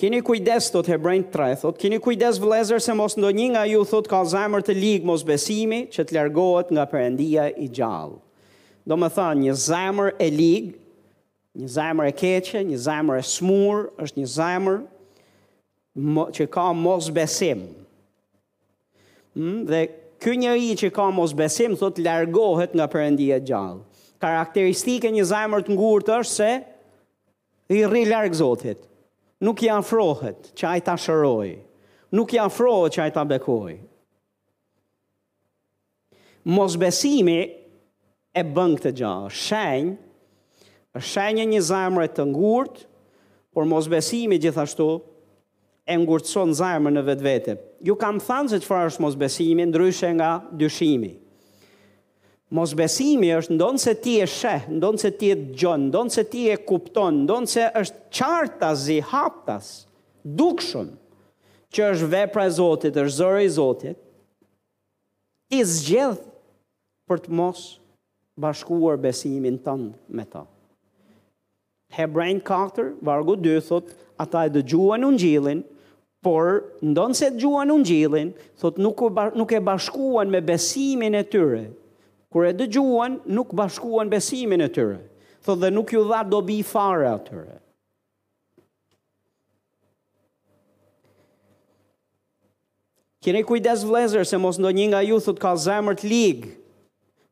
Kini 0.00 0.22
kujdes, 0.24 0.70
thot 0.72 0.86
Hebrejn 0.88 1.22
3, 1.28 1.58
thot, 1.60 1.76
kini 1.76 1.98
kujdes 2.00 2.38
vlezër 2.40 2.80
se 2.80 2.92
mos 2.96 3.18
ndonjë 3.18 3.50
nga 3.52 3.66
ju, 3.68 3.82
thot, 3.90 4.06
ka 4.08 4.22
zemër 4.24 4.62
të 4.64 4.72
ligë 4.78 5.06
mos 5.10 5.20
besimi 5.28 5.82
që 5.92 6.06
të 6.08 6.16
largohet 6.16 6.70
nga 6.72 6.86
përendia 6.88 7.44
i 7.60 7.66
gjallë. 7.68 8.16
Do 8.88 8.96
më 8.96 9.10
tha, 9.18 9.26
një 9.42 9.56
zemër 9.66 10.08
e 10.16 10.30
ligë, 10.38 10.70
një 11.60 11.68
zemër 11.76 12.08
e 12.14 12.16
keqe, 12.16 12.62
një 12.70 12.78
zemër 12.86 13.20
e 13.20 13.26
smurë, 13.34 13.82
është 14.06 14.22
një 14.22 14.30
zemër 14.38 14.80
që 16.38 16.48
ka 16.56 16.64
mos 16.80 17.12
besim. 17.20 17.66
Mm, 19.36 19.62
dhe 19.68 19.82
kjo 20.22 20.38
një 20.46 20.56
i 20.64 20.72
që 20.80 20.94
ka 20.96 21.10
mos 21.20 21.36
besim, 21.36 21.76
thot, 21.76 22.00
largohet 22.08 22.72
nga 22.72 22.88
përendia 22.96 23.36
i 23.36 23.44
gjallë. 23.52 23.82
Karakteristike 24.24 25.12
një 25.18 25.28
zemër 25.34 25.68
të 25.68 25.74
ngurët 25.76 26.14
është 26.22 26.38
se 26.40 26.50
i 27.76 27.84
rri 27.84 28.06
largë 28.08 28.40
zotit 28.46 28.86
nuk 29.44 29.62
i 29.64 29.68
afrohet 29.72 30.52
që 30.56 30.66
ai 30.70 30.82
ta 30.84 30.94
shëroj, 31.00 31.50
nuk 32.16 32.34
i 32.36 32.40
afrohet 32.42 32.94
që 32.96 33.04
ai 33.06 33.14
ta 33.14 33.24
bekoj. 33.28 33.72
Mosbesimi 36.50 37.38
e 38.32 38.42
bën 38.54 38.76
këtë 38.78 38.92
gjë, 39.00 39.14
shenjë, 39.44 41.02
shenjë 41.04 41.46
një 41.52 41.60
zemre 41.66 42.06
të 42.14 42.24
ngurt, 42.30 42.84
por 43.50 43.66
mosbesimi 43.66 44.38
gjithashtu 44.40 44.86
e 45.90 45.96
ngurtëson 45.98 46.52
zemrën 46.54 46.94
në 46.96 47.02
vetvete. 47.08 47.56
Ju 47.84 47.96
kam 47.98 48.20
thënë 48.22 48.52
se 48.52 48.60
çfarë 48.62 48.92
është 48.92 49.04
mosbesimi 49.04 49.66
ndryshe 49.66 50.12
nga 50.14 50.30
dyshimi. 50.60 51.12
Mos 52.50 52.72
besimi 52.74 53.28
është 53.30 53.54
ndonë 53.54 53.78
se 53.78 53.92
ti 54.02 54.16
e 54.18 54.26
sheh, 54.26 54.64
ndonë 54.74 54.98
se 54.98 55.10
ti 55.14 55.28
e 55.30 55.36
gjonë, 55.38 55.84
ndonë 55.86 56.10
se 56.16 56.24
ti 56.32 56.48
e 56.50 56.56
kupton, 56.66 57.20
ndonë 57.22 57.50
se 57.52 57.66
është 57.78 58.14
qartas 58.18 58.86
i 58.90 58.96
haptas, 59.12 59.68
dukshëm, 60.40 60.88
që 61.70 61.86
është 61.94 62.08
vepra 62.10 62.48
e 62.48 62.54
Zotit, 62.58 62.98
është 63.04 63.16
zërë 63.20 63.44
e 63.44 63.50
Zotit, 63.56 64.00
ti 65.50 65.60
zgjedh 65.62 66.24
për 67.08 67.22
të 67.28 67.38
mos 67.38 67.62
bashkuar 68.40 68.98
besimin 69.04 69.60
tënë 69.68 69.92
me 70.18 70.24
ta. 70.32 70.42
Hebrain 71.94 72.40
4, 72.46 72.88
vargu 73.06 73.36
2, 73.44 73.60
thot, 73.70 73.94
ata 74.22 74.42
e 74.48 74.52
dëgjuan 74.58 75.06
në 75.06 75.12
gjilin, 75.22 75.62
por 76.20 76.64
ndonë 76.84 77.16
se 77.22 77.30
dëgjuan 77.36 77.70
në 77.70 77.78
gjilin, 77.88 78.34
thot, 78.60 78.78
nuk, 78.82 79.06
nuk 79.38 79.52
e 79.56 79.62
bashkuan 79.70 80.30
me 80.34 80.42
besimin 80.46 81.14
e 81.18 81.22
tyre, 81.32 81.68
kur 82.30 82.46
e 82.46 82.52
dëgjuan 82.54 83.16
nuk 83.34 83.50
bashkuan 83.58 84.10
besimin 84.12 84.62
e 84.62 84.68
tyre. 84.70 85.00
Thot 85.42 85.58
dhe 85.62 85.70
nuk 85.74 85.90
ju 85.92 86.02
dha 86.08 86.22
dobi 86.22 86.60
fare 86.70 87.08
atyre. 87.10 87.56
Kjene 93.20 93.42
kujdes 93.44 93.82
vlezër 93.84 94.24
se 94.24 94.38
mos 94.40 94.56
ndonjë 94.62 94.86
nga 94.92 95.00
ju 95.04 95.18
thot 95.20 95.42
ka 95.42 95.50
zemër 95.60 95.98
të 96.00 96.08
ligë 96.12 96.50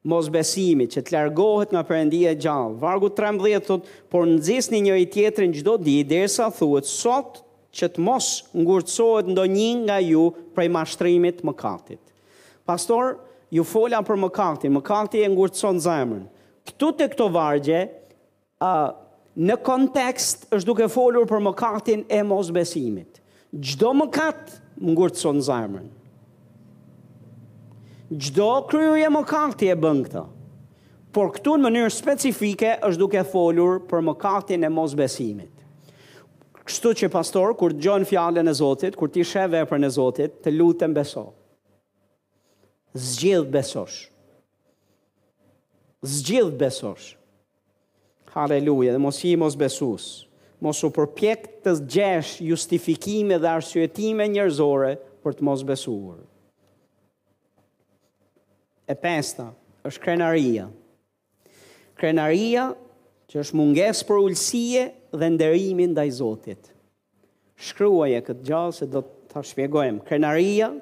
mos 0.08 0.26
besimit 0.34 0.92
që 0.96 1.02
të 1.06 1.14
largohet 1.14 1.70
nga 1.72 1.82
përëndia 1.88 2.34
gjallë. 2.36 2.76
Vargu 2.82 3.08
13 3.16 3.62
thot, 3.68 3.86
por 4.12 4.26
në 4.26 4.42
një 4.42 4.82
një 4.86 4.98
i 4.98 5.06
tjetërin 5.14 5.54
gjdo 5.56 5.76
di, 5.80 5.96
dhe 6.04 6.26
sa 6.28 6.50
thuet 6.52 6.88
sot 6.90 7.40
që 7.76 7.88
të 7.94 8.02
mos 8.04 8.28
ngurcohet 8.60 9.30
ndonjë 9.32 9.70
nga 9.86 9.96
ju 10.04 10.26
prej 10.58 10.68
mashtrimit 10.76 11.40
më 11.46 11.54
katit. 11.56 12.00
Pastor, 12.68 13.16
ju 13.54 13.64
folan 13.64 14.04
për 14.04 14.18
mëkatin, 14.24 14.72
mëkati 14.76 15.22
e 15.24 15.28
ngurtson 15.32 15.78
zemrën. 15.82 16.24
Këtu 16.68 16.88
te 16.98 17.06
këto 17.14 17.28
vargje, 17.32 17.82
ë 18.60 18.72
uh, 18.80 18.88
në 19.38 19.54
kontekst 19.64 20.48
është 20.52 20.66
duke 20.66 20.88
folur 20.90 21.24
për 21.30 21.42
mëkatin 21.46 22.00
e 22.10 22.20
mosbesimit. 22.26 23.20
Çdo 23.54 23.92
mëkat 24.00 24.56
ngurtson 24.84 25.38
zemrën. 25.46 25.86
Çdo 28.16 28.50
kryu 28.68 28.98
e 29.04 29.08
mëkati 29.14 29.70
e 29.72 29.76
bën 29.80 30.02
këtë. 30.08 30.24
Por 31.16 31.30
këtu 31.34 31.54
në 31.56 31.64
mënyrë 31.70 31.92
specifike 31.94 32.74
është 32.84 33.00
duke 33.00 33.22
folur 33.30 33.78
për 33.88 34.02
mëkatin 34.10 34.66
e 34.66 34.72
mosbesimit. 34.72 35.54
Kështu 36.68 36.92
që 37.00 37.08
pastor, 37.14 37.54
kur 37.56 37.72
gjonë 37.80 38.04
fjallën 38.10 38.48
e 38.50 38.52
Zotit, 38.58 38.96
kur 39.00 39.08
ti 39.12 39.22
sheve 39.24 39.62
e 39.64 39.68
për 39.70 39.78
në 39.80 39.88
Zotit, 39.94 40.34
të 40.44 40.52
lutën 40.52 40.92
beso. 40.92 41.30
Zgjidh 42.94 43.50
besosh. 43.50 44.08
Zgjidh 46.04 46.56
besosh. 46.56 47.14
Haleluja, 48.32 48.92
dhe 48.92 48.98
mos 48.98 49.20
i 49.24 49.36
mos 49.36 49.56
besus. 49.56 50.24
Mos 50.60 50.80
u 50.82 50.88
përpjek 50.90 51.44
të 51.64 51.72
gjesh 51.94 52.38
justifikime 52.48 53.38
dhe 53.40 53.50
arsyetime 53.58 54.26
njërzore 54.28 54.94
për 55.22 55.36
të 55.38 55.46
mos 55.46 55.62
besuar. 55.68 56.22
E 58.90 58.96
pesta, 58.96 59.50
është 59.86 60.02
krenaria. 60.04 60.66
Krenaria 61.98 62.70
që 63.28 63.40
është 63.42 63.58
munges 63.58 64.02
për 64.08 64.22
ullësie 64.24 64.84
dhe 65.12 65.30
nderimin 65.34 65.94
dhe 65.98 66.06
i 66.08 66.12
Zotit. 66.16 66.70
Shkruaj 67.58 68.14
e 68.16 68.20
këtë 68.28 68.48
gjallë 68.48 68.76
se 68.80 68.86
do 68.88 69.02
të 69.04 69.42
shpjegojmë. 69.50 70.02
Krenaria 70.08 70.72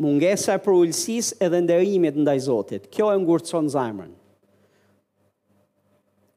mungesa 0.00 0.56
e 0.58 0.62
përullësis 0.62 1.32
edhe 1.46 1.60
nderimit 1.62 2.16
ndaj 2.18 2.40
Zotit. 2.48 2.88
Kjo 2.90 3.10
e 3.12 3.18
ngurëtëson 3.22 3.68
zajmërën. 3.72 4.10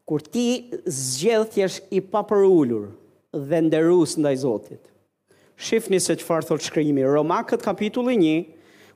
Kur 0.07 0.23
ti 0.23 0.43
zgjedhë 0.87 1.49
tjesh 1.55 1.79
i 1.97 2.01
papërullur 2.07 2.91
dhe 3.49 3.59
nderus 3.65 4.13
ndaj 4.21 4.37
Zotit. 4.43 4.83
Shifni 5.57 5.97
se 5.99 6.15
që 6.19 6.23
farë 6.27 6.47
thotë 6.51 6.67
shkrimi. 6.69 7.03
Roma 7.03 7.41
këtë 7.49 7.65
kapitulli 7.65 8.15
një, 8.21 8.35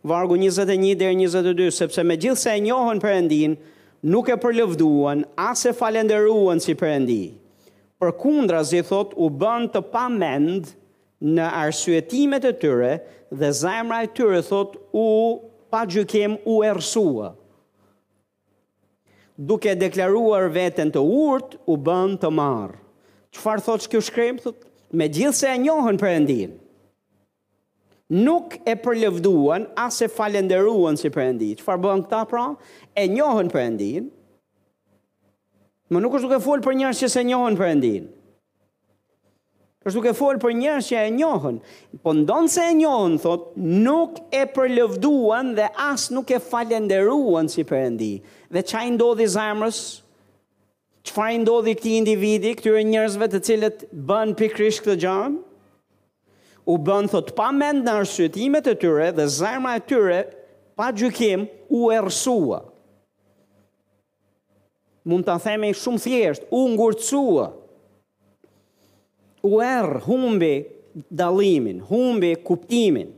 vargu 0.07 0.37
21 0.37 0.93
dhe 0.99 1.09
22, 1.09 1.71
sepse 1.81 2.05
me 2.05 2.17
gjithë 2.21 2.39
se 2.43 2.53
e 2.53 2.61
njohën 2.67 3.01
endin, 3.17 3.57
nuk 4.05 4.29
e 4.29 4.37
përlëvduan, 4.41 5.25
as 5.37 5.65
e 5.65 5.73
falenderuan 5.73 6.61
si 6.61 6.73
përëndi. 6.77 7.21
Për 8.01 8.13
kundra, 8.17 8.61
zi 8.65 8.81
thot, 8.85 9.13
u 9.17 9.29
bënd 9.29 9.73
të 9.73 9.81
pa 9.91 10.07
mend 10.09 10.69
në 11.21 11.49
arsuetimet 11.65 12.45
e 12.45 12.53
tyre, 12.57 12.93
dhe 13.31 13.51
zemra 13.51 14.03
e 14.03 14.07
tyre 14.07 14.41
thot 14.43 14.75
u 14.93 15.39
pa 15.71 15.85
gjykim 15.85 16.37
u 16.45 16.61
ersua, 16.63 17.35
Duke 19.41 19.71
deklaruar 19.73 20.51
veten 20.53 20.91
të 20.93 21.01
urt, 21.01 21.55
u 21.65 21.73
bën 21.81 22.11
të 22.21 22.29
marr. 22.35 22.75
Çfarë 23.33 23.63
thotë 23.65 23.87
kjo 23.89 24.01
shkrim 24.05 24.35
thot? 24.43 24.59
Megjithse 24.93 25.47
e 25.49 25.55
njohën 25.63 25.97
Perëndin, 25.97 26.51
nuk 28.21 28.57
e 28.69 28.75
përlevduan 28.83 29.65
as 29.81 29.97
e 30.05 30.09
falenderuan 30.13 30.99
si 30.99 31.09
Perëndi. 31.15 31.55
Çfarë 31.57 31.81
bën 31.87 32.03
këta 32.03 32.19
pra? 32.29 32.45
E 32.93 33.07
njohën 33.09 33.49
Perëndin. 33.49 34.11
Më 35.89 36.03
nuk 36.03 36.19
është 36.19 36.27
duke 36.29 36.43
fol 36.45 36.61
për 36.61 36.77
njërës 36.83 37.01
që 37.05 37.11
se 37.15 37.25
njohën 37.31 37.57
për 37.59 37.71
endinë 37.73 38.05
është 39.89 39.97
duke 39.97 40.11
folë 40.13 40.39
për 40.41 40.51
njerës 40.59 40.87
që 40.91 40.99
e 41.07 41.11
njohën, 41.15 41.55
po 42.05 42.11
ndonë 42.13 42.49
se 42.53 42.63
e 42.69 42.73
njohën, 42.77 43.15
thot, 43.23 43.47
nuk 43.57 44.19
e 44.37 44.43
përlëvduan 44.53 45.55
dhe 45.57 45.65
asë 45.89 46.13
nuk 46.13 46.29
e 46.29 46.37
falenderuan 46.43 47.49
si 47.49 47.63
përëndi. 47.65 48.11
Dhe 48.53 48.61
qaj 48.69 48.85
ndodhi 48.93 49.25
zamërës, 49.33 49.79
qaj 51.09 51.31
ndodhi 51.41 51.73
këti 51.79 51.95
individi, 51.97 52.51
këtyre 52.59 52.83
njerësve 52.91 53.31
të 53.33 53.41
cilët 53.47 53.85
bën 54.09 54.35
pikrish 54.37 54.83
këtë 54.85 54.99
gjanë, 55.01 55.39
u 56.69 56.75
bën, 56.85 57.09
thot, 57.09 57.31
pa 57.39 57.49
mend 57.51 57.87
në 57.87 57.95
arsytimet 58.03 58.69
e 58.69 58.75
tyre 58.83 59.07
dhe 59.17 59.25
zamëra 59.39 59.79
e 59.79 59.81
tyre, 59.89 60.19
pa 60.77 60.91
gjukim, 60.95 61.47
u 61.73 61.87
ersua. 61.93 62.61
rësua. 62.61 62.61
Mund 65.09 65.25
të 65.25 65.39
themi 65.41 65.73
shumë 65.73 66.03
thjesht, 66.05 66.43
u 66.53 66.61
ngurëcuat 66.75 67.57
u 69.41 69.57
erë 69.65 70.01
humbi 70.05 70.53
dalimin, 71.07 71.79
humbi 71.89 72.33
kuptimin. 72.45 73.11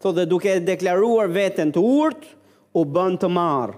Tho 0.00 0.12
dhe 0.16 0.24
duke 0.28 0.54
deklaruar 0.66 1.28
vetën 1.30 1.72
të 1.72 1.80
urtë, 1.84 2.32
u 2.80 2.84
bënd 2.86 3.20
të 3.22 3.28
marë. 3.34 3.76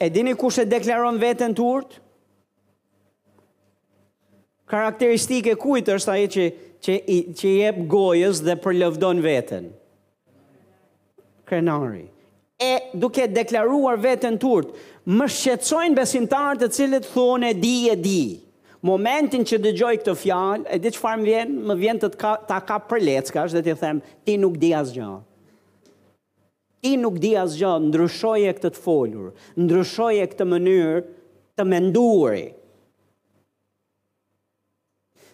E 0.00 0.08
dini 0.12 0.32
kush 0.38 0.58
e 0.62 0.68
deklaron 0.68 1.18
vetën 1.20 1.52
të 1.54 1.64
urtë? 1.66 1.98
Karakteristike 4.70 5.56
kujtë 5.58 5.96
është 5.98 6.12
aje 6.14 6.28
që, 6.34 6.44
që, 6.84 6.94
i, 7.10 7.18
që 7.36 7.48
jep 7.56 7.80
gojës 7.90 8.40
dhe 8.46 8.54
përlëvdon 8.62 9.20
vetën. 9.24 9.64
Krenari. 11.50 12.06
E 12.62 12.70
duke 13.02 13.26
deklaruar 13.34 13.98
vetën 14.06 14.36
të 14.40 14.50
urtë, 14.56 14.86
më 15.18 15.26
shqetsojnë 15.36 15.98
besimtarët 15.98 16.62
të 16.64 16.70
cilët 16.78 17.10
thone 17.10 17.50
di 17.62 17.74
e 17.92 17.98
di. 17.98 17.98
E 17.98 18.00
di 18.06 18.22
momentin 18.84 19.42
që 19.44 19.58
dëgjoj 19.60 19.96
këtë 20.02 20.14
fjalë, 20.16 20.64
e 20.72 20.78
di 20.80 20.92
çfarë 20.94 21.20
më 21.22 21.26
vjen, 21.28 21.52
më 21.70 21.76
vjen 21.82 22.00
të 22.04 22.10
ka, 22.20 22.34
ta 22.48 22.60
ka 22.64 22.78
për 22.88 23.02
leckash 23.04 23.54
dhe 23.56 23.62
të 23.66 23.74
them 23.80 24.00
ti 24.24 24.38
nuk 24.40 24.56
di 24.62 24.72
asgjë. 24.76 25.10
Ti 26.80 26.94
nuk 26.96 27.18
di 27.20 27.34
asgjë, 27.36 27.74
ndryshoje 27.90 28.54
këtë 28.56 28.70
të 28.76 28.80
folur, 28.80 29.34
ndryshoje 29.60 30.24
këtë 30.32 30.46
mënyrë 30.48 31.04
të 31.60 31.66
menduari. 31.68 32.46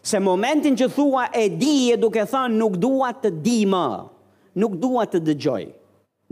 Se 0.06 0.20
momentin 0.22 0.76
që 0.78 0.90
thua 0.94 1.28
e 1.34 1.46
di 1.58 1.90
e 1.92 1.96
duke 1.98 2.22
thënë 2.30 2.54
nuk 2.58 2.76
dua 2.82 3.12
të 3.20 3.30
di 3.42 3.60
më, 3.70 3.86
nuk 4.62 4.74
dua 4.82 5.06
të 5.10 5.20
dëgjoj, 5.28 5.62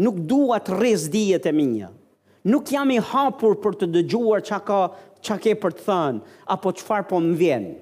nuk 0.02 0.18
dua 0.30 0.60
të 0.62 0.78
rrez 0.78 1.06
dijet 1.14 1.46
e 1.50 1.52
mia. 1.54 1.90
Nuk 2.44 2.68
jam 2.70 2.90
i 2.92 2.98
hapur 3.00 3.54
për 3.62 3.78
të 3.80 3.86
dëgjuar 3.94 4.42
çka 4.44 4.58
ka 4.66 4.78
qa 5.24 5.38
ke 5.40 5.54
për 5.58 5.74
të 5.78 5.84
thënë, 5.88 6.38
apo 6.54 6.72
qëfar 6.78 7.06
po 7.10 7.20
më 7.24 7.34
vjenë. 7.40 7.74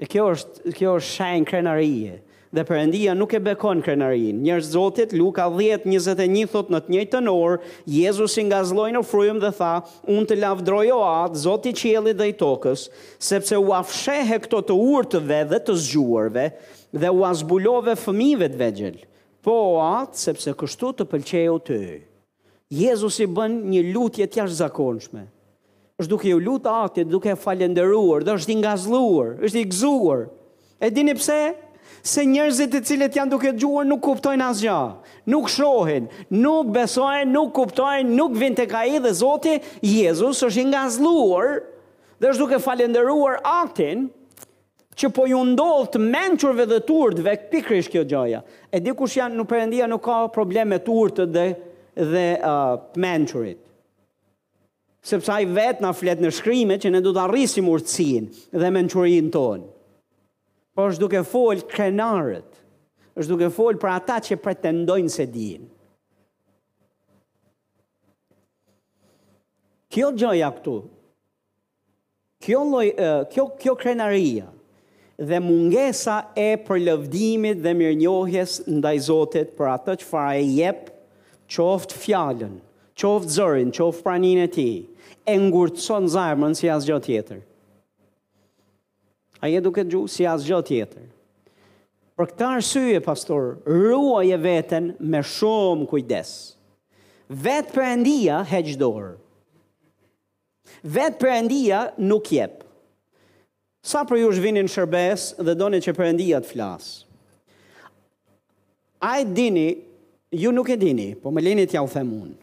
E 0.00 0.08
kjo 0.08 0.28
është, 0.34 0.74
kjo 0.78 0.94
është 0.96 1.14
shajnë 1.14 1.48
krenarije, 1.50 2.12
dhe 2.56 2.62
përëndia 2.66 3.12
nuk 3.14 3.34
e 3.36 3.40
bekon 3.44 3.82
krenarijin. 3.84 4.38
Njërë 4.46 4.64
zotit, 4.70 5.12
Luka 5.14 5.44
10, 5.52 5.84
21, 5.92 6.70
në 6.74 6.80
të 6.86 6.94
njëj 6.94 7.06
të 7.12 7.20
norë, 7.26 7.58
Jezus 8.00 8.38
i 8.40 8.46
nga 8.48 8.62
zlojnë 8.66 9.02
o 9.02 9.04
frujëm 9.06 9.38
dhe 9.42 9.52
tha, 9.58 9.74
unë 10.08 10.30
të 10.30 10.40
lavdrojo 10.40 11.02
atë, 11.10 11.42
zotit 11.44 11.82
që 11.82 11.92
jeli 11.94 12.16
dhe 12.16 12.30
i 12.32 12.36
tokës, 12.40 12.86
sepse 13.30 13.60
u 13.60 13.74
afshehe 13.76 14.40
këto 14.46 14.62
të 14.70 14.78
urtëve 14.88 15.42
dhe 15.52 15.60
të 15.66 15.76
zgjuarve, 15.84 16.46
dhe 16.96 17.12
u 17.18 17.26
azbulove 17.32 17.98
fëmive 18.06 18.48
të 18.56 18.66
vegjel. 18.66 18.98
po 19.40 19.54
atë 19.80 20.18
sepse 20.26 20.52
kështu 20.52 20.88
të 20.98 21.04
pëlqejo 21.08 21.54
të 21.64 21.74
ëjë. 21.76 22.00
Jezus 22.70 23.18
i 23.20 23.26
bën 23.34 23.54
një 23.72 23.80
lutje 23.92 24.26
të 24.30 24.40
jashtë 24.44 24.58
zakonshme. 24.62 25.26
është 26.00 26.08
duke 26.10 26.30
u 26.32 26.38
lutë 26.40 26.70
atit, 26.82 27.08
duke 27.12 27.32
falendëruar, 27.36 28.22
dhe 28.24 28.32
është 28.38 28.52
i 28.54 28.54
ngazlluar, 28.62 29.34
është 29.44 29.58
i 29.60 29.64
gëzuar. 29.68 30.20
E 30.80 30.88
dini 30.90 31.12
pse? 31.18 31.36
Se 32.00 32.22
njerëzit 32.24 32.72
e 32.72 32.80
cilët 32.80 33.16
janë 33.18 33.30
duke 33.34 33.52
gjuar 33.60 33.84
nuk 33.84 34.00
kuptojnë 34.06 34.46
asgjë. 34.46 34.94
Nuk 35.28 35.50
shohin, 35.52 36.06
nuk 36.30 36.70
besojnë, 36.72 37.28
nuk 37.34 37.52
kuptojnë, 37.58 38.14
nuk 38.16 38.32
vin 38.40 38.56
tek 38.56 38.72
ai 38.80 38.96
dhe 38.98 39.12
Zoti 39.20 39.58
Jezus 39.84 40.40
është 40.48 40.62
i 40.62 40.68
ngazlluar 40.70 41.50
dhe 42.20 42.28
është 42.30 42.42
duke 42.46 42.62
falendëruar 42.68 43.42
atin 43.52 44.06
që 44.96 45.10
po 45.12 45.28
ju 45.28 45.42
ndodh 45.52 45.90
të 45.92 46.06
mençurve 46.06 46.64
dhe 46.72 46.80
turtëve 46.88 47.36
pikrish 47.52 47.92
kjo 47.92 48.06
gjaja. 48.08 48.40
E 48.72 48.80
di 48.80 48.96
kush 48.96 49.20
janë 49.20 49.36
në 49.36 49.44
Perëndia 49.52 49.88
nuk 49.92 50.00
ka 50.08 50.22
probleme 50.32 50.80
turtë 50.80 51.28
dhe 51.36 51.48
dhe 52.04 52.40
uh, 52.42 52.78
mentorit. 52.96 53.58
Sepse 55.02 55.30
ai 55.32 55.44
vet 55.48 55.80
na 55.80 55.94
flet 55.96 56.20
në 56.20 56.32
shkrimet 56.36 56.84
që 56.84 56.92
ne 56.92 57.00
do 57.04 57.12
të 57.16 57.22
arrisim 57.24 57.68
urtësinë 57.72 58.56
dhe 58.60 58.70
mençurinë 58.74 59.30
tonë. 59.32 59.68
Por 60.76 60.90
është 60.90 61.02
duke 61.06 61.22
fol 61.28 61.62
krenarët. 61.70 62.48
Është 63.18 63.32
duke 63.34 63.48
fol 63.54 63.78
për 63.82 63.92
ata 63.94 64.18
që 64.28 64.38
pretendojnë 64.44 65.12
se 65.14 65.24
dinë. 65.32 65.68
Kjo 69.90 70.12
gjë 70.14 70.34
ja 70.38 70.50
këtu. 70.54 70.76
Kjo 72.44 72.60
uh, 72.70 73.04
kjo 73.32 73.48
kjo 73.60 73.74
krenaria 73.80 74.46
dhe 75.20 75.40
mungesa 75.44 76.20
e 76.40 76.52
për 76.64 76.78
lëvdimit 76.86 77.58
dhe 77.64 77.72
mirënjohjes 77.76 78.60
ndaj 78.70 78.96
Zotit 79.10 79.50
për 79.58 79.68
atë 79.74 79.96
që 80.00 80.06
fara 80.08 80.38
e 80.40 80.46
jep 80.62 80.89
qoftë 81.50 81.98
fjallën, 82.04 82.52
qoftë 83.00 83.34
zërin, 83.36 83.72
qoftë 83.74 84.04
pranin 84.06 84.40
e 84.44 84.50
ti, 84.52 84.68
e 85.26 85.36
ngurëtëson 85.42 86.08
zarmën 86.14 86.54
si 86.56 86.70
asë 86.72 86.88
gjotë 86.92 87.08
tjetër. 87.10 87.42
A 89.40 89.48
je 89.50 89.60
duke 89.64 89.84
gju 89.88 90.04
si 90.12 90.26
asë 90.28 90.48
gjotë 90.50 90.68
tjetër. 90.68 91.06
Për 92.20 92.30
këta 92.32 92.50
arsye, 92.58 92.98
pastor, 93.04 93.54
ruaj 93.64 94.28
e 94.34 94.38
vetën 94.42 94.90
me 95.10 95.22
shumë 95.24 95.86
kujdes. 95.88 96.32
Vetë 97.32 97.72
për 97.72 97.86
endia, 97.94 98.40
heqdorë. 98.50 99.14
Vetë 100.84 101.18
për 101.20 101.30
endia, 101.38 101.78
nuk 102.04 102.28
jepë. 102.34 102.66
Sa 103.88 104.02
për 104.04 104.20
ju 104.20 104.28
është 104.34 104.44
vinin 104.44 104.68
shërbes 104.68 105.30
dhe 105.40 105.54
doni 105.56 105.80
që 105.80 105.94
për 105.98 106.10
endia 106.14 106.42
të 106.44 106.54
flasë? 106.54 106.98
e 109.00 109.12
dini, 109.24 109.68
ju 110.30 110.52
nuk 110.52 110.68
e 110.68 110.76
dini, 110.76 111.14
po 111.20 111.30
me 111.30 111.42
lini 111.42 111.66
t'ja 111.66 111.82
u 111.82 111.88
them 111.90 112.10
unë, 112.22 112.34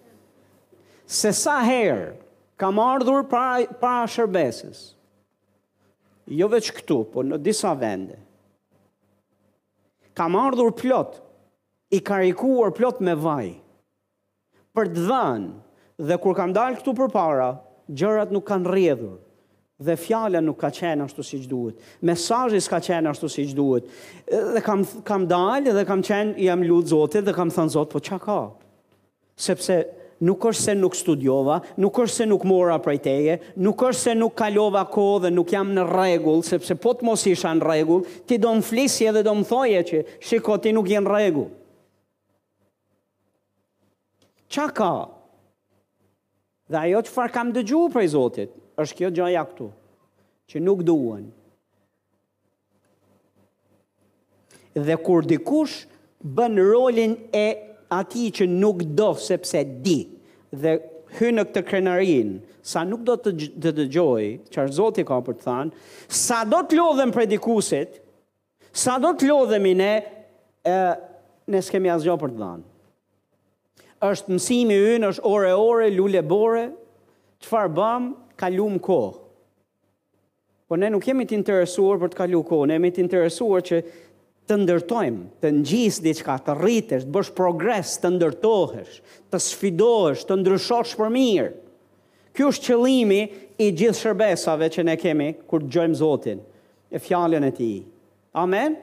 se 1.06 1.32
sa 1.32 1.60
herë 1.64 2.16
kam 2.60 2.80
ardhur 2.84 3.24
para, 3.32 3.64
para 3.66 4.08
jo 6.28 6.48
veç 6.52 6.72
këtu, 6.76 6.98
po 7.12 7.24
në 7.24 7.38
disa 7.40 7.72
vende, 7.80 8.18
kam 10.18 10.36
ardhur 10.36 10.72
plot, 10.76 11.22
i 11.96 12.02
karikuar 12.04 12.74
plot 12.76 13.00
me 13.06 13.14
vaj, 13.16 13.54
për 14.76 14.86
të 14.92 15.08
dhanë, 15.08 15.52
dhe 16.10 16.18
kur 16.22 16.36
kam 16.38 16.52
dalë 16.54 16.82
këtu 16.84 16.94
për 17.00 17.10
para, 17.16 17.52
gjërat 17.88 18.32
nuk 18.36 18.44
kanë 18.50 18.74
rjedhur, 18.76 19.16
dhe 19.78 19.94
fjala 19.98 20.42
nuk 20.42 20.58
ka 20.64 20.70
qenë 20.74 21.06
ashtu 21.06 21.24
siç 21.24 21.44
duhet. 21.50 21.78
Mesazhi 22.10 22.58
s'ka 22.66 22.80
qenë 22.82 23.12
ashtu 23.12 23.30
siç 23.30 23.52
duhet. 23.58 23.86
Dhe 24.32 24.62
kam 24.66 24.82
kam 25.06 25.28
dalë 25.30 25.74
dhe 25.78 25.84
kam 25.86 26.02
qenë 26.06 26.34
jam 26.48 26.64
lut 26.66 26.90
Zotit 26.90 27.26
dhe 27.28 27.34
kam 27.38 27.54
thënë 27.54 27.76
Zot, 27.76 27.92
po 27.94 28.02
çka 28.02 28.18
ka? 28.24 28.40
Sepse 29.38 29.78
nuk 30.26 30.42
është 30.50 30.64
se 30.64 30.76
nuk 30.80 30.96
studiova, 30.98 31.60
nuk 31.78 32.00
është 32.02 32.16
se 32.24 32.26
nuk 32.26 32.46
mora 32.50 32.80
prej 32.82 32.98
teje, 33.06 33.36
nuk 33.62 33.78
është 33.92 34.02
se 34.08 34.16
nuk 34.18 34.34
kalova 34.40 34.82
kohë 34.90 35.28
dhe 35.28 35.32
nuk 35.38 35.54
jam 35.54 35.70
në 35.78 35.84
rregull, 35.92 36.42
sepse 36.44 36.74
po 36.82 36.96
të 36.98 37.06
mos 37.06 37.28
isha 37.30 37.52
në 37.60 37.68
rregull, 37.68 38.02
ti 38.26 38.40
do 38.42 38.56
më 38.58 38.66
flisje 38.66 39.12
edhe 39.14 39.22
do 39.28 39.36
më 39.38 39.46
thoje 39.52 39.84
që 39.92 40.02
shiko 40.26 40.58
ti 40.64 40.74
nuk 40.74 40.90
je 40.90 41.04
në 41.06 41.14
rregull. 41.14 41.52
Çka 44.50 44.70
ka? 44.74 44.92
Dhe 46.68 46.82
ajo 46.88 47.06
që 47.08 47.12
farë 47.14 47.36
kam 47.38 47.54
dëgju 47.56 47.84
prej 47.94 48.10
Zotit, 48.18 48.58
është 48.82 48.98
kjo 49.02 49.10
gjaja 49.18 49.42
këtu, 49.50 49.68
që 50.54 50.62
nuk 50.62 50.84
duhen. 50.86 51.28
Dhe 54.78 54.98
kur 55.02 55.26
dikush 55.26 55.86
bën 56.38 56.60
rolin 56.70 57.16
e 57.34 57.48
ati 57.98 58.28
që 58.38 58.46
nuk 58.52 58.84
do 58.98 59.12
sepse 59.18 59.64
di, 59.86 60.00
dhe 60.62 60.78
hy 61.18 61.32
në 61.34 61.48
këtë 61.50 61.66
krenarin, 61.70 62.36
sa 62.68 62.82
nuk 62.86 63.02
do 63.08 63.16
të 63.18 63.32
të 63.64 63.72
dëgjoj, 63.82 64.28
që 64.54 64.64
është 64.68 64.76
zoti 64.78 65.06
ka 65.08 65.18
për 65.26 65.38
të 65.40 65.46
thanë, 65.48 65.84
sa 66.26 66.42
do 66.52 66.60
të 66.68 66.78
lodhem 66.78 67.12
dikusit, 67.32 68.02
sa 68.78 68.98
do 69.02 69.14
të 69.18 69.30
lodhem 69.32 69.66
i 69.66 69.74
ne, 69.80 69.94
e, 70.68 70.76
ne 71.48 71.60
s'kemi 71.64 71.90
asgjo 71.96 72.18
për 72.24 72.32
të 72.32 72.38
thanë. 72.46 72.66
është 74.08 74.30
mësimi 74.30 74.76
yn, 74.94 75.08
është 75.10 75.24
ore-ore, 75.26 75.88
lule-bore, 75.90 76.68
qëfar 77.42 77.72
bëmë, 77.74 78.12
kalum 78.38 78.80
ko. 78.80 79.20
Po 80.70 80.76
ne 80.78 80.90
nuk 80.94 81.06
jemi 81.10 81.26
të 81.26 81.36
interesuar 81.42 81.98
për 82.02 82.14
të 82.14 82.20
kalu 82.22 82.42
ko, 82.48 82.62
ne 82.70 82.78
jemi 82.78 82.94
të 82.94 83.02
interesuar 83.04 83.64
që 83.66 83.82
të 84.48 84.58
ndërtojmë, 84.62 85.24
të 85.44 85.52
ngjisë 85.58 86.04
diçka, 86.06 86.36
të 86.46 86.56
rritesh, 86.62 87.06
të 87.08 87.14
bësh 87.16 87.32
progres, 87.36 87.96
të 88.04 88.12
ndërtohesh, 88.18 88.98
të 89.34 89.42
sfidohesh, 89.44 90.26
të 90.28 90.38
ndryshosh 90.44 90.94
për 91.00 91.12
mirë. 91.18 91.50
Ky 92.38 92.46
është 92.46 92.70
qëllimi 92.70 93.22
i 93.66 93.72
gjithë 93.76 94.00
shërbesave 94.04 94.68
që 94.76 94.86
ne 94.86 94.96
kemi 95.02 95.30
kur 95.50 95.64
dëgjojmë 95.66 95.98
Zotin, 96.00 96.44
e 96.94 97.02
fjalën 97.02 97.44
e 97.48 97.52
Tij. 97.60 97.80
Amen. 98.38 98.76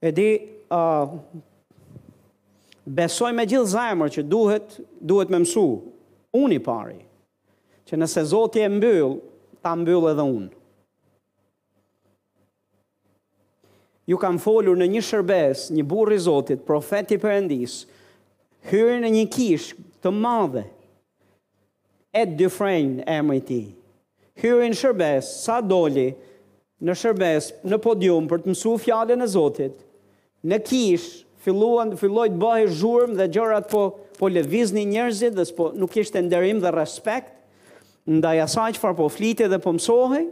Edi 0.00 0.28
uh, 0.72 1.10
besoj 2.86 3.32
me 3.36 3.48
gjithë 3.50 3.72
zajmër 3.74 4.14
që 4.14 4.28
duhet, 4.30 4.78
duhet 5.04 5.32
me 5.34 5.42
mësu 5.42 5.66
unë 6.36 6.58
i 6.58 6.62
pari, 6.62 6.98
që 7.86 7.98
nëse 7.98 8.22
Zotë 8.30 8.62
e 8.64 8.68
mbyllë, 8.70 9.14
ta 9.64 9.72
mbyllë 9.78 10.12
edhe 10.12 10.26
unë. 10.30 10.50
Ju 14.10 14.18
kam 14.18 14.38
folur 14.42 14.78
në 14.78 14.88
një 14.94 15.02
shërbes, 15.06 15.68
një 15.74 15.84
burri 15.86 16.16
Zotit, 16.22 16.62
profeti 16.66 17.18
përëndis, 17.22 17.80
hyrë 18.70 18.96
në 19.04 19.12
një 19.16 19.24
kishë 19.36 19.88
të 20.04 20.14
madhe, 20.22 20.66
Ed 22.10 22.32
Dufresne 22.34 23.04
e 23.06 23.20
më 23.22 23.34
i 23.36 23.40
ti. 23.46 23.58
Hyrë 24.42 24.70
në 24.72 24.76
shërbes, 24.80 25.28
sa 25.44 25.60
doli, 25.62 26.08
në 26.82 26.96
shërbes, 26.98 27.52
në 27.70 27.78
podium, 27.84 28.24
për 28.26 28.42
të 28.42 28.50
mësu 28.50 28.72
fjale 28.82 29.14
e 29.14 29.28
Zotit, 29.30 29.76
në 30.42 30.58
kishë, 30.66 31.20
filluan, 31.44 31.94
filloj 32.00 32.26
të 32.32 32.40
bëhe 32.42 32.66
zhurëm 32.80 33.14
dhe 33.20 33.28
gjërat 33.32 33.68
po 33.70 33.84
përëndis, 33.94 34.06
po 34.20 34.28
levizni 34.28 34.84
njerëzit 34.84 35.32
dhe 35.38 35.46
s'po 35.48 35.70
nuk 35.80 35.94
ishte 36.02 36.20
nderim 36.22 36.60
dhe 36.60 36.68
respekt, 36.76 37.32
ndaj 38.18 38.42
asaj 38.44 38.74
që 38.76 38.82
farë 38.82 38.98
po 38.98 39.08
flite 39.12 39.48
dhe 39.48 39.58
po 39.64 39.72
mësohi, 39.72 40.26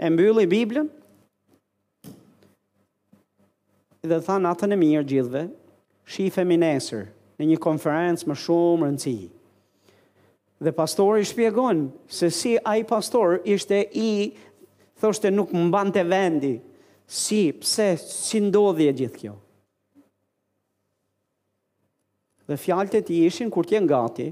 e 0.00 0.08
mbylli 0.10 0.46
Biblën, 0.50 0.88
dhe 4.08 4.18
tha 4.24 4.38
atën 4.50 4.72
e 4.74 4.80
mirë 4.80 5.04
gjithve, 5.12 5.44
shifem 6.12 6.56
nesër, 6.64 7.04
në 7.38 7.50
një 7.52 7.60
konferencë 7.64 8.30
më 8.30 8.38
shumë 8.46 8.88
rëndësi. 8.88 9.28
Dhe 10.62 10.72
pastori 10.78 11.26
shpjegon 11.26 11.84
se 12.14 12.28
si 12.32 12.56
ai 12.70 12.84
pastor 12.88 13.40
ishte 13.50 13.76
i 13.98 14.32
thoshte 15.02 15.30
nuk 15.34 15.50
mbante 15.58 16.04
vendi. 16.06 16.54
Si, 17.06 17.44
pse, 17.60 17.92
si 17.98 18.40
ndodhje 18.48 18.92
gjithë 19.02 19.20
kjo? 19.20 19.34
Dhe 22.46 22.56
fjalët 22.58 22.94
e 22.98 23.02
tij 23.06 23.22
ishin 23.26 23.50
kur 23.54 23.66
ti 23.68 23.76
jenë 23.76 23.90
gati, 23.92 24.26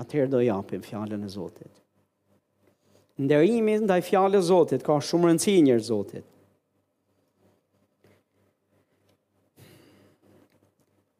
atëherë 0.00 0.32
do 0.32 0.40
japim 0.44 0.80
fjalën 0.84 1.24
e 1.24 1.28
Zotit. 1.32 1.72
Nderimi 3.20 3.78
ndaj 3.86 4.00
fjalës 4.06 4.44
së 4.46 4.50
Zotit 4.52 4.84
ka 4.86 4.96
shumë 5.04 5.30
rëndësi 5.32 5.58
e 5.74 5.78
Zotit. 5.90 6.26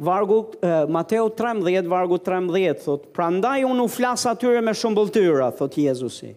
Vargu 0.04 0.42
uh, 0.60 0.84
Mateu 0.92 1.30
13 1.32 1.86
vargu 1.88 2.18
13 2.20 2.82
thot, 2.84 3.06
"Prandaj 3.16 3.62
unë 3.64 3.84
u 3.84 3.88
flas 3.96 4.26
atyre 4.28 4.60
me 4.60 4.74
shumë 4.76 4.96
bulltyra," 4.98 5.50
thot 5.56 5.72
Jezusi. 5.80 6.34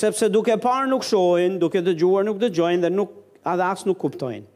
Sepse 0.00 0.30
duke 0.32 0.56
parë 0.64 0.88
nuk 0.88 1.04
shohin, 1.04 1.58
duke 1.60 1.82
dëgjuar 1.84 2.24
nuk 2.24 2.40
dëgjojnë 2.40 2.80
dhe 2.86 2.90
nuk 2.94 3.12
edhe 3.52 3.64
as 3.66 3.84
nuk 3.84 4.00
kuptojnë. 4.00 4.46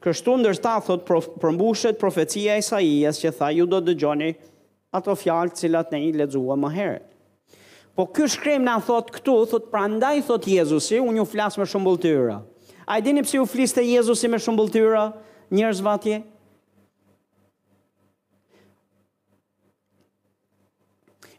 Kështu 0.00 0.34
ndërsta, 0.40 0.78
thot 0.80 1.02
përmbushet 1.42 1.98
profecia 2.00 2.54
e 2.56 2.62
Isaias 2.62 3.18
që 3.20 3.32
tha 3.36 3.50
ju 3.52 3.66
do 3.68 3.82
të 3.82 3.90
dëgjoni 3.92 4.30
ato 4.96 5.12
fjalë 5.20 5.58
cilat 5.60 5.92
ne 5.92 6.00
i 6.06 6.12
lexuam 6.16 6.64
më 6.64 6.70
herët. 6.72 7.04
Po 7.94 8.06
ky 8.16 8.24
shkrim 8.32 8.64
na 8.64 8.78
thot 8.80 9.10
këtu, 9.12 9.34
thot 9.50 9.66
prandaj 9.70 10.22
thot 10.28 10.46
Jezusi, 10.48 10.96
unë 11.02 11.20
ju 11.20 11.26
flas 11.28 11.58
me 11.60 11.66
shumë 11.68 12.40
A 12.90 12.96
e 12.98 13.02
dini 13.02 13.22
pse 13.22 13.38
u 13.38 13.44
fliste 13.46 13.84
Jezusi 13.84 14.28
me 14.28 14.38
shumë 14.38 14.68
njerëz 14.70 15.12
njerëzve 15.50 16.22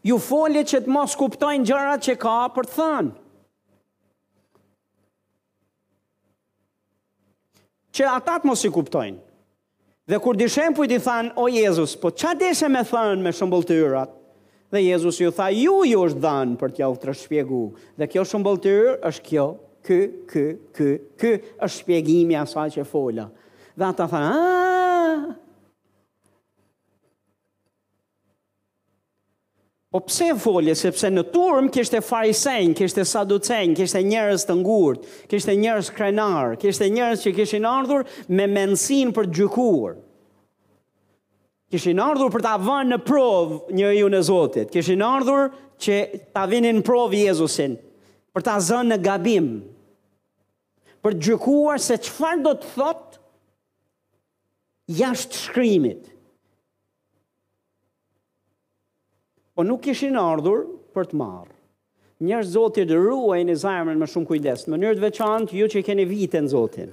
Ju 0.02 0.18
folje 0.18 0.62
që 0.70 0.78
të 0.82 0.90
mos 0.90 1.14
kuptojnë 1.14 1.66
gjërat 1.68 2.00
që 2.06 2.14
ka 2.18 2.32
për 2.56 2.64
të 2.68 2.72
thënë. 2.78 3.10
që 7.96 8.06
ata 8.08 8.38
të 8.40 8.48
mos 8.48 8.62
i 8.64 8.70
kuptojnë. 8.72 9.20
Dhe 10.10 10.18
kur 10.20 10.36
di 10.36 10.48
shempujt 10.50 10.92
i 10.92 10.98
thanë, 11.04 11.32
o 11.38 11.46
Jezus, 11.52 11.92
po 12.02 12.10
qa 12.10 12.32
deshe 12.34 12.68
me 12.72 12.82
thanë 12.88 13.22
me 13.22 13.32
shëmbull 13.36 13.64
të 13.68 13.76
yrat? 13.84 14.16
Dhe 14.72 14.80
Jezus 14.86 15.20
ju 15.20 15.30
tha, 15.36 15.50
ju 15.54 15.82
ju 15.86 16.00
është 16.08 16.22
dhanë 16.24 16.56
për 16.62 16.72
t'ja 16.74 16.88
u 16.90 16.96
të 16.98 17.14
shpjegu. 17.20 17.60
Dhe 18.00 18.08
kjo 18.10 18.24
shëmbull 18.28 18.58
të 18.64 18.72
yrë 18.72 18.94
është 19.10 19.26
kjo, 19.28 19.44
kë, 19.86 20.00
kë, 20.32 20.44
kë, 20.78 20.88
kë, 21.20 21.32
është 21.68 21.78
shpjegimi 21.84 22.38
asaj 22.40 22.70
që 22.78 22.86
fola. 22.88 23.28
Dhe 23.76 23.86
ata 23.92 24.08
thanë, 24.10 24.30
aaa, 24.32 25.12
ah, 25.12 25.26
Po 29.92 30.00
pse 30.08 30.24
folje, 30.40 30.72
sepse 30.80 31.10
në 31.12 31.22
turm 31.34 31.66
kështë 31.68 31.98
e 31.98 32.28
kishte 32.32 32.54
kështë 32.78 33.00
e 33.00 33.04
saduten, 33.08 33.74
kështë 33.76 34.00
e 34.00 34.06
njërës 34.08 34.44
të 34.48 34.54
ngurt, 34.62 35.02
kështë 35.28 35.52
e 35.52 35.56
njërës 35.60 35.90
krenar, 35.92 36.54
kështë 36.62 36.86
e 36.86 36.92
njërës 36.94 37.24
që 37.26 37.32
kishin 37.36 37.66
ardhur 37.68 38.06
me 38.32 38.46
mensin 38.48 39.12
për 39.12 39.28
gjykuar. 39.36 39.98
Kishin 41.72 42.00
ardhur 42.04 42.32
për 42.32 42.40
ta 42.44 42.54
vënë 42.60 42.94
në 42.94 42.98
prov 43.08 43.52
një 43.76 43.92
ju 43.98 44.08
në 44.14 44.22
Zotit. 44.30 44.72
Kishin 44.72 45.04
ardhur 45.10 45.52
që 45.82 45.98
ta 46.36 46.46
vini 46.48 46.72
në 46.72 46.80
prov 46.88 47.12
Jezusin, 47.16 47.76
për 48.32 48.46
ta 48.48 48.56
zënë 48.64 48.94
në 48.94 48.98
gabim, 49.04 49.50
për 51.04 51.18
gjykuar 51.24 51.76
se 51.84 52.00
qëfar 52.00 52.40
do 52.44 52.54
të 52.62 52.72
thot, 52.78 53.20
jashtë 55.04 55.44
shkrimit. 55.44 56.11
Po 59.54 59.62
nuk 59.66 59.84
ishin 59.92 60.16
ardhur 60.16 60.62
për 60.96 61.08
të 61.10 61.18
marrë. 61.20 61.52
Njerëz 62.22 62.52
Zoti 62.54 62.84
të 62.86 62.96
ruajë 63.02 63.46
në 63.48 63.56
zemrën 63.60 64.04
shumë 64.08 64.28
kujdes, 64.28 64.62
në 64.64 64.72
mënyrë 64.76 64.96
të 64.98 65.02
veçantë 65.04 65.56
ju 65.58 65.66
që 65.74 65.82
keni 65.88 66.04
vite 66.08 66.40
në 66.44 66.52
Zotin. 66.52 66.92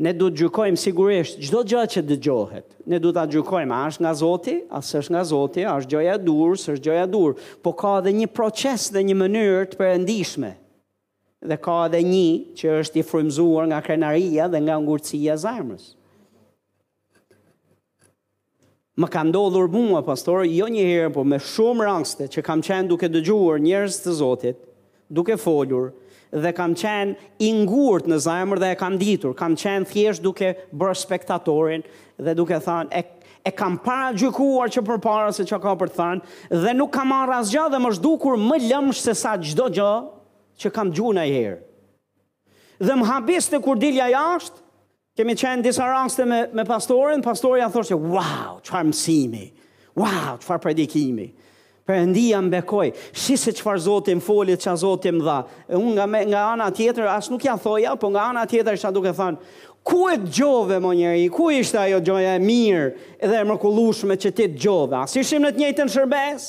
Ne 0.00 0.14
do 0.16 0.30
të 0.32 0.40
gjykojmë 0.46 0.80
sigurisht 0.80 1.36
çdo 1.44 1.60
gjë 1.68 1.82
që 1.94 2.02
gjohet, 2.24 2.64
Ne 2.88 2.98
do 3.04 3.12
ta 3.12 3.26
gjykojmë 3.30 3.74
a 3.76 3.80
është 3.90 4.00
nga 4.06 4.14
Zoti, 4.22 4.56
a 4.70 4.80
është 4.80 5.10
nga 5.14 5.22
Zoti, 5.30 5.64
a 5.68 5.76
është 5.78 5.90
gjëja 5.92 6.14
e 6.14 6.24
së 6.64 6.74
është 6.74 6.84
gjëja 6.86 7.04
e 7.04 7.60
Po 7.62 7.72
ka 7.82 7.92
edhe 8.00 8.16
një 8.16 8.26
proces 8.38 8.88
dhe 8.94 9.00
një 9.04 9.14
mënyrë 9.22 9.62
të 9.70 9.76
perëndishme. 9.82 10.50
Dhe 11.50 11.56
ka 11.64 11.82
edhe 11.86 12.00
një 12.08 12.28
që 12.58 12.74
është 12.80 12.96
i 12.96 13.02
frymzuar 13.10 13.68
nga 13.68 13.82
krenaria 13.86 14.48
dhe 14.48 14.58
nga 14.64 14.80
ngurtësia 14.82 15.34
e 15.36 15.36
zemrës. 15.44 15.86
Më 19.00 19.08
ka 19.08 19.22
ndodhur 19.24 19.64
mua 19.72 20.02
pastor, 20.04 20.42
jo 20.44 20.66
një 20.68 20.82
herë, 20.84 21.10
por 21.14 21.24
me 21.24 21.38
shumë 21.40 21.84
rastë 21.88 22.26
që 22.34 22.42
kam 22.44 22.60
qenë 22.64 22.90
duke 22.90 23.08
dëgjuar 23.08 23.62
njerëz 23.64 23.96
të 24.04 24.12
Zotit, 24.18 24.58
duke 25.08 25.38
folur 25.40 25.86
dhe 26.44 26.52
kam 26.58 26.74
qenë 26.76 27.14
i 27.40 27.48
ngurt 27.62 28.10
në 28.12 28.18
zemër 28.26 28.60
dhe 28.60 28.68
e 28.74 28.78
kam 28.82 28.98
ditur, 29.00 29.32
kam 29.40 29.56
qenë 29.56 29.88
thjesht 29.88 30.24
duke 30.26 30.50
bërë 30.82 30.98
spektatorin 31.04 31.86
dhe 32.28 32.34
duke 32.42 32.60
thënë 32.66 32.92
e, 32.92 33.02
e 33.48 33.54
kam 33.56 33.78
parë 33.86 34.18
gjykuar 34.20 34.68
që 34.76 34.84
përpara 34.90 35.32
se 35.32 35.48
çka 35.48 35.62
ka 35.64 35.72
për 35.80 35.94
të 35.94 36.00
thënë 36.02 36.60
dhe 36.66 36.76
nuk 36.76 36.92
kam 36.98 37.08
marrë 37.14 37.38
asgjë 37.40 37.64
dhe 37.72 37.80
më 37.86 37.96
zhdukur 37.96 38.36
më 38.42 38.60
lëmsh 38.68 39.00
se 39.08 39.16
sa 39.22 39.32
çdo 39.40 39.70
gjë 39.78 39.92
që 40.60 40.74
kam 40.76 40.92
dëgjuar 40.92 41.24
ai 41.24 41.30
herë. 41.38 41.58
Dhe 42.84 43.00
më 43.00 43.08
habiste 43.14 43.58
kur 43.64 43.80
dilja 43.80 44.12
jashtë 44.12 44.68
kemi 45.20 45.34
qenë 45.36 45.64
disa 45.68 45.84
rangste 45.84 46.24
me, 46.24 46.44
me 46.56 46.64
pastorin, 46.64 47.20
pastorin 47.24 47.60
janë 47.66 47.74
thoshtë 47.74 47.92
që, 47.92 48.12
wow, 48.14 48.60
qëfar 48.64 48.86
mësimi, 48.88 49.48
wow, 50.00 50.38
qëfar 50.40 50.62
predikimi. 50.64 51.26
Përëndia 51.90 52.38
më 52.44 52.52
bekoj, 52.56 52.86
shise 53.18 53.52
qëfar 53.58 53.80
zotim 53.84 54.20
folit, 54.24 54.62
që 54.62 54.74
zotim 54.80 55.18
dha. 55.26 55.40
Unë 55.76 55.92
nga, 55.98 56.06
nga 56.30 56.44
ana 56.54 56.70
tjetër, 56.72 57.08
asë 57.16 57.34
nuk 57.34 57.44
janë 57.48 57.62
thoja, 57.64 57.92
po 58.00 58.10
nga 58.14 58.28
ana 58.32 58.46
tjetër 58.48 58.78
isha 58.78 58.92
duke 58.94 59.12
thanë, 59.16 59.52
ku 59.90 60.04
e 60.12 60.16
të 60.22 60.30
gjove, 60.40 60.78
më 60.84 60.94
njeri, 61.02 61.26
ku 61.34 61.50
ishte 61.52 61.80
ajo 61.82 62.00
gjoja 62.08 62.32
e 62.38 62.40
mirë 62.44 62.86
edhe 63.20 63.42
e 63.42 63.52
mërkullushme 63.52 64.16
që 64.24 64.32
ti 64.40 64.48
të 64.54 64.62
gjove? 64.64 64.96
Asë 65.02 65.20
ishim 65.24 65.44
në 65.48 65.52
të 65.56 65.64
njëjtën 65.64 65.92
shërbes? 65.98 66.48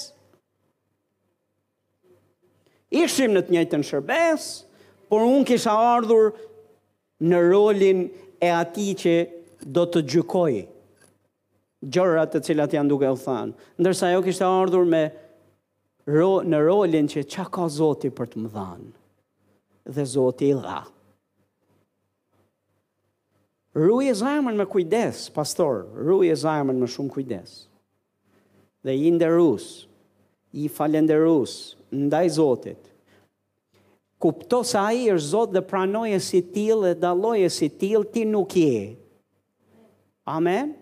Ishim 3.03 3.36
në 3.39 3.45
të 3.47 3.55
njëjtën 3.57 3.88
shërbes, 3.89 4.47
por 5.11 5.26
unë 5.28 5.47
kisha 5.51 5.76
ardhur 5.89 6.32
në 7.22 7.43
rolin 7.51 8.05
e 8.42 8.50
ati 8.50 8.86
që 8.98 9.14
do 9.78 9.84
të 9.86 10.02
gjykoj 10.10 10.54
gjërat 11.94 12.34
të 12.34 12.42
cilat 12.48 12.74
janë 12.74 12.89
duke 12.89 13.12
u 13.14 13.20
thanë. 13.22 13.54
Ndërsa 13.82 14.10
jo 14.16 14.24
kishte 14.26 14.48
ardhur 14.50 14.88
me 14.89 15.04
ro, 16.10 16.32
në 16.42 16.60
rolin 16.66 17.10
që 17.12 17.24
qa 17.30 17.46
ka 17.54 17.68
zoti 17.70 18.10
për 18.18 18.32
të 18.34 18.42
më 18.42 18.52
dhanë 18.58 19.94
dhe 19.96 20.06
zoti 20.10 20.50
i 20.54 20.58
dha. 20.64 20.80
Rruj 23.78 24.10
e 24.12 24.16
zajmën 24.20 24.58
me 24.60 24.66
kujdes, 24.68 25.28
pastor, 25.32 25.86
rruj 25.96 26.26
e 26.28 26.36
zajmën 26.42 26.76
me 26.82 26.89
shumë 26.92 27.14
kujdes. 27.14 27.54
Dhe 28.84 28.98
i 29.08 29.14
nderus, 29.16 29.70
i 30.60 30.66
falenderus, 30.68 31.54
ndaj 31.96 32.28
zotit, 32.36 32.91
kupto 34.22 34.59
se 34.63 34.78
ai 34.78 35.01
i 35.07 35.09
është 35.15 35.30
zot 35.34 35.55
dhe 35.55 35.63
pranoje 35.65 36.19
si 36.22 36.43
tilë 36.53 36.91
dhe 36.91 36.95
daloje 37.01 37.49
si 37.51 37.69
tilë, 37.82 38.05
ti 38.13 38.24
nuk 38.30 38.53
je. 38.55 38.93
Amen? 40.30 40.76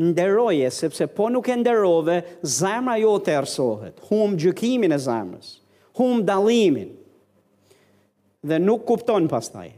Nderoje, 0.00 0.68
sepse 0.74 1.06
po 1.12 1.28
nuk 1.30 1.48
e 1.52 1.56
nderove, 1.60 2.18
zemra 2.48 2.96
jo 3.00 3.14
të 3.22 3.36
ersohet, 3.38 4.00
hum 4.08 4.34
gjykimin 4.40 4.94
e 4.96 4.98
zemrës, 5.04 5.52
hum 5.98 6.22
dalimin, 6.26 6.94
dhe 8.48 8.58
nuk 8.64 8.86
kupton 8.88 9.28
pastaj, 9.30 9.70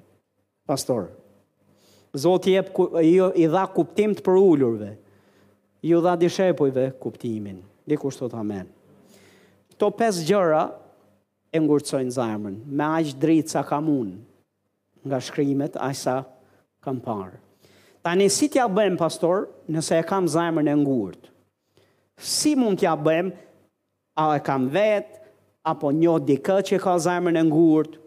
pastor. 0.68 1.10
Zoti 2.14 2.54
jep, 2.54 2.70
i 3.42 3.48
dha 3.50 3.66
kuptim 3.74 4.14
të 4.16 4.22
për 4.24 4.96
ju 5.82 5.98
dha 6.04 6.12
dishepujve 6.20 6.90
kuptimin, 7.02 7.58
dikur 7.90 8.12
shtot 8.14 8.36
amen. 8.38 8.68
To 9.80 9.88
pes 9.90 10.20
gjëra, 10.28 10.68
e 11.52 11.60
ngurëcojnë 11.60 12.14
zemrën, 12.16 12.54
me 12.72 12.86
aqë 12.96 13.16
dritë 13.22 13.52
sa 13.54 13.60
kam 13.68 13.90
unë 13.92 14.16
nga 15.08 15.18
shkrimet, 15.20 15.74
aqë 15.76 15.98
sa 16.00 16.14
kam 16.82 17.00
parë. 17.04 17.36
Tani, 18.02 18.26
si 18.32 18.48
t'ja 18.50 18.64
bëjmë, 18.72 18.98
pastor, 18.98 19.50
nëse 19.70 19.98
e 20.00 20.04
kam 20.08 20.26
zemrën 20.32 20.72
e 20.72 20.76
ngurët? 20.80 21.28
Si 22.16 22.54
mund 22.58 22.80
t'ja 22.80 22.94
bëjmë, 22.96 23.34
a 24.16 24.30
e 24.38 24.44
kam 24.44 24.66
vetë, 24.74 25.20
apo 25.68 25.92
një 25.94 26.16
dikë 26.32 26.56
që 26.70 26.80
ka 26.82 26.96
zemrën 27.04 27.40
e 27.40 27.44
ngurët, 27.50 28.00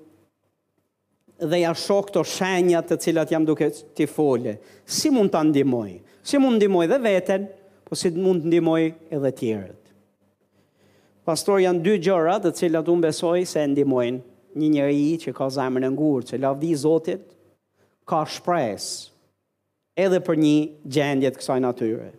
dhe 1.52 1.62
ja 1.62 1.76
shoh 1.78 2.02
këto 2.08 2.24
shenja 2.26 2.80
të 2.88 2.98
cilat 3.04 3.32
jam 3.34 3.46
duke 3.46 3.68
t'i 3.96 4.08
fole. 4.10 4.56
Si 4.88 5.12
mund 5.14 5.34
ta 5.36 5.44
ndihmoj? 5.44 6.00
Si 6.26 6.40
mund 6.42 6.58
ndihmoj 6.58 6.88
dhe 6.90 7.00
veten, 7.06 7.48
po 7.86 7.94
si 8.00 8.10
mund 8.16 8.48
ndihmoj 8.50 8.90
edhe 9.14 9.32
tjerët? 9.38 9.82
Pastor 11.26 11.58
janë 11.66 11.82
dy 11.82 11.94
gjëra 12.06 12.36
të 12.38 12.52
cilat 12.54 12.90
unë 12.92 13.08
besoj 13.08 13.40
se 13.50 13.64
ndihmojnë. 13.72 14.20
Një 14.56 14.68
njerëz 14.72 15.24
që 15.24 15.32
ka 15.36 15.48
zemrën 15.52 15.84
e 15.84 15.90
ngurtë, 15.92 16.28
që 16.32 16.38
lavdi 16.40 16.70
Zotit, 16.80 17.24
ka 18.08 18.20
shpresë 18.24 19.10
edhe 20.06 20.20
për 20.24 20.38
një 20.40 20.54
gjendje 20.96 21.32
të 21.34 21.42
kësaj 21.42 21.58
natyre. 21.66 22.12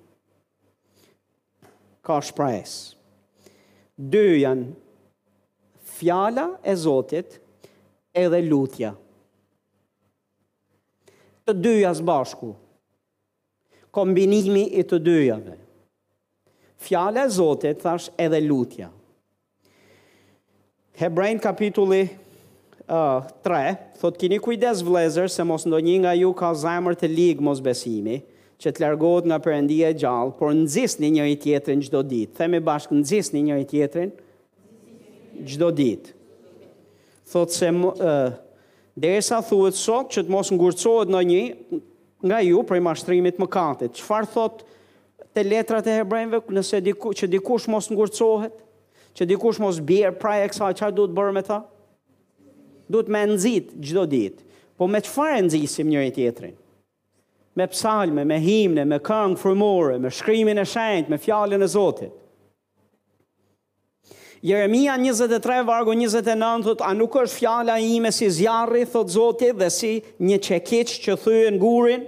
Ka 2.05 2.19
shpresë. 2.29 3.95
Dy 4.13 4.25
janë 4.43 4.67
fjala 5.97 6.49
e 6.61 6.75
Zotit 6.77 7.39
edhe 8.25 8.43
lutja. 8.43 8.91
Të 11.47 11.55
dyja 11.63 11.95
së 11.95 12.05
bashku. 12.11 12.51
Kombinimi 13.97 14.67
i 14.77 14.85
të 14.85 14.99
dyjave. 15.07 15.57
Fjala 16.87 17.25
e 17.25 17.33
Zotit 17.39 17.81
thash 17.87 18.11
edhe 18.21 18.43
lutja. 18.45 18.91
Hebrejn 20.97 21.37
kapitulli 21.45 22.09
uh, 22.89 23.25
3, 23.45 23.75
thot 24.01 24.17
kini 24.17 24.39
kujdes 24.41 24.81
vlezër 24.87 25.29
se 25.29 25.45
mos 25.45 25.67
ndonjë 25.69 25.97
nga 26.07 26.13
ju 26.17 26.31
ka 26.33 26.49
zemër 26.57 26.97
të 26.97 27.11
ligë 27.13 27.45
mos 27.45 27.61
besimi, 27.61 28.17
që 28.57 28.73
të 28.73 28.81
largohet 28.87 29.29
nga 29.29 29.37
përëndia 29.45 29.91
gjallë, 29.93 30.33
por 30.41 30.55
nëzisni 30.57 31.11
njëri 31.19 31.35
tjetrin 31.43 31.83
gjdo 31.85 32.01
ditë. 32.09 32.39
Themi 32.41 32.63
bashkë 32.65 32.97
nëzisni 32.97 33.43
njëri 33.51 33.67
tjetrin 33.75 34.15
gjdo 35.53 35.69
ditë. 35.83 36.15
Thot 37.29 37.53
se 37.53 37.69
uh, 37.77 38.41
dhe 38.97 39.13
sa 39.29 39.43
thuet 39.45 39.77
sot 39.77 40.17
që 40.17 40.25
të 40.25 40.33
mos 40.33 40.49
ngurcohet 40.57 41.13
në 41.13 41.23
një 41.35 41.41
nga 42.27 42.41
ju 42.47 42.63
prej 42.67 42.81
mashtrimit 42.89 43.37
më 43.43 43.51
kantit. 43.53 44.01
Qëfar 44.01 44.31
thot 44.33 44.65
të 45.37 45.45
letrat 45.45 45.85
e 45.93 45.99
hebrejnve 46.01 46.41
nëse 46.57 46.81
diku, 46.89 47.13
që 47.13 47.29
dikush 47.37 47.69
mos 47.69 47.91
ngurcohet? 47.93 48.63
që 49.17 49.27
dikush 49.31 49.61
mos 49.65 49.79
bjerë 49.89 50.19
praj 50.21 50.43
e 50.47 50.51
kësa, 50.53 50.71
qarë 50.77 50.95
duhet 50.97 51.17
bërë 51.17 51.33
me 51.39 51.43
ta? 51.47 51.61
Duhet 52.93 53.11
me 53.11 53.25
nëzit 53.33 53.73
gjdo 53.83 54.05
ditë, 54.13 54.45
po 54.77 54.89
me 54.93 55.01
qëfarë 55.03 55.41
nëzisim 55.49 55.89
njëri 55.91 56.13
tjetërin? 56.15 56.57
Me 57.57 57.65
psalme, 57.73 58.27
me 58.29 58.37
himne, 58.45 58.85
me 58.85 58.99
këngë 59.01 59.41
frumore, 59.41 59.97
me 60.03 60.11
shkrymin 60.13 60.61
e 60.61 60.67
shendë, 60.69 61.11
me 61.15 61.19
fjallin 61.23 61.65
e 61.65 61.71
zotit. 61.73 62.13
Jeremia 64.45 64.99
23, 65.01 65.63
vargu 65.67 65.95
29, 65.97 66.67
thot, 66.67 66.85
a 66.85 66.93
nuk 66.95 67.17
është 67.23 67.41
fjalla 67.41 67.79
ime 67.81 68.13
si 68.13 68.29
zjarri, 68.31 68.85
thot 68.93 69.09
zotit, 69.11 69.57
dhe 69.59 69.71
si 69.73 69.95
një 70.29 70.37
qekic 70.45 70.93
që 71.07 71.17
thujën 71.25 71.57
gurin? 71.63 72.05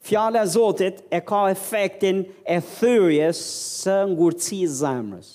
Fjala 0.00 0.38
e 0.42 0.46
Zotit 0.46 1.02
e 1.10 1.20
ka 1.20 1.42
efektin 1.50 2.24
e 2.46 2.58
thyrjes 2.62 3.38
së 3.84 3.96
ngurtësisë 4.12 4.72
së 4.72 4.80
zemrës. 4.82 5.30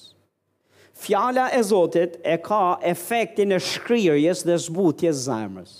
Fjala 1.03 1.49
e 1.51 1.61
Zotit 1.67 2.15
e 2.23 2.37
ka 2.41 2.77
efektin 2.87 3.51
e 3.53 3.59
shkrirjes 3.59 4.45
dhe 4.47 4.55
zbutjes 4.67 5.25
zemrës. 5.27 5.73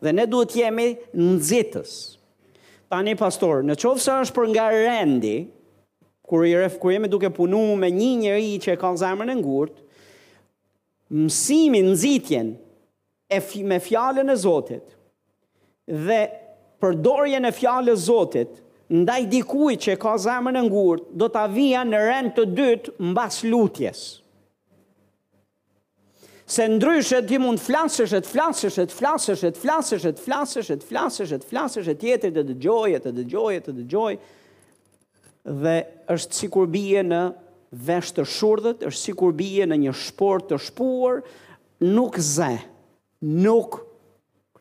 Dhe 0.00 0.12
ne 0.14 0.24
duhet 0.30 0.56
jemi 0.56 0.88
nxitës. 1.18 1.92
Tani 2.88 3.14
pastor, 3.20 3.60
në 3.66 3.76
qoftë 3.76 4.04
se 4.06 4.16
është 4.24 4.36
për 4.38 4.50
nga 4.54 4.68
rendi, 4.72 5.36
kur 6.28 6.44
i 6.48 6.54
ref 6.56 6.78
kur 6.80 6.94
jemi 6.94 7.08
duke 7.08 7.28
punuar 7.34 7.76
me 7.80 7.90
një 7.92 8.10
njëri 8.22 8.54
që 8.64 8.76
ka 8.80 8.94
zemrën 9.00 9.28
e 9.28 9.36
ngurtë, 9.42 9.82
mësimi 11.20 11.82
nxitjen 11.90 12.52
e 13.32 13.42
me 13.68 13.78
fjalën 13.84 14.32
e 14.32 14.38
Zotit 14.40 14.96
dhe 16.08 16.22
përdorjen 16.82 17.46
e 17.48 17.52
fjalës 17.54 18.04
Zotit 18.06 18.58
ndaj 18.94 19.24
dikujt 19.28 19.82
që 19.84 19.96
ka 20.00 20.14
zemën 20.22 20.56
në 20.56 20.62
ngurtë, 20.68 21.10
do 21.20 21.26
ta 21.34 21.44
vija 21.52 21.82
në 21.84 22.00
rend 22.06 22.34
të 22.36 22.44
dytë 22.56 22.94
mbas 23.10 23.42
lutjes. 23.44 24.02
Se 26.48 26.64
ndryshe 26.72 27.18
ti 27.28 27.36
mund 27.36 27.60
flasësh, 27.60 28.14
flasëshet, 28.24 28.94
flasësh, 28.96 29.42
flasëshet, 29.60 30.20
flasësh, 30.22 30.70
flasëshet, 30.80 30.80
flasësh, 30.80 30.80
të 30.80 30.88
flasësh, 30.88 31.34
të 31.42 31.44
flasësh, 31.44 31.44
të 31.48 31.50
flasësh, 31.50 31.90
të 31.90 31.96
tjetër 32.04 32.32
të 32.38 32.46
dëgjoje, 32.54 33.02
të 33.04 33.12
dëgjoje, 33.18 33.60
të 33.66 33.74
dëgjoj 33.82 34.14
dhe 35.66 35.76
është 36.14 36.40
sikur 36.40 36.70
bie 36.72 37.04
në 37.04 37.20
vesh 37.90 38.14
të 38.16 38.24
shurdhët, 38.38 38.86
është 38.88 39.02
sikur 39.02 39.36
bie 39.36 39.66
në 39.68 39.76
një 39.84 39.92
shport 40.06 40.48
të 40.54 40.60
shpuar, 40.64 41.20
nuk 41.98 42.16
ze, 42.24 42.52
nuk 43.44 43.82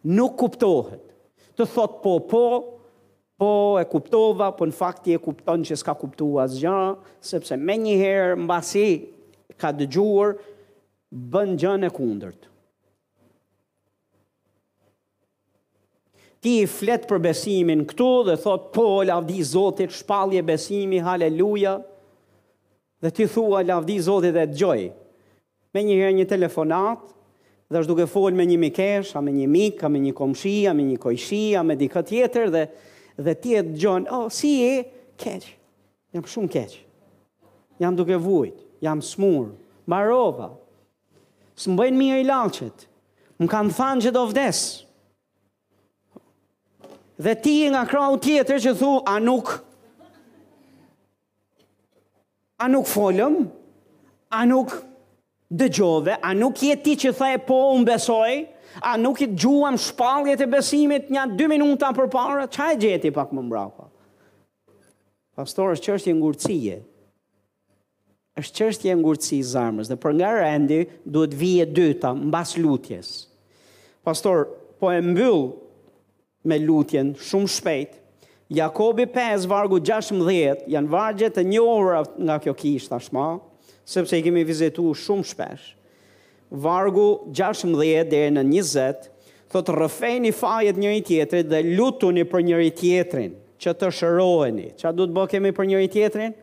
nuk 0.07 0.35
kuptohet 0.39 1.06
të 1.57 1.65
thot 1.73 1.95
po, 2.03 2.11
po, 2.29 2.41
po 3.41 3.51
e 3.81 3.85
kuptova, 3.89 4.51
po 4.53 4.67
në 4.69 4.77
fakti 4.77 5.15
e 5.15 5.21
kupton 5.23 5.63
që 5.65 5.77
s'ka 5.81 5.95
kuptu 5.97 6.29
asgjë, 6.43 6.77
sepse 7.25 7.57
me 7.57 7.77
njëherë 7.81 8.37
në 8.37 8.45
basi 8.49 8.89
ka 9.57 9.71
dëgjuar, 9.73 10.35
bën 11.31 11.55
gjën 11.57 11.87
e 11.87 11.91
kundërt. 11.95 12.45
Ti 16.45 16.51
i 16.61 16.67
flet 16.69 17.07
për 17.09 17.19
besimin 17.25 17.81
këtu 17.89 18.09
dhe 18.29 18.35
thot 18.39 18.69
po, 18.75 18.85
lavdi 19.09 19.39
Zotit, 19.49 19.91
shpallje 19.97 20.43
besimi, 20.45 20.99
haleluja. 21.01 21.79
Dhe 23.01 23.09
ti 23.15 23.25
thua 23.29 23.63
lavdi 23.65 23.95
Zotit 24.05 24.35
dhe 24.37 24.45
dëgjoj. 24.53 24.81
Me 25.73 25.81
njëherë 25.87 26.13
një 26.19 26.27
telefonat, 26.29 27.01
dhe 27.69 27.81
është 27.81 27.89
duke 27.91 28.05
fol 28.09 28.31
me 28.35 28.45
një 28.47 28.57
mikesh, 28.61 29.09
a 29.19 29.21
me 29.21 29.33
një 29.35 29.47
mik, 29.51 29.81
a 29.83 29.89
me 29.91 29.99
një 30.01 30.13
komshi, 30.15 30.53
a 30.69 30.73
me 30.75 30.85
një 30.87 30.97
koishi, 31.03 31.41
a 31.59 31.63
me 31.67 31.75
dika 31.75 32.03
tjetër 32.07 32.51
dhe 32.53 32.65
dhe 33.17 33.33
ti 33.41 33.55
e 33.57 33.63
dëgjon, 33.65 34.03
oh, 34.13 34.27
si 34.29 34.51
je? 34.61 34.75
Keq. 35.17 35.45
Jam 36.13 36.21
shumë 36.29 36.49
keq. 36.53 36.75
Jam 37.81 37.95
duke 37.97 38.13
vujt, 38.21 38.59
jam 38.85 38.99
smur, 39.01 39.47
mbarova. 39.89 40.51
S'mbajn 41.57 41.97
mirë 41.97 42.19
i 42.21 42.27
më 42.27 42.69
M'kan 43.41 43.71
thanë 43.73 44.03
që 44.05 44.11
do 44.15 44.21
vdes. 44.29 44.59
Dhe 47.17 47.33
ti 47.41 47.55
je 47.63 47.71
nga 47.73 47.81
krau 47.89 48.17
tjetër 48.21 48.61
që 48.61 48.75
thu, 48.79 48.91
a 49.05 49.17
nuk 49.21 49.49
a 52.57 52.65
nuk 52.69 52.87
folëm? 52.89 53.43
A 54.33 54.45
nuk 54.45 54.73
dëgjove, 55.47 56.17
a 56.21 56.33
nuk 56.35 56.59
je 56.61 56.75
ti 56.83 56.95
që 56.99 57.13
thaje 57.15 57.39
po 57.47 57.57
unë 57.77 57.87
besoj, 57.87 58.33
a 58.83 58.97
nuk 58.99 59.21
i 59.23 59.29
gjuam 59.31 59.77
shpaljet 59.79 60.43
e 60.43 60.47
besimit 60.51 61.07
një 61.13 61.23
dy 61.39 61.47
minuta 61.49 61.93
për 61.97 62.09
para, 62.13 62.47
qa 62.51 62.67
e 62.73 62.79
gjeti 62.81 63.11
pak 63.15 63.31
më 63.33 63.45
mbrapa? 63.47 63.87
Pastor, 65.37 65.71
është 65.77 65.93
qështje 65.93 66.15
ngurëcije, 66.17 66.75
është 68.41 68.55
qështje 68.59 68.95
ngurëcije 68.99 69.47
zarmës, 69.53 69.89
dhe 69.89 69.97
për 70.01 70.15
nga 70.19 70.31
rendi 70.35 70.81
duhet 71.05 71.33
vije 71.37 71.65
dyta 71.69 72.11
mbas 72.17 72.55
lutjes. 72.59 73.25
Pastor, 74.05 74.43
po 74.81 74.91
e 74.93 74.99
mbyll 75.01 75.47
me 76.47 76.59
lutjen 76.63 77.15
shumë 77.17 77.53
shpejt, 77.55 78.03
Jakobi 78.47 79.03
5, 79.11 79.43
vargu 79.51 79.77
16, 79.83 80.67
janë 80.71 80.87
vargjet 80.93 81.35
e 81.35 81.43
njohëra 81.43 82.05
nga 82.15 82.37
kjo 82.39 82.53
kishtashma, 82.55 83.27
sepse 83.87 84.19
i 84.19 84.23
kemi 84.25 84.43
vizitu 84.43 84.91
shumë 84.99 85.23
shpesh. 85.29 85.69
Vargu 86.51 87.05
16 87.35 88.03
dhe 88.11 88.21
në 88.35 88.43
20, 88.49 88.97
thotë 89.51 89.75
rëfejni 89.79 90.33
fajet 90.35 90.79
njëri 90.79 91.03
tjetrit 91.07 91.47
dhe 91.51 91.61
lutuni 91.77 92.25
për 92.27 92.43
njëri 92.49 92.73
tjetrin, 92.79 93.31
që 93.63 93.73
të 93.79 93.89
shëroheni. 93.99 94.67
Qa 94.79 94.91
du 94.95 95.07
të 95.07 95.15
bë 95.17 95.25
kemi 95.33 95.53
për 95.55 95.69
njëri 95.71 95.91
tjetrin? 95.95 96.35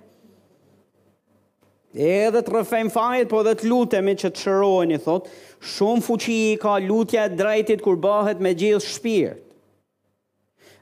Edhe 1.94 2.40
të 2.42 2.52
rëfejmë 2.58 2.90
fajet, 2.90 3.28
po 3.30 3.44
dhe 3.46 3.52
të 3.58 3.68
lutemi 3.70 4.16
që 4.24 4.32
të 4.34 4.42
shëroheni, 4.46 4.96
thotë, 5.04 5.30
shumë 5.76 6.02
fuqi 6.08 6.40
ka 6.62 6.78
lutja 6.82 7.28
e 7.28 7.34
drejtit 7.38 7.84
kur 7.84 8.00
bëhet 8.02 8.40
me 8.42 8.50
gjithë 8.58 8.82
shpirë. 8.96 9.36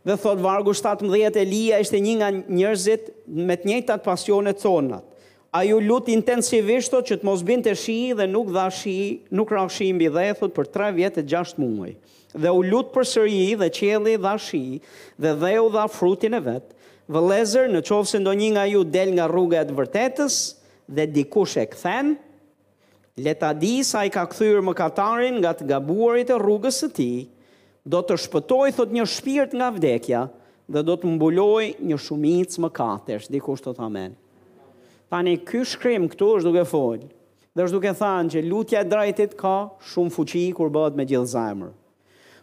Dhe 0.08 0.14
thot 0.18 0.38
vargu 0.42 0.72
17 0.74 1.36
Elia 1.42 1.82
ishte 1.84 1.98
një 2.02 2.14
nga 2.22 2.30
njerëzit 2.38 3.12
me 3.44 3.58
të 3.60 3.66
njëjtat 3.68 4.02
pasionet 4.06 4.62
tonat. 4.64 5.04
A 5.52 5.66
ju 5.68 5.76
lut 5.84 6.06
intensivisht 6.08 6.94
që 7.04 7.18
të 7.20 7.26
mos 7.28 7.42
binte 7.44 7.68
të 7.68 7.76
shi 7.82 7.94
dhe 8.16 8.24
nuk 8.32 8.48
dha 8.54 8.62
shi, 8.72 8.94
nuk 9.36 9.50
ra 9.52 9.66
shi 9.74 9.90
mbi 9.92 10.06
dhe 10.14 10.22
thot 10.38 10.54
për 10.56 10.70
3 10.76 10.92
vjet 10.98 11.18
e 11.20 11.24
6 11.32 11.58
muaj. 11.60 11.90
Dhe 12.40 12.48
u 12.48 12.62
lut 12.70 12.88
përsëri 12.94 13.42
dhe 13.60 13.68
qeli 13.78 14.14
dha 14.24 14.32
shi 14.46 14.62
dhe 15.20 15.34
dheu 15.42 15.66
dha 15.74 15.84
frutin 15.96 16.32
e 16.32 16.40
vet. 16.46 16.72
Vëlezër 17.12 17.68
në 17.74 17.82
qovë 17.90 18.08
se 18.12 18.20
ndonjë 18.22 18.48
nga 18.54 18.64
ju 18.70 18.80
del 18.96 19.12
nga 19.18 19.26
rruga 19.28 19.60
e 19.60 19.68
të 19.68 19.76
vërtetës 19.82 20.38
dhe 20.96 21.06
dikush 21.18 21.58
e 21.60 21.66
këthen, 21.74 22.14
leta 23.26 23.52
di 23.52 23.74
sa 23.84 24.06
i 24.08 24.14
ka 24.14 24.24
këthyrë 24.32 24.64
më 24.64 24.76
katarin 24.80 25.36
nga 25.42 25.52
të 25.52 25.68
gabuarit 25.74 26.32
e 26.32 26.40
rrugës 26.40 26.80
e 26.88 26.90
ti, 26.96 27.10
do 27.84 28.00
të 28.00 28.16
shpëtoj, 28.24 28.72
thot 28.78 28.96
një 28.96 29.04
shpirt 29.18 29.52
nga 29.60 29.68
vdekja, 29.76 30.24
dhe 30.72 30.80
do 30.86 30.96
të 30.96 31.12
mbuloj 31.12 31.64
një 31.90 32.00
shumic 32.06 32.56
më 32.64 32.72
katesh, 32.80 33.28
dikush 33.36 33.66
të 33.68 33.76
thamen. 33.80 34.21
Tani, 35.12 35.34
ky 35.44 35.60
shkrim 35.68 36.06
këtu 36.08 36.26
është 36.38 36.46
duke 36.48 36.62
folë, 36.70 37.04
dhe 37.52 37.64
është 37.66 37.74
duke 37.76 37.90
thanë 37.98 38.32
që 38.32 38.42
lutja 38.46 38.80
e 38.80 38.86
drejtit 38.88 39.34
ka 39.36 39.50
shumë 39.92 40.14
fuqi 40.14 40.40
kur 40.56 40.70
bëhet 40.72 40.96
me 40.96 41.04
gjithë 41.10 41.28
zemër. 41.34 41.74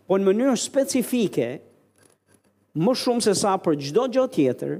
Po 0.05 0.19
në 0.19 0.27
mënyrë 0.29 0.53
specifike, 0.63 1.47
më 2.85 2.93
shumë 3.01 3.25
se 3.25 3.33
sa 3.41 3.55
për 3.65 3.79
gjdo 3.87 4.05
gjo 4.13 4.27
tjetër, 4.35 4.75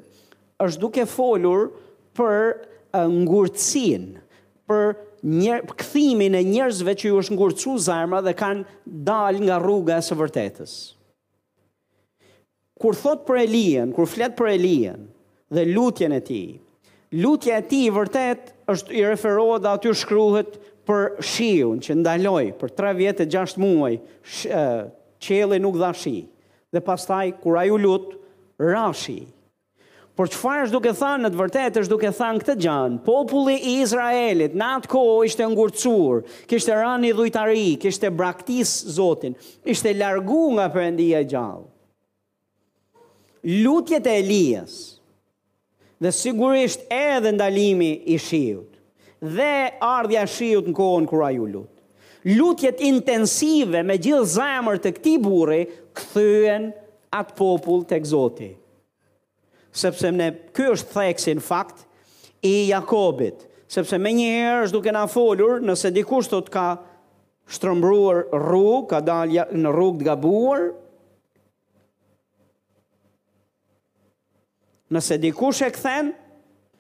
është 0.68 0.84
duke 0.86 1.08
folur 1.16 1.66
për 2.14 3.08
ngurëtsin, 3.26 4.06
për 4.70 4.86
një 5.42 5.58
kthimin 5.82 6.38
e 6.38 6.46
njerëzve 6.46 6.94
që 7.02 7.10
ju 7.10 7.20
është 7.24 7.34
ngurcu 7.40 7.74
zemra 7.90 8.22
dhe 8.28 8.36
kanë 8.44 9.02
dal 9.10 9.42
nga 9.42 9.58
rruga 9.66 9.98
e 9.98 10.06
së 10.12 10.20
vërtetës. 10.22 10.78
Kur 12.80 12.96
thot 13.02 13.26
për 13.26 13.42
Elien, 13.50 13.90
kur 13.98 14.06
flet 14.14 14.38
për 14.38 14.54
Elien 14.60 15.10
dhe 15.50 15.66
lutjen 15.74 16.14
e 16.14 16.22
tij, 16.30 16.60
lutja 17.12 17.58
e 17.58 17.66
tij 17.66 17.90
vërtet 17.94 18.52
është 18.70 18.94
i 18.94 19.04
referohet 19.10 19.64
dhe 19.64 19.72
aty 19.74 19.94
shkruhet 19.98 20.58
për 20.88 21.08
shiun 21.26 21.80
që 21.82 21.96
ndaloi 22.04 22.52
për 22.58 22.74
3 22.78 22.92
vjet 23.00 23.24
e 23.26 23.30
6 23.34 23.58
muaj, 23.62 23.96
qielli 25.22 25.58
nuk 25.62 25.78
dha 25.82 25.90
shi. 25.94 26.18
Dhe 26.70 26.84
pastaj 26.86 27.32
kur 27.42 27.58
ai 27.58 27.70
u 27.74 27.78
lut, 27.82 28.12
ra 28.62 28.90
shi. 28.94 29.24
Por 30.18 30.28
çfarë 30.28 30.66
është 30.68 30.76
duke 30.76 30.92
thënë 31.00 31.24
në 31.24 31.30
të 31.32 31.40
vërtetë 31.40 31.82
është 31.82 31.94
duke 31.94 32.10
thënë 32.18 32.42
këtë 32.44 32.56
gjën. 32.66 32.96
Populli 33.06 33.56
i 33.72 33.76
Izraelit 33.86 34.58
në 34.60 34.68
atë 34.78 34.90
kohë 34.92 35.24
ishte 35.30 35.48
ngurcur, 35.48 36.22
kishte 36.50 36.76
rënë 36.76 37.06
në 37.06 37.14
dhujtari, 37.16 37.68
kishte 37.80 38.12
braktis 38.12 38.74
Zotin, 38.98 39.38
ishte 39.64 39.94
larguar 39.96 40.58
nga 40.58 40.68
Perëndia 40.74 41.24
e 41.24 41.30
gjallë. 41.30 41.66
Lutjet 43.64 44.10
e 44.12 44.18
Elias, 44.20 44.76
dhe 46.00 46.12
sigurisht 46.16 46.82
edhe 46.92 47.32
ndalimi 47.36 47.92
i 48.08 48.18
shiut 48.26 48.76
dhe 49.38 49.54
ardhja 49.84 50.24
e 50.26 50.32
shiut 50.36 50.70
në 50.72 50.76
kohën 50.78 51.08
kur 51.12 51.26
ai 51.28 51.36
u 51.44 51.48
lut. 51.52 51.72
Lutjet 52.36 52.80
intensive 52.84 53.82
me 53.88 53.96
gjithë 54.00 54.26
zemër 54.36 54.80
të 54.84 54.92
këtij 54.98 55.20
burri 55.24 55.60
kthyen 55.96 56.70
atë 57.16 57.36
popull 57.38 57.84
tek 57.88 58.04
Zoti. 58.08 58.50
Sepse 59.76 60.12
ne 60.16 60.32
ky 60.58 60.68
është 60.74 60.94
theksi 60.98 61.36
në 61.40 61.44
fakt 61.46 61.84
i 62.48 62.54
Jakobit, 62.72 63.44
sepse 63.72 64.00
më 64.02 64.14
një 64.18 64.30
herë 64.34 64.64
është 64.68 64.78
duke 64.80 64.94
na 64.96 65.04
folur, 65.12 65.60
nëse 65.62 65.92
dikush 65.96 66.32
sot 66.32 66.48
ka 66.54 66.68
shtrëmbruar 67.50 68.24
rrugë, 68.34 68.88
ka 68.92 69.00
dalë 69.08 69.48
në 69.56 69.74
rrugë 69.76 70.00
të 70.02 70.08
gabuar, 70.10 70.64
Nëse 74.90 75.20
dikush 75.22 75.62
e 75.68 75.70
këthen, 75.70 76.08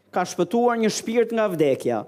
ka 0.09 0.23
shpëtuar 0.25 0.79
një 0.81 0.89
shpirt 0.95 1.33
nga 1.37 1.43
vdekja 1.51 1.99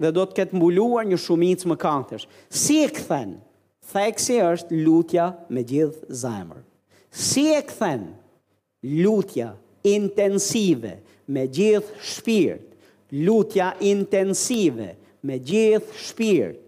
dhe 0.00 0.10
do 0.16 0.22
të 0.26 0.38
ketë 0.38 0.56
mbuluar 0.56 1.02
një 1.04 1.18
shumic 1.20 1.64
më 1.68 1.76
kantesh. 1.82 2.24
Si 2.48 2.78
e 2.84 2.88
këthen, 2.96 3.34
theksi 3.92 4.38
është 4.46 4.80
lutja 4.86 5.26
me 5.52 5.60
gjithë 5.68 6.16
zemër. 6.22 6.62
Si 7.26 7.44
e 7.52 7.60
këthen, 7.68 8.06
lutja 9.04 9.50
intensive 9.92 10.94
me 11.34 11.44
gjithë 11.46 12.00
shpirt, 12.14 12.64
lutja 13.28 13.74
intensive 13.90 14.94
me 15.28 15.36
gjithë 15.38 16.00
shpirt. 16.06 16.60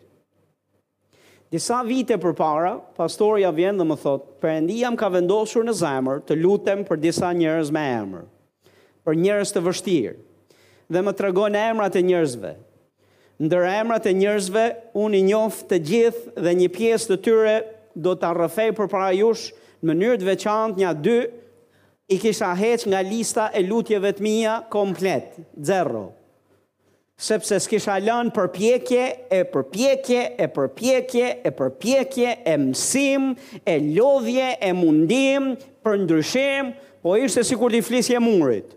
Disa 1.55 1.81
vite 1.87 2.19
për 2.21 2.35
para, 2.37 2.77
pastorja 2.99 3.49
vjen 3.57 3.81
dhe 3.81 3.89
më 3.89 4.01
thot, 4.05 4.29
përëndia 4.45 4.93
më 4.93 5.01
ka 5.01 5.13
vendosur 5.17 5.65
në 5.65 5.79
zemër 5.81 6.21
të 6.29 6.37
lutem 6.45 6.85
për 6.89 7.03
disa 7.09 7.33
njërës 7.39 7.73
me 7.73 7.91
emër 8.03 8.25
për 9.07 9.19
njërës 9.23 9.55
të 9.55 9.63
vështirë 9.63 10.17
dhe 10.95 11.03
më 11.03 11.13
tregon 11.19 11.55
emrat 11.59 11.97
e 11.99 12.03
njërzve. 12.07 12.53
Ndër 13.43 13.65
emrat 13.73 14.05
e 14.07 14.13
njërzve, 14.15 14.63
unë 15.03 15.19
i 15.19 15.25
njoh 15.29 15.57
të 15.71 15.79
gjithë 15.89 16.43
dhe 16.45 16.53
një 16.61 16.69
pjesë 16.77 17.11
të 17.11 17.17
tyre 17.27 17.55
do 18.07 18.15
të 18.17 18.29
arrëfej 18.31 18.69
për 18.79 18.91
para 18.93 19.11
jush 19.19 19.49
në 19.81 19.91
mënyrë 19.91 20.21
të 20.23 20.29
veçantë 20.31 20.81
nja 20.83 20.93
dy, 21.05 21.17
i 22.15 22.19
kisha 22.23 22.53
heq 22.59 22.87
nga 22.87 23.01
lista 23.03 23.49
e 23.59 23.65
lutjeve 23.67 24.13
të 24.15 24.23
mija 24.23 24.55
komplet, 24.71 25.35
zero. 25.59 26.05
Sepse 27.17 27.59
s'kisha 27.65 27.97
lënë 28.07 28.31
përpjekje, 28.37 29.05
e 29.39 29.43
përpjekje, 29.53 30.23
e 30.39 30.49
përpjekje, 30.55 31.29
e 31.49 31.53
përpjekje, 31.61 32.35
e 32.47 32.57
mësim, 32.63 33.29
e 33.67 33.77
lodhje, 33.97 34.53
e 34.69 34.73
mundim, 34.77 35.53
për 35.83 36.01
ndryshim, 36.05 36.73
po 37.03 37.17
ishte 37.21 37.43
si 37.47 37.57
kur 37.59 37.75
t'i 37.75 37.83
flisje 37.85 38.21
murit 38.23 38.73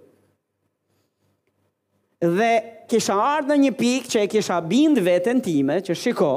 dhe 2.20 2.53
kisha 2.91 3.15
ardhë 3.15 3.51
në 3.55 3.61
një 3.63 3.72
pikë 3.80 4.09
që 4.11 4.24
e 4.26 4.30
kisha 4.34 4.57
bind 4.67 4.99
vetën 5.05 5.39
time, 5.45 5.80
që 5.86 5.95
shiko, 5.95 6.32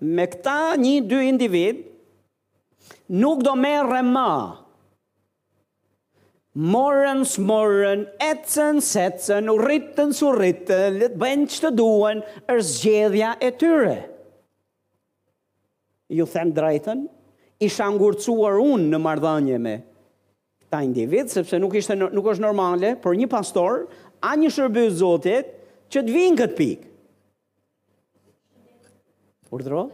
me 0.00 0.26
këta 0.30 0.58
një 0.80 0.94
dy 1.10 1.20
individ, 1.30 1.84
nuk 3.08 3.44
do 3.46 3.54
merë 3.58 4.02
ma. 4.04 4.30
Morën, 6.58 7.20
smorën, 7.28 8.00
etësën, 8.24 8.80
setësën, 8.82 9.46
u 9.46 9.54
rritën, 9.60 10.10
su 10.16 10.32
rritën, 10.34 10.96
letë 10.98 11.20
bëjnë 11.20 11.46
që 11.54 11.60
të 11.62 11.70
duen, 11.78 12.24
është 12.50 12.80
gjedhja 12.82 13.34
e 13.46 13.52
tyre. 13.60 13.96
Ju 16.10 16.26
them 16.26 16.50
drejten, 16.56 17.04
isha 17.62 17.86
ngurcuar 17.94 18.58
unë 18.64 18.90
në 18.90 18.98
mardhanje 19.04 19.58
me 19.62 19.74
ta 20.68 20.82
individ, 20.84 21.30
sepse 21.32 21.56
nuk, 21.62 21.72
ishte, 21.78 21.94
nuk 21.96 22.26
është 22.32 22.42
normale, 22.44 22.90
por 23.00 23.14
një 23.16 23.28
pastor 23.32 23.86
a 24.20 24.32
një 24.38 24.50
shërbë 24.52 24.86
Zotit 24.98 25.52
që 25.92 26.02
të 26.04 26.14
vinë 26.14 26.38
këtë 26.40 26.56
pikë. 26.58 26.86
Urdhëro? 29.54 29.86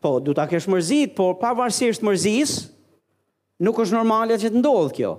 Po, 0.00 0.14
du 0.24 0.34
ta 0.36 0.46
kesh 0.48 0.68
mërzit, 0.72 1.12
por 1.16 1.36
pavarësisht 1.40 2.02
mërzis, 2.04 2.54
nuk 3.64 3.80
është 3.84 3.96
normale 3.98 4.38
që 4.40 4.50
të 4.54 4.60
ndodhë 4.62 4.94
kjo. 4.98 5.12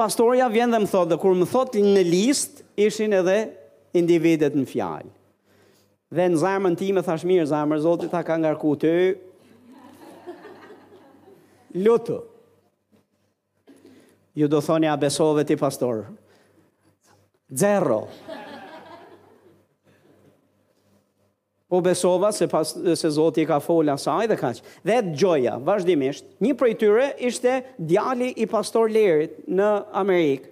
Pastorja 0.00 0.46
vjen 0.52 0.72
dhe 0.72 0.80
më 0.80 0.88
thotë, 0.92 1.10
dhe 1.14 1.20
kur 1.20 1.36
më 1.36 1.48
thotë 1.52 1.82
në 1.84 2.04
list, 2.08 2.62
ishin 2.80 3.16
edhe 3.18 3.38
individet 3.96 4.56
në 4.56 4.64
fjalë. 4.70 5.12
Dhe 6.10 6.28
në 6.32 6.40
zarmën 6.40 6.76
ti 6.80 6.88
me 6.92 7.04
thash 7.06 7.26
mirë, 7.28 7.48
zotit 7.84 8.12
ta 8.12 8.22
ka 8.24 8.38
ngarku 8.40 8.74
të, 8.82 8.92
lutu 11.84 12.20
ju 14.34 14.48
do 14.48 14.60
thoni 14.60 14.86
a 14.88 14.96
besove 14.96 15.44
ti 15.44 15.56
pastor. 15.56 16.06
Zero. 17.54 18.08
Po 21.68 21.80
besova 21.80 22.32
se 22.32 22.48
pas 22.48 22.66
se 22.94 23.10
Zoti 23.10 23.44
ka 23.46 23.60
fola 23.62 23.94
asaj 23.94 24.26
dhe 24.28 24.36
kaq. 24.36 24.58
Dhe 24.82 24.96
gjoja, 25.14 25.54
vazhdimisht, 25.62 26.24
një 26.42 26.56
prej 26.58 26.74
tyre 26.82 27.12
ishte 27.20 27.60
djali 27.78 28.32
i 28.42 28.46
pastor 28.50 28.90
Lerit 28.90 29.36
në 29.46 29.68
Amerikë, 30.00 30.48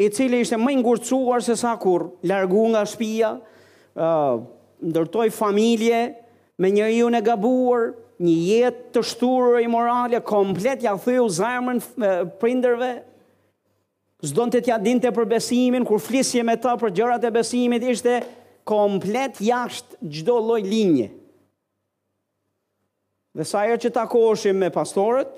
i 0.00 0.06
cili 0.08 0.40
ishte 0.40 0.56
më 0.56 0.72
i 0.72 0.78
ngurcuar 0.80 1.44
se 1.44 1.52
sa 1.56 1.74
kur, 1.76 2.06
largu 2.24 2.64
nga 2.72 2.80
shtëpia, 2.88 3.32
ë 3.92 4.08
uh, 4.08 4.40
ndërtoi 4.82 5.28
familje 5.30 5.98
me 6.58 6.70
njeriu 6.72 7.12
në 7.12 7.20
gabuar, 7.22 7.90
një 8.20 8.32
jetë 8.62 8.90
të 8.94 9.02
shturë 9.12 9.62
i 9.64 9.68
morale, 9.70 10.20
komplet 10.26 10.82
ja 10.84 10.92
thyu 11.00 11.28
zemrën 11.32 11.80
prinderve, 12.40 12.90
zdo 14.22 14.46
të 14.52 14.60
tja 14.68 14.76
dinte 14.78 15.10
për 15.16 15.28
besimin, 15.32 15.86
kur 15.88 16.00
flisje 16.02 16.44
me 16.46 16.56
ta 16.60 16.76
për 16.78 16.92
gjërat 16.98 17.24
e 17.28 17.32
besimit, 17.34 17.84
ishte 17.90 18.20
komplet 18.68 19.40
jashtë 19.42 19.98
gjdo 20.18 20.36
loj 20.48 20.60
linje. 20.62 21.08
Dhe 23.32 23.46
sa 23.48 23.64
e 23.64 23.76
që 23.80 23.88
ta 23.96 24.04
koshim 24.12 24.58
me 24.60 24.68
pastorët, 24.70 25.30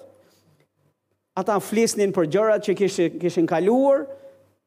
ata 1.39 1.57
flisnin 1.63 2.13
për 2.15 2.29
gjërat 2.31 2.65
që 2.67 2.75
kishin, 2.79 3.19
kishin 3.23 3.49
kaluar, 3.49 4.05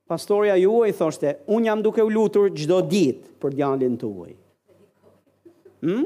pastorja 0.07 0.55
ju 0.57 0.79
e 0.87 0.93
thoshte, 0.95 1.35
unë 1.51 1.67
jam 1.69 1.81
duke 1.83 2.03
u 2.03 2.09
lutur 2.09 2.47
gjdo 2.55 2.79
ditë 2.91 3.33
për 3.43 3.57
djallin 3.59 3.99
të 3.99 4.07
uaj. 4.11 4.33
Hmm? 5.83 6.05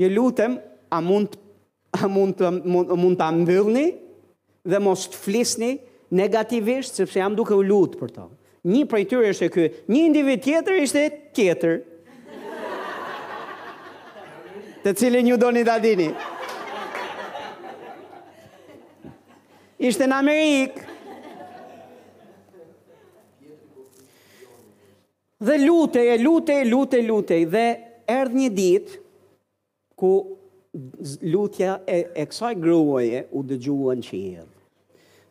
Je 0.00 0.08
lutem, 0.12 0.58
a 0.90 1.00
mund 1.00 1.38
a 1.90 2.06
mund 2.06 2.36
të, 2.38 2.48
mund, 2.70 2.90
mund 2.94 3.18
ta 3.18 3.26
mbyllni 3.34 3.88
dhe 4.70 4.78
mos 4.80 5.08
të 5.10 5.18
flisni 5.24 5.70
negativisht 6.14 7.00
sepse 7.00 7.18
jam 7.18 7.34
duke 7.34 7.56
u 7.58 7.64
lutur 7.66 7.98
për 8.04 8.12
to. 8.14 8.26
Një 8.70 8.82
prej 8.90 9.06
tyre 9.10 9.30
ishte 9.32 9.48
ky, 9.50 9.64
një 9.90 10.02
individ 10.10 10.44
tjetër 10.44 10.78
ishte 10.84 11.02
tjetër. 11.34 11.80
Të 14.84 14.94
cilin 14.96 15.26
ju 15.32 15.38
doni 15.42 15.64
ta 15.66 15.80
dini. 15.82 16.06
Ishte 19.90 20.06
në 20.06 20.18
Amerikë. 20.22 20.86
Dhe 25.48 25.58
lutej, 25.66 26.06
lutej, 26.22 26.62
lutej, 26.70 27.06
lutej 27.08 27.42
dhe 27.54 27.66
erdhi 28.20 28.44
një 28.44 28.52
ditë 28.60 29.00
ku 30.00 30.14
lutja 31.26 31.80
e, 31.86 32.04
e 32.14 32.24
kësaj 32.30 32.54
gruaje 32.62 33.24
u 33.34 33.42
dëgjua 33.42 33.96
në 33.98 34.44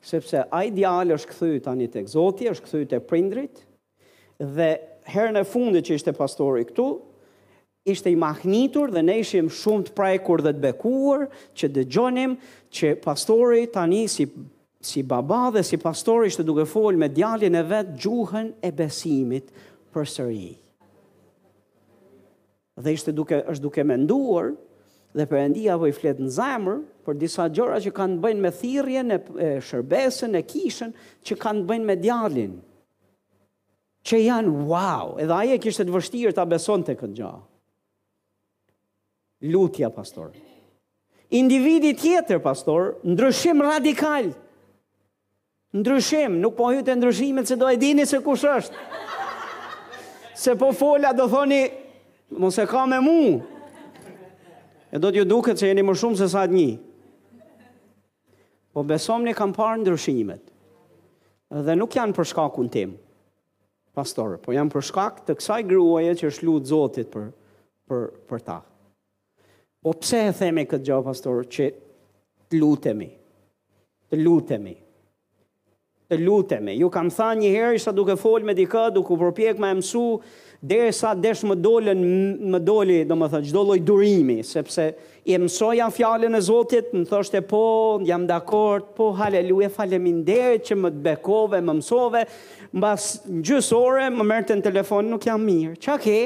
Sepse 0.09 0.45
a 0.55 0.61
i 0.63 0.71
është 0.85 1.27
këthyt 1.31 1.65
anë 1.67 1.83
i 1.83 1.89
të 1.91 2.03
është 2.05 2.63
këthyt 2.63 2.93
e 2.95 2.99
prindrit, 3.03 3.57
dhe 4.39 4.69
herën 5.11 5.39
e 5.39 5.43
fundit 5.43 5.85
që 5.89 5.95
ishte 5.97 6.13
pastori 6.15 6.63
këtu, 6.69 6.85
ishte 7.85 8.11
i 8.11 8.15
mahnitur 8.19 8.91
dhe 8.95 9.03
ne 9.03 9.17
ishim 9.19 9.49
shumë 9.51 9.89
të 9.91 10.05
kur 10.23 10.41
dhe 10.45 10.53
të 10.55 10.59
bekuar 10.69 11.25
që 11.55 11.71
dëgjonim 11.75 12.37
që 12.71 12.93
pastori 13.03 13.65
tani 13.73 14.05
si, 14.07 14.27
si 14.79 15.03
baba 15.03 15.49
dhe 15.51 15.63
si 15.67 15.77
pastori 15.79 16.27
ishte 16.31 16.43
duke 16.47 16.65
fol 16.67 16.95
me 16.95 17.09
djallin 17.09 17.55
e 17.59 17.63
vetë 17.67 17.95
gjuhën 17.99 18.53
e 18.61 18.71
besimit 18.71 19.51
për 19.91 20.05
sëri. 20.07 20.53
Dhe 22.79 22.95
ishte 22.95 23.11
duke, 23.11 23.43
është 23.51 23.63
duke 23.67 23.83
menduar, 23.83 24.53
dhe 25.13 25.25
Perëndia 25.27 25.77
voi 25.79 25.91
po 25.93 25.99
fletë 26.01 26.21
në 26.27 26.31
zamër 26.35 26.81
për 27.07 27.17
disa 27.17 27.47
gjëra 27.49 27.79
që 27.85 27.93
kanë 27.97 28.17
bënë 28.23 28.43
me 28.43 28.51
thirrjen 28.53 29.15
e 29.15 29.47
shërbesën 29.65 30.35
e 30.37 30.41
kishën, 30.45 30.91
që 31.25 31.37
kanë 31.41 31.63
bënë 31.69 31.87
me 31.89 31.95
djalin. 31.99 32.57
Që 34.05 34.19
janë 34.23 34.53
wow, 34.69 35.15
edhe 35.23 35.33
ai 35.35 35.55
e 35.55 35.59
kishte 35.61 35.85
të 35.87 35.95
vështirë 35.95 36.35
ta 36.37 36.45
besonte 36.47 36.93
këtë 36.95 37.17
gjë. 37.17 37.31
Lutja 39.53 39.89
pastor. 39.95 40.31
Individi 41.39 41.91
tjetër 41.97 42.39
pastor, 42.43 42.95
ndryshim 43.07 43.59
radikal. 43.63 44.31
Ndryshim, 45.77 46.39
nuk 46.41 46.55
po 46.57 46.71
hyjte 46.73 46.95
ndryshimet 46.97 47.49
se 47.49 47.57
do 47.61 47.67
e 47.69 47.77
dini 47.81 48.05
se 48.09 48.21
kush 48.25 48.45
është. 48.49 48.87
Se 50.39 50.55
po 50.57 50.71
fola 50.73 51.11
do 51.13 51.27
thoni 51.29 51.63
mos 52.39 52.57
e 52.61 52.65
ka 52.71 52.85
me 52.87 53.01
mua. 53.05 53.57
E 54.89 54.97
do 54.97 55.11
t'ju 55.11 55.25
duket 55.29 55.59
se 55.61 55.67
jeni 55.69 55.83
më 55.85 55.93
shumë 56.01 56.17
se 56.17 56.27
sa 56.31 56.45
një. 56.49 56.79
Po 58.73 58.81
besom 58.87 59.25
një 59.27 59.35
kam 59.37 59.51
parë 59.53 59.83
ndryshimet. 59.83 60.47
Dhe 61.65 61.75
nuk 61.77 61.93
janë 61.97 62.13
për 62.17 62.27
shkakun 62.31 62.69
tim, 62.73 62.95
pastore, 63.97 64.37
po 64.41 64.53
janë 64.53 64.73
për 64.73 64.85
shkak 64.89 65.21
të 65.27 65.35
kësaj 65.39 65.61
gruaje 65.69 66.15
që 66.19 66.27
është 66.29 66.45
lutë 66.45 66.69
Zotit 66.71 67.09
për, 67.13 67.27
për, 67.89 68.03
për 68.29 68.43
ta. 68.45 68.59
Po 69.79 69.93
pse 69.97 70.23
e 70.29 70.33
themi 70.41 70.65
këtë 70.69 70.85
gjohë, 70.89 71.07
pastor, 71.09 71.41
që 71.49 71.69
të 72.51 72.59
lutemi, 72.61 73.09
të 74.11 74.19
lutemi, 74.21 74.75
të 76.09 76.21
lutemi. 76.21 76.77
Ju 76.83 76.89
kam 76.93 77.09
tha 77.13 77.31
një 77.37 77.53
herë, 77.55 77.75
isha 77.81 77.93
duke 77.97 78.17
folë 78.19 78.49
me 78.51 78.57
dika, 78.57 78.87
duke 78.93 79.17
përpjek 79.21 79.61
me 79.61 79.73
emësu, 79.77 80.05
dere 80.59 80.91
sa 80.91 81.13
desh 81.15 81.43
më 81.47 81.55
dolen, 81.55 82.01
më 82.51 82.59
doli, 82.67 82.97
do 83.07 83.15
më 83.15 83.29
thë, 83.31 83.39
gjdo 83.47 83.61
loj 83.69 83.79
durimi, 83.87 84.39
sepse 84.43 84.89
i 85.29 85.37
mësoja 85.39 85.87
fjallën 85.93 86.35
e 86.35 86.41
Zotit, 86.43 86.89
më 86.91 87.05
thështë 87.07 87.39
e 87.39 87.45
po, 87.47 87.61
jam 88.07 88.25
dhe 88.27 88.35
akord, 88.35 88.89
po, 88.97 89.11
haleluja, 89.15 89.69
falemin 89.71 90.21
dere 90.27 90.59
që 90.59 90.75
më 90.81 90.91
të 90.97 91.03
bekove, 91.05 91.61
më 91.63 91.77
mësove, 91.79 92.25
më 92.75 92.81
bas 92.83 93.07
në 93.27 93.43
gjysë 93.47 93.77
ore, 93.79 94.09
më 94.11 94.27
mërë 94.33 94.57
në 94.59 94.67
telefon, 94.67 95.13
nuk 95.13 95.29
jam 95.29 95.43
mirë, 95.47 95.77
qa 95.85 95.95
ke, 96.01 96.17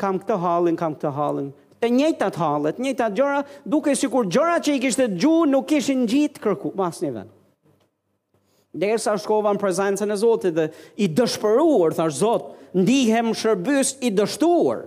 kam 0.00 0.22
këtë 0.22 0.40
halën, 0.42 0.80
kam 0.80 0.96
këtë 0.96 1.12
halën, 1.16 1.50
të 1.82 1.92
njëjtë 1.96 2.26
atë 2.32 2.40
halët, 2.40 2.80
njëjtë 2.82 3.04
atë 3.04 3.18
gjëra, 3.20 3.44
duke 3.68 3.92
si 3.98 4.08
kur 4.12 4.28
gjëra 4.32 4.56
që 4.64 4.78
i 4.78 4.82
kishtë 4.86 5.10
gju, 5.18 5.36
nuk 5.52 5.70
në 5.76 6.06
gjitë 6.14 6.40
kërku, 6.48 6.72
mas 6.78 7.04
një 7.04 7.12
venë. 7.20 8.98
sa 8.98 9.16
shkova 9.18 9.52
në 9.52 9.60
prezencën 9.60 10.10
e 10.10 10.16
Zotit 10.16 10.54
dhe 10.54 10.70
i 10.96 11.08
dëshpëruar, 11.10 11.92
thash 12.00 12.16
Zot, 12.16 12.54
Ndihem 12.72 13.32
shërbës 13.36 13.94
i 14.00 14.08
dështuar. 14.16 14.86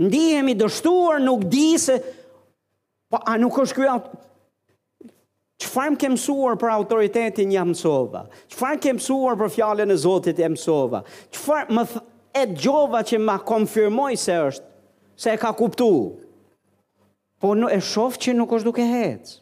Ndihem 0.00 0.48
i 0.52 0.56
dështuar, 0.56 1.18
nuk 1.22 1.42
di 1.52 1.64
se 1.78 1.98
po 3.10 3.18
a 3.28 3.34
nuk 3.42 3.58
është 3.64 3.76
ky 3.76 4.18
çfarë 5.60 5.92
më 5.92 5.98
ke 6.00 6.10
mësuar 6.14 6.56
për 6.62 6.70
autoritetin 6.72 7.50
jam 7.52 7.68
mësova. 7.74 8.22
Çfarë 8.54 8.80
kem 8.86 8.96
mësuar 9.00 9.36
për 9.40 9.50
fjalën 9.58 9.90
e 9.92 9.96
Zotit 10.00 10.38
jam 10.40 10.54
mësova. 10.54 11.02
Çfarë 11.34 11.74
më 11.76 11.84
e 12.40 12.46
gjova 12.62 13.02
që 13.10 13.18
më 13.20 13.34
konfirmoi 13.50 14.16
se 14.22 14.38
është, 14.46 14.68
se 15.20 15.34
e 15.34 15.40
ka 15.42 15.50
kuptu. 15.58 15.90
Po 17.42 17.52
e 17.68 17.78
shoh 17.82 18.16
që 18.22 18.32
nuk 18.38 18.54
është 18.56 18.68
duke 18.70 18.86
hecë. 18.88 19.36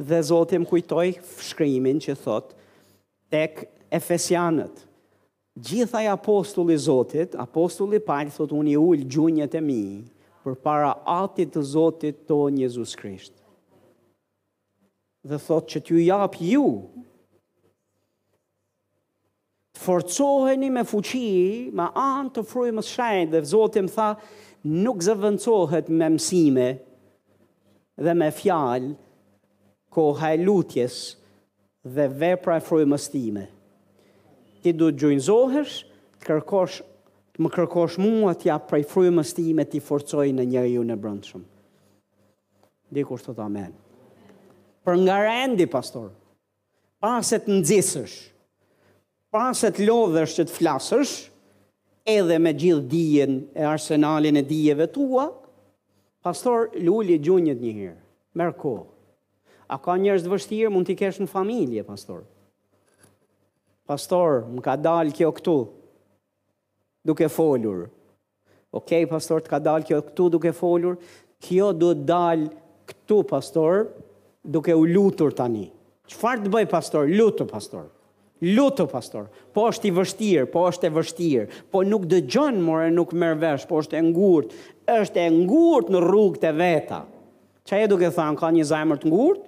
Dhe 0.00 0.20
Zoti 0.28 0.56
më 0.62 0.68
kujtoi 0.70 1.10
fshkrimin 1.36 1.98
që 2.00 2.14
thot: 2.22 2.52
"Tek 3.32 3.64
Efesianët" 3.90 4.86
Gjithaj 5.58 6.08
apostulli 6.08 6.76
Zotit, 6.78 7.34
apostulli 7.34 7.98
Paul 7.98 8.30
thotë 8.30 8.54
unë 8.54 8.70
i 8.70 8.76
ullë 8.78 9.06
gjunjët 9.10 9.56
e 9.58 9.62
mi, 9.64 9.82
për 10.46 10.54
para 10.62 10.92
atit 11.10 11.50
të 11.56 11.64
Zotit 11.66 12.20
tonë 12.30 12.60
njëzus 12.60 12.92
krisht. 12.96 13.34
Dhe 15.26 15.38
thotë 15.42 15.70
që 15.74 15.82
t'ju 15.88 16.04
japë 16.06 16.44
ju, 16.52 16.66
të 19.74 19.82
forcoheni 19.84 20.70
me 20.70 20.86
fuqi, 20.86 21.70
me 21.76 21.90
anë 21.98 22.32
të 22.38 22.46
fruj 22.50 22.70
më 22.78 22.86
shajnë, 22.92 23.32
dhe 23.34 23.42
Zotit 23.50 23.88
më 23.90 23.94
tha, 23.98 24.08
nuk 24.86 25.02
zëvëncohet 25.06 25.90
me 25.98 26.08
mësime 26.14 26.68
dhe 28.04 28.14
me 28.16 28.30
fjalë, 28.38 28.94
ko 29.90 30.12
hajlutjes 30.20 30.96
dhe 31.96 32.06
vepra 32.22 32.60
e 32.60 32.62
fruj 32.68 32.86
mëstime. 32.86 33.48
Dhe 33.50 33.58
ti 34.60 34.72
duhet 34.76 34.98
gjojnëzohesh, 35.00 35.76
të 36.20 36.26
kërkosh, 36.28 36.80
të 37.36 37.44
më 37.44 37.50
kërkosh 37.54 37.98
mua, 38.02 38.32
të 38.36 38.48
japë 38.50 38.68
prej 38.70 38.84
frujë 38.90 39.14
më 39.16 39.24
stime, 39.28 39.64
të 39.64 39.78
i 39.80 39.84
forcoj 39.84 40.26
në 40.36 40.46
njëri 40.52 40.74
ju 40.76 40.84
në 40.86 40.96
brëndshëm. 41.00 41.44
Dikur 42.90 43.22
të 43.22 43.34
të 43.36 43.44
amen. 43.46 43.72
Për 44.84 44.98
nga 45.04 45.18
rendi, 45.26 45.66
pastor, 45.70 46.08
paset 47.00 47.48
në 47.50 47.58
gjithësh, 47.70 48.18
paset 49.34 49.80
lodhësh 49.84 50.36
që 50.40 50.48
të 50.48 50.56
flasësh, 50.56 51.12
edhe 52.10 52.38
me 52.42 52.52
gjithë 52.58 52.88
dijen 52.90 53.40
e 53.60 53.64
arsenalin 53.70 54.40
e 54.40 54.44
dijeve 54.50 54.88
tua, 54.92 55.28
pastor, 56.24 56.68
lulli 56.82 57.20
gjunjët 57.22 57.60
një 57.64 57.76
herë, 57.82 58.00
merë 58.36 58.76
A 59.70 59.78
ka 59.78 59.94
njërës 60.02 60.24
të 60.26 60.30
vështirë, 60.32 60.70
mund 60.74 60.86
t'i 60.88 60.96
kesh 60.98 61.20
në 61.22 61.28
familje, 61.30 61.82
pastor 61.86 62.24
pastor, 63.90 64.44
më 64.54 64.60
ka 64.64 64.74
dalë 64.78 65.14
kjo 65.16 65.30
këtu, 65.38 65.54
duke 67.10 67.28
folur. 67.32 67.88
Okej, 68.70 69.04
okay, 69.04 69.08
pastor, 69.10 69.42
të 69.42 69.50
ka 69.56 69.60
dalë 69.66 69.86
kjo 69.88 70.02
këtu 70.08 70.26
duke 70.36 70.52
folur, 70.54 70.98
kjo 71.42 71.72
duhet 71.74 72.04
dalë 72.06 72.50
këtu, 72.90 73.20
pastor, 73.30 73.88
duke 74.56 74.76
u 74.78 74.84
lutur 74.86 75.34
tani. 75.34 75.66
Qëfar 76.10 76.42
të 76.44 76.50
bëj, 76.54 76.66
pastor? 76.70 77.08
Lutu, 77.10 77.46
pastor. 77.50 77.88
Lutu, 78.42 78.86
pastor. 78.90 79.26
Po 79.54 79.66
është 79.70 79.90
i 79.90 79.90
vështirë, 79.98 80.46
po 80.54 80.62
është 80.70 80.88
e 80.88 80.94
vështirë, 80.96 81.58
po 81.70 81.82
nuk 81.86 82.06
dë 82.10 82.22
gjënë, 82.32 82.62
more, 82.66 82.86
nuk 82.94 83.10
merë 83.20 83.38
vesh, 83.42 83.66
po 83.70 83.82
është 83.82 83.98
e 83.98 84.06
ngurt, 84.08 84.54
është 84.94 85.26
e 85.26 85.28
ngurt 85.36 85.90
në 85.92 86.02
rrugë 86.06 86.42
të 86.46 86.54
veta. 86.62 87.02
Qa 87.68 87.78
e 87.84 87.90
duke 87.90 88.08
thanë, 88.14 88.38
ka 88.40 88.50
një 88.54 88.64
zajmër 88.70 89.02
të 89.02 89.10
ngurt? 89.12 89.42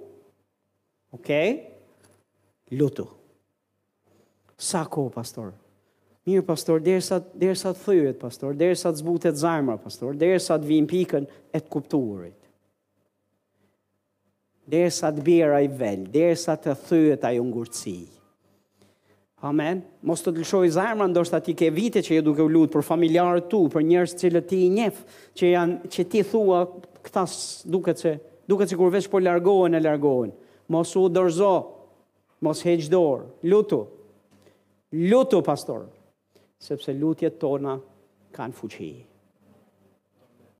Okej, 1.19 1.19
okay. 1.19 2.79
lutu. 2.79 3.07
Lutu. 3.07 3.11
Sa 4.63 4.85
ko, 4.87 5.09
pastor? 5.11 5.51
Mirë, 6.23 6.45
pastor, 6.47 6.79
dhe 6.79 6.95
sa 7.03 7.17
të 7.19 7.79
thëjët, 7.83 8.19
pastor, 8.21 8.53
dhe 8.55 8.69
sa 8.79 8.93
të 8.95 9.01
zbutet 9.01 9.35
zajmëra, 9.41 9.79
pastor, 9.83 10.13
dhe 10.15 10.29
sa 10.39 10.55
të 10.55 10.69
vim 10.69 10.85
pikën 10.87 11.25
e 11.51 11.59
të 11.59 11.67
kupturit. 11.73 12.37
Dhe 14.71 14.85
sa 14.95 15.09
të 15.11 15.25
bira 15.27 15.57
i 15.59 15.67
velë, 15.67 16.29
sa 16.39 16.55
të 16.55 16.77
thëjët 16.85 17.25
ajo 17.27 17.43
ngurëci. 17.49 17.97
Amen. 19.43 19.81
Mos 20.07 20.23
të 20.23 20.31
të 20.31 20.41
lëshoj 20.45 20.69
zajmëra, 20.77 21.09
ndoshta 21.11 21.41
ti 21.43 21.57
ke 21.59 21.67
vite 21.75 21.99
që 21.99 22.13
je 22.15 22.23
duke 22.29 22.39
u 22.47 22.51
lutë 22.55 22.71
për 22.77 22.85
familjarët 22.87 23.49
tu, 23.51 23.59
për 23.73 23.83
njërës 23.89 24.13
që 24.21 24.31
lë 24.37 24.43
ti 24.47 24.59
i 24.63 24.69
njefë, 24.77 25.03
që, 25.41 25.49
janë, 25.57 25.75
që 25.91 26.05
ti 26.13 26.21
thua 26.31 26.61
këtas 27.09 27.33
duke 27.67 27.91
që, 27.99 28.15
duke 28.47 28.69
që 28.71 28.79
veç 28.95 29.11
po 29.11 29.19
largohen 29.27 29.75
e 29.75 29.83
largohen. 29.83 30.31
Mos 30.71 30.95
u 30.95 31.09
dorzo, 31.11 31.51
mos 32.47 32.63
heqdor, 32.63 32.93
dorë, 32.95 33.27
lutu, 33.51 33.81
Lutu, 34.95 35.39
pastor, 35.41 35.87
sepse 36.61 36.93
lutjet 36.93 37.39
tona 37.41 37.79
kanë 38.37 38.53
fuqi. 38.59 38.91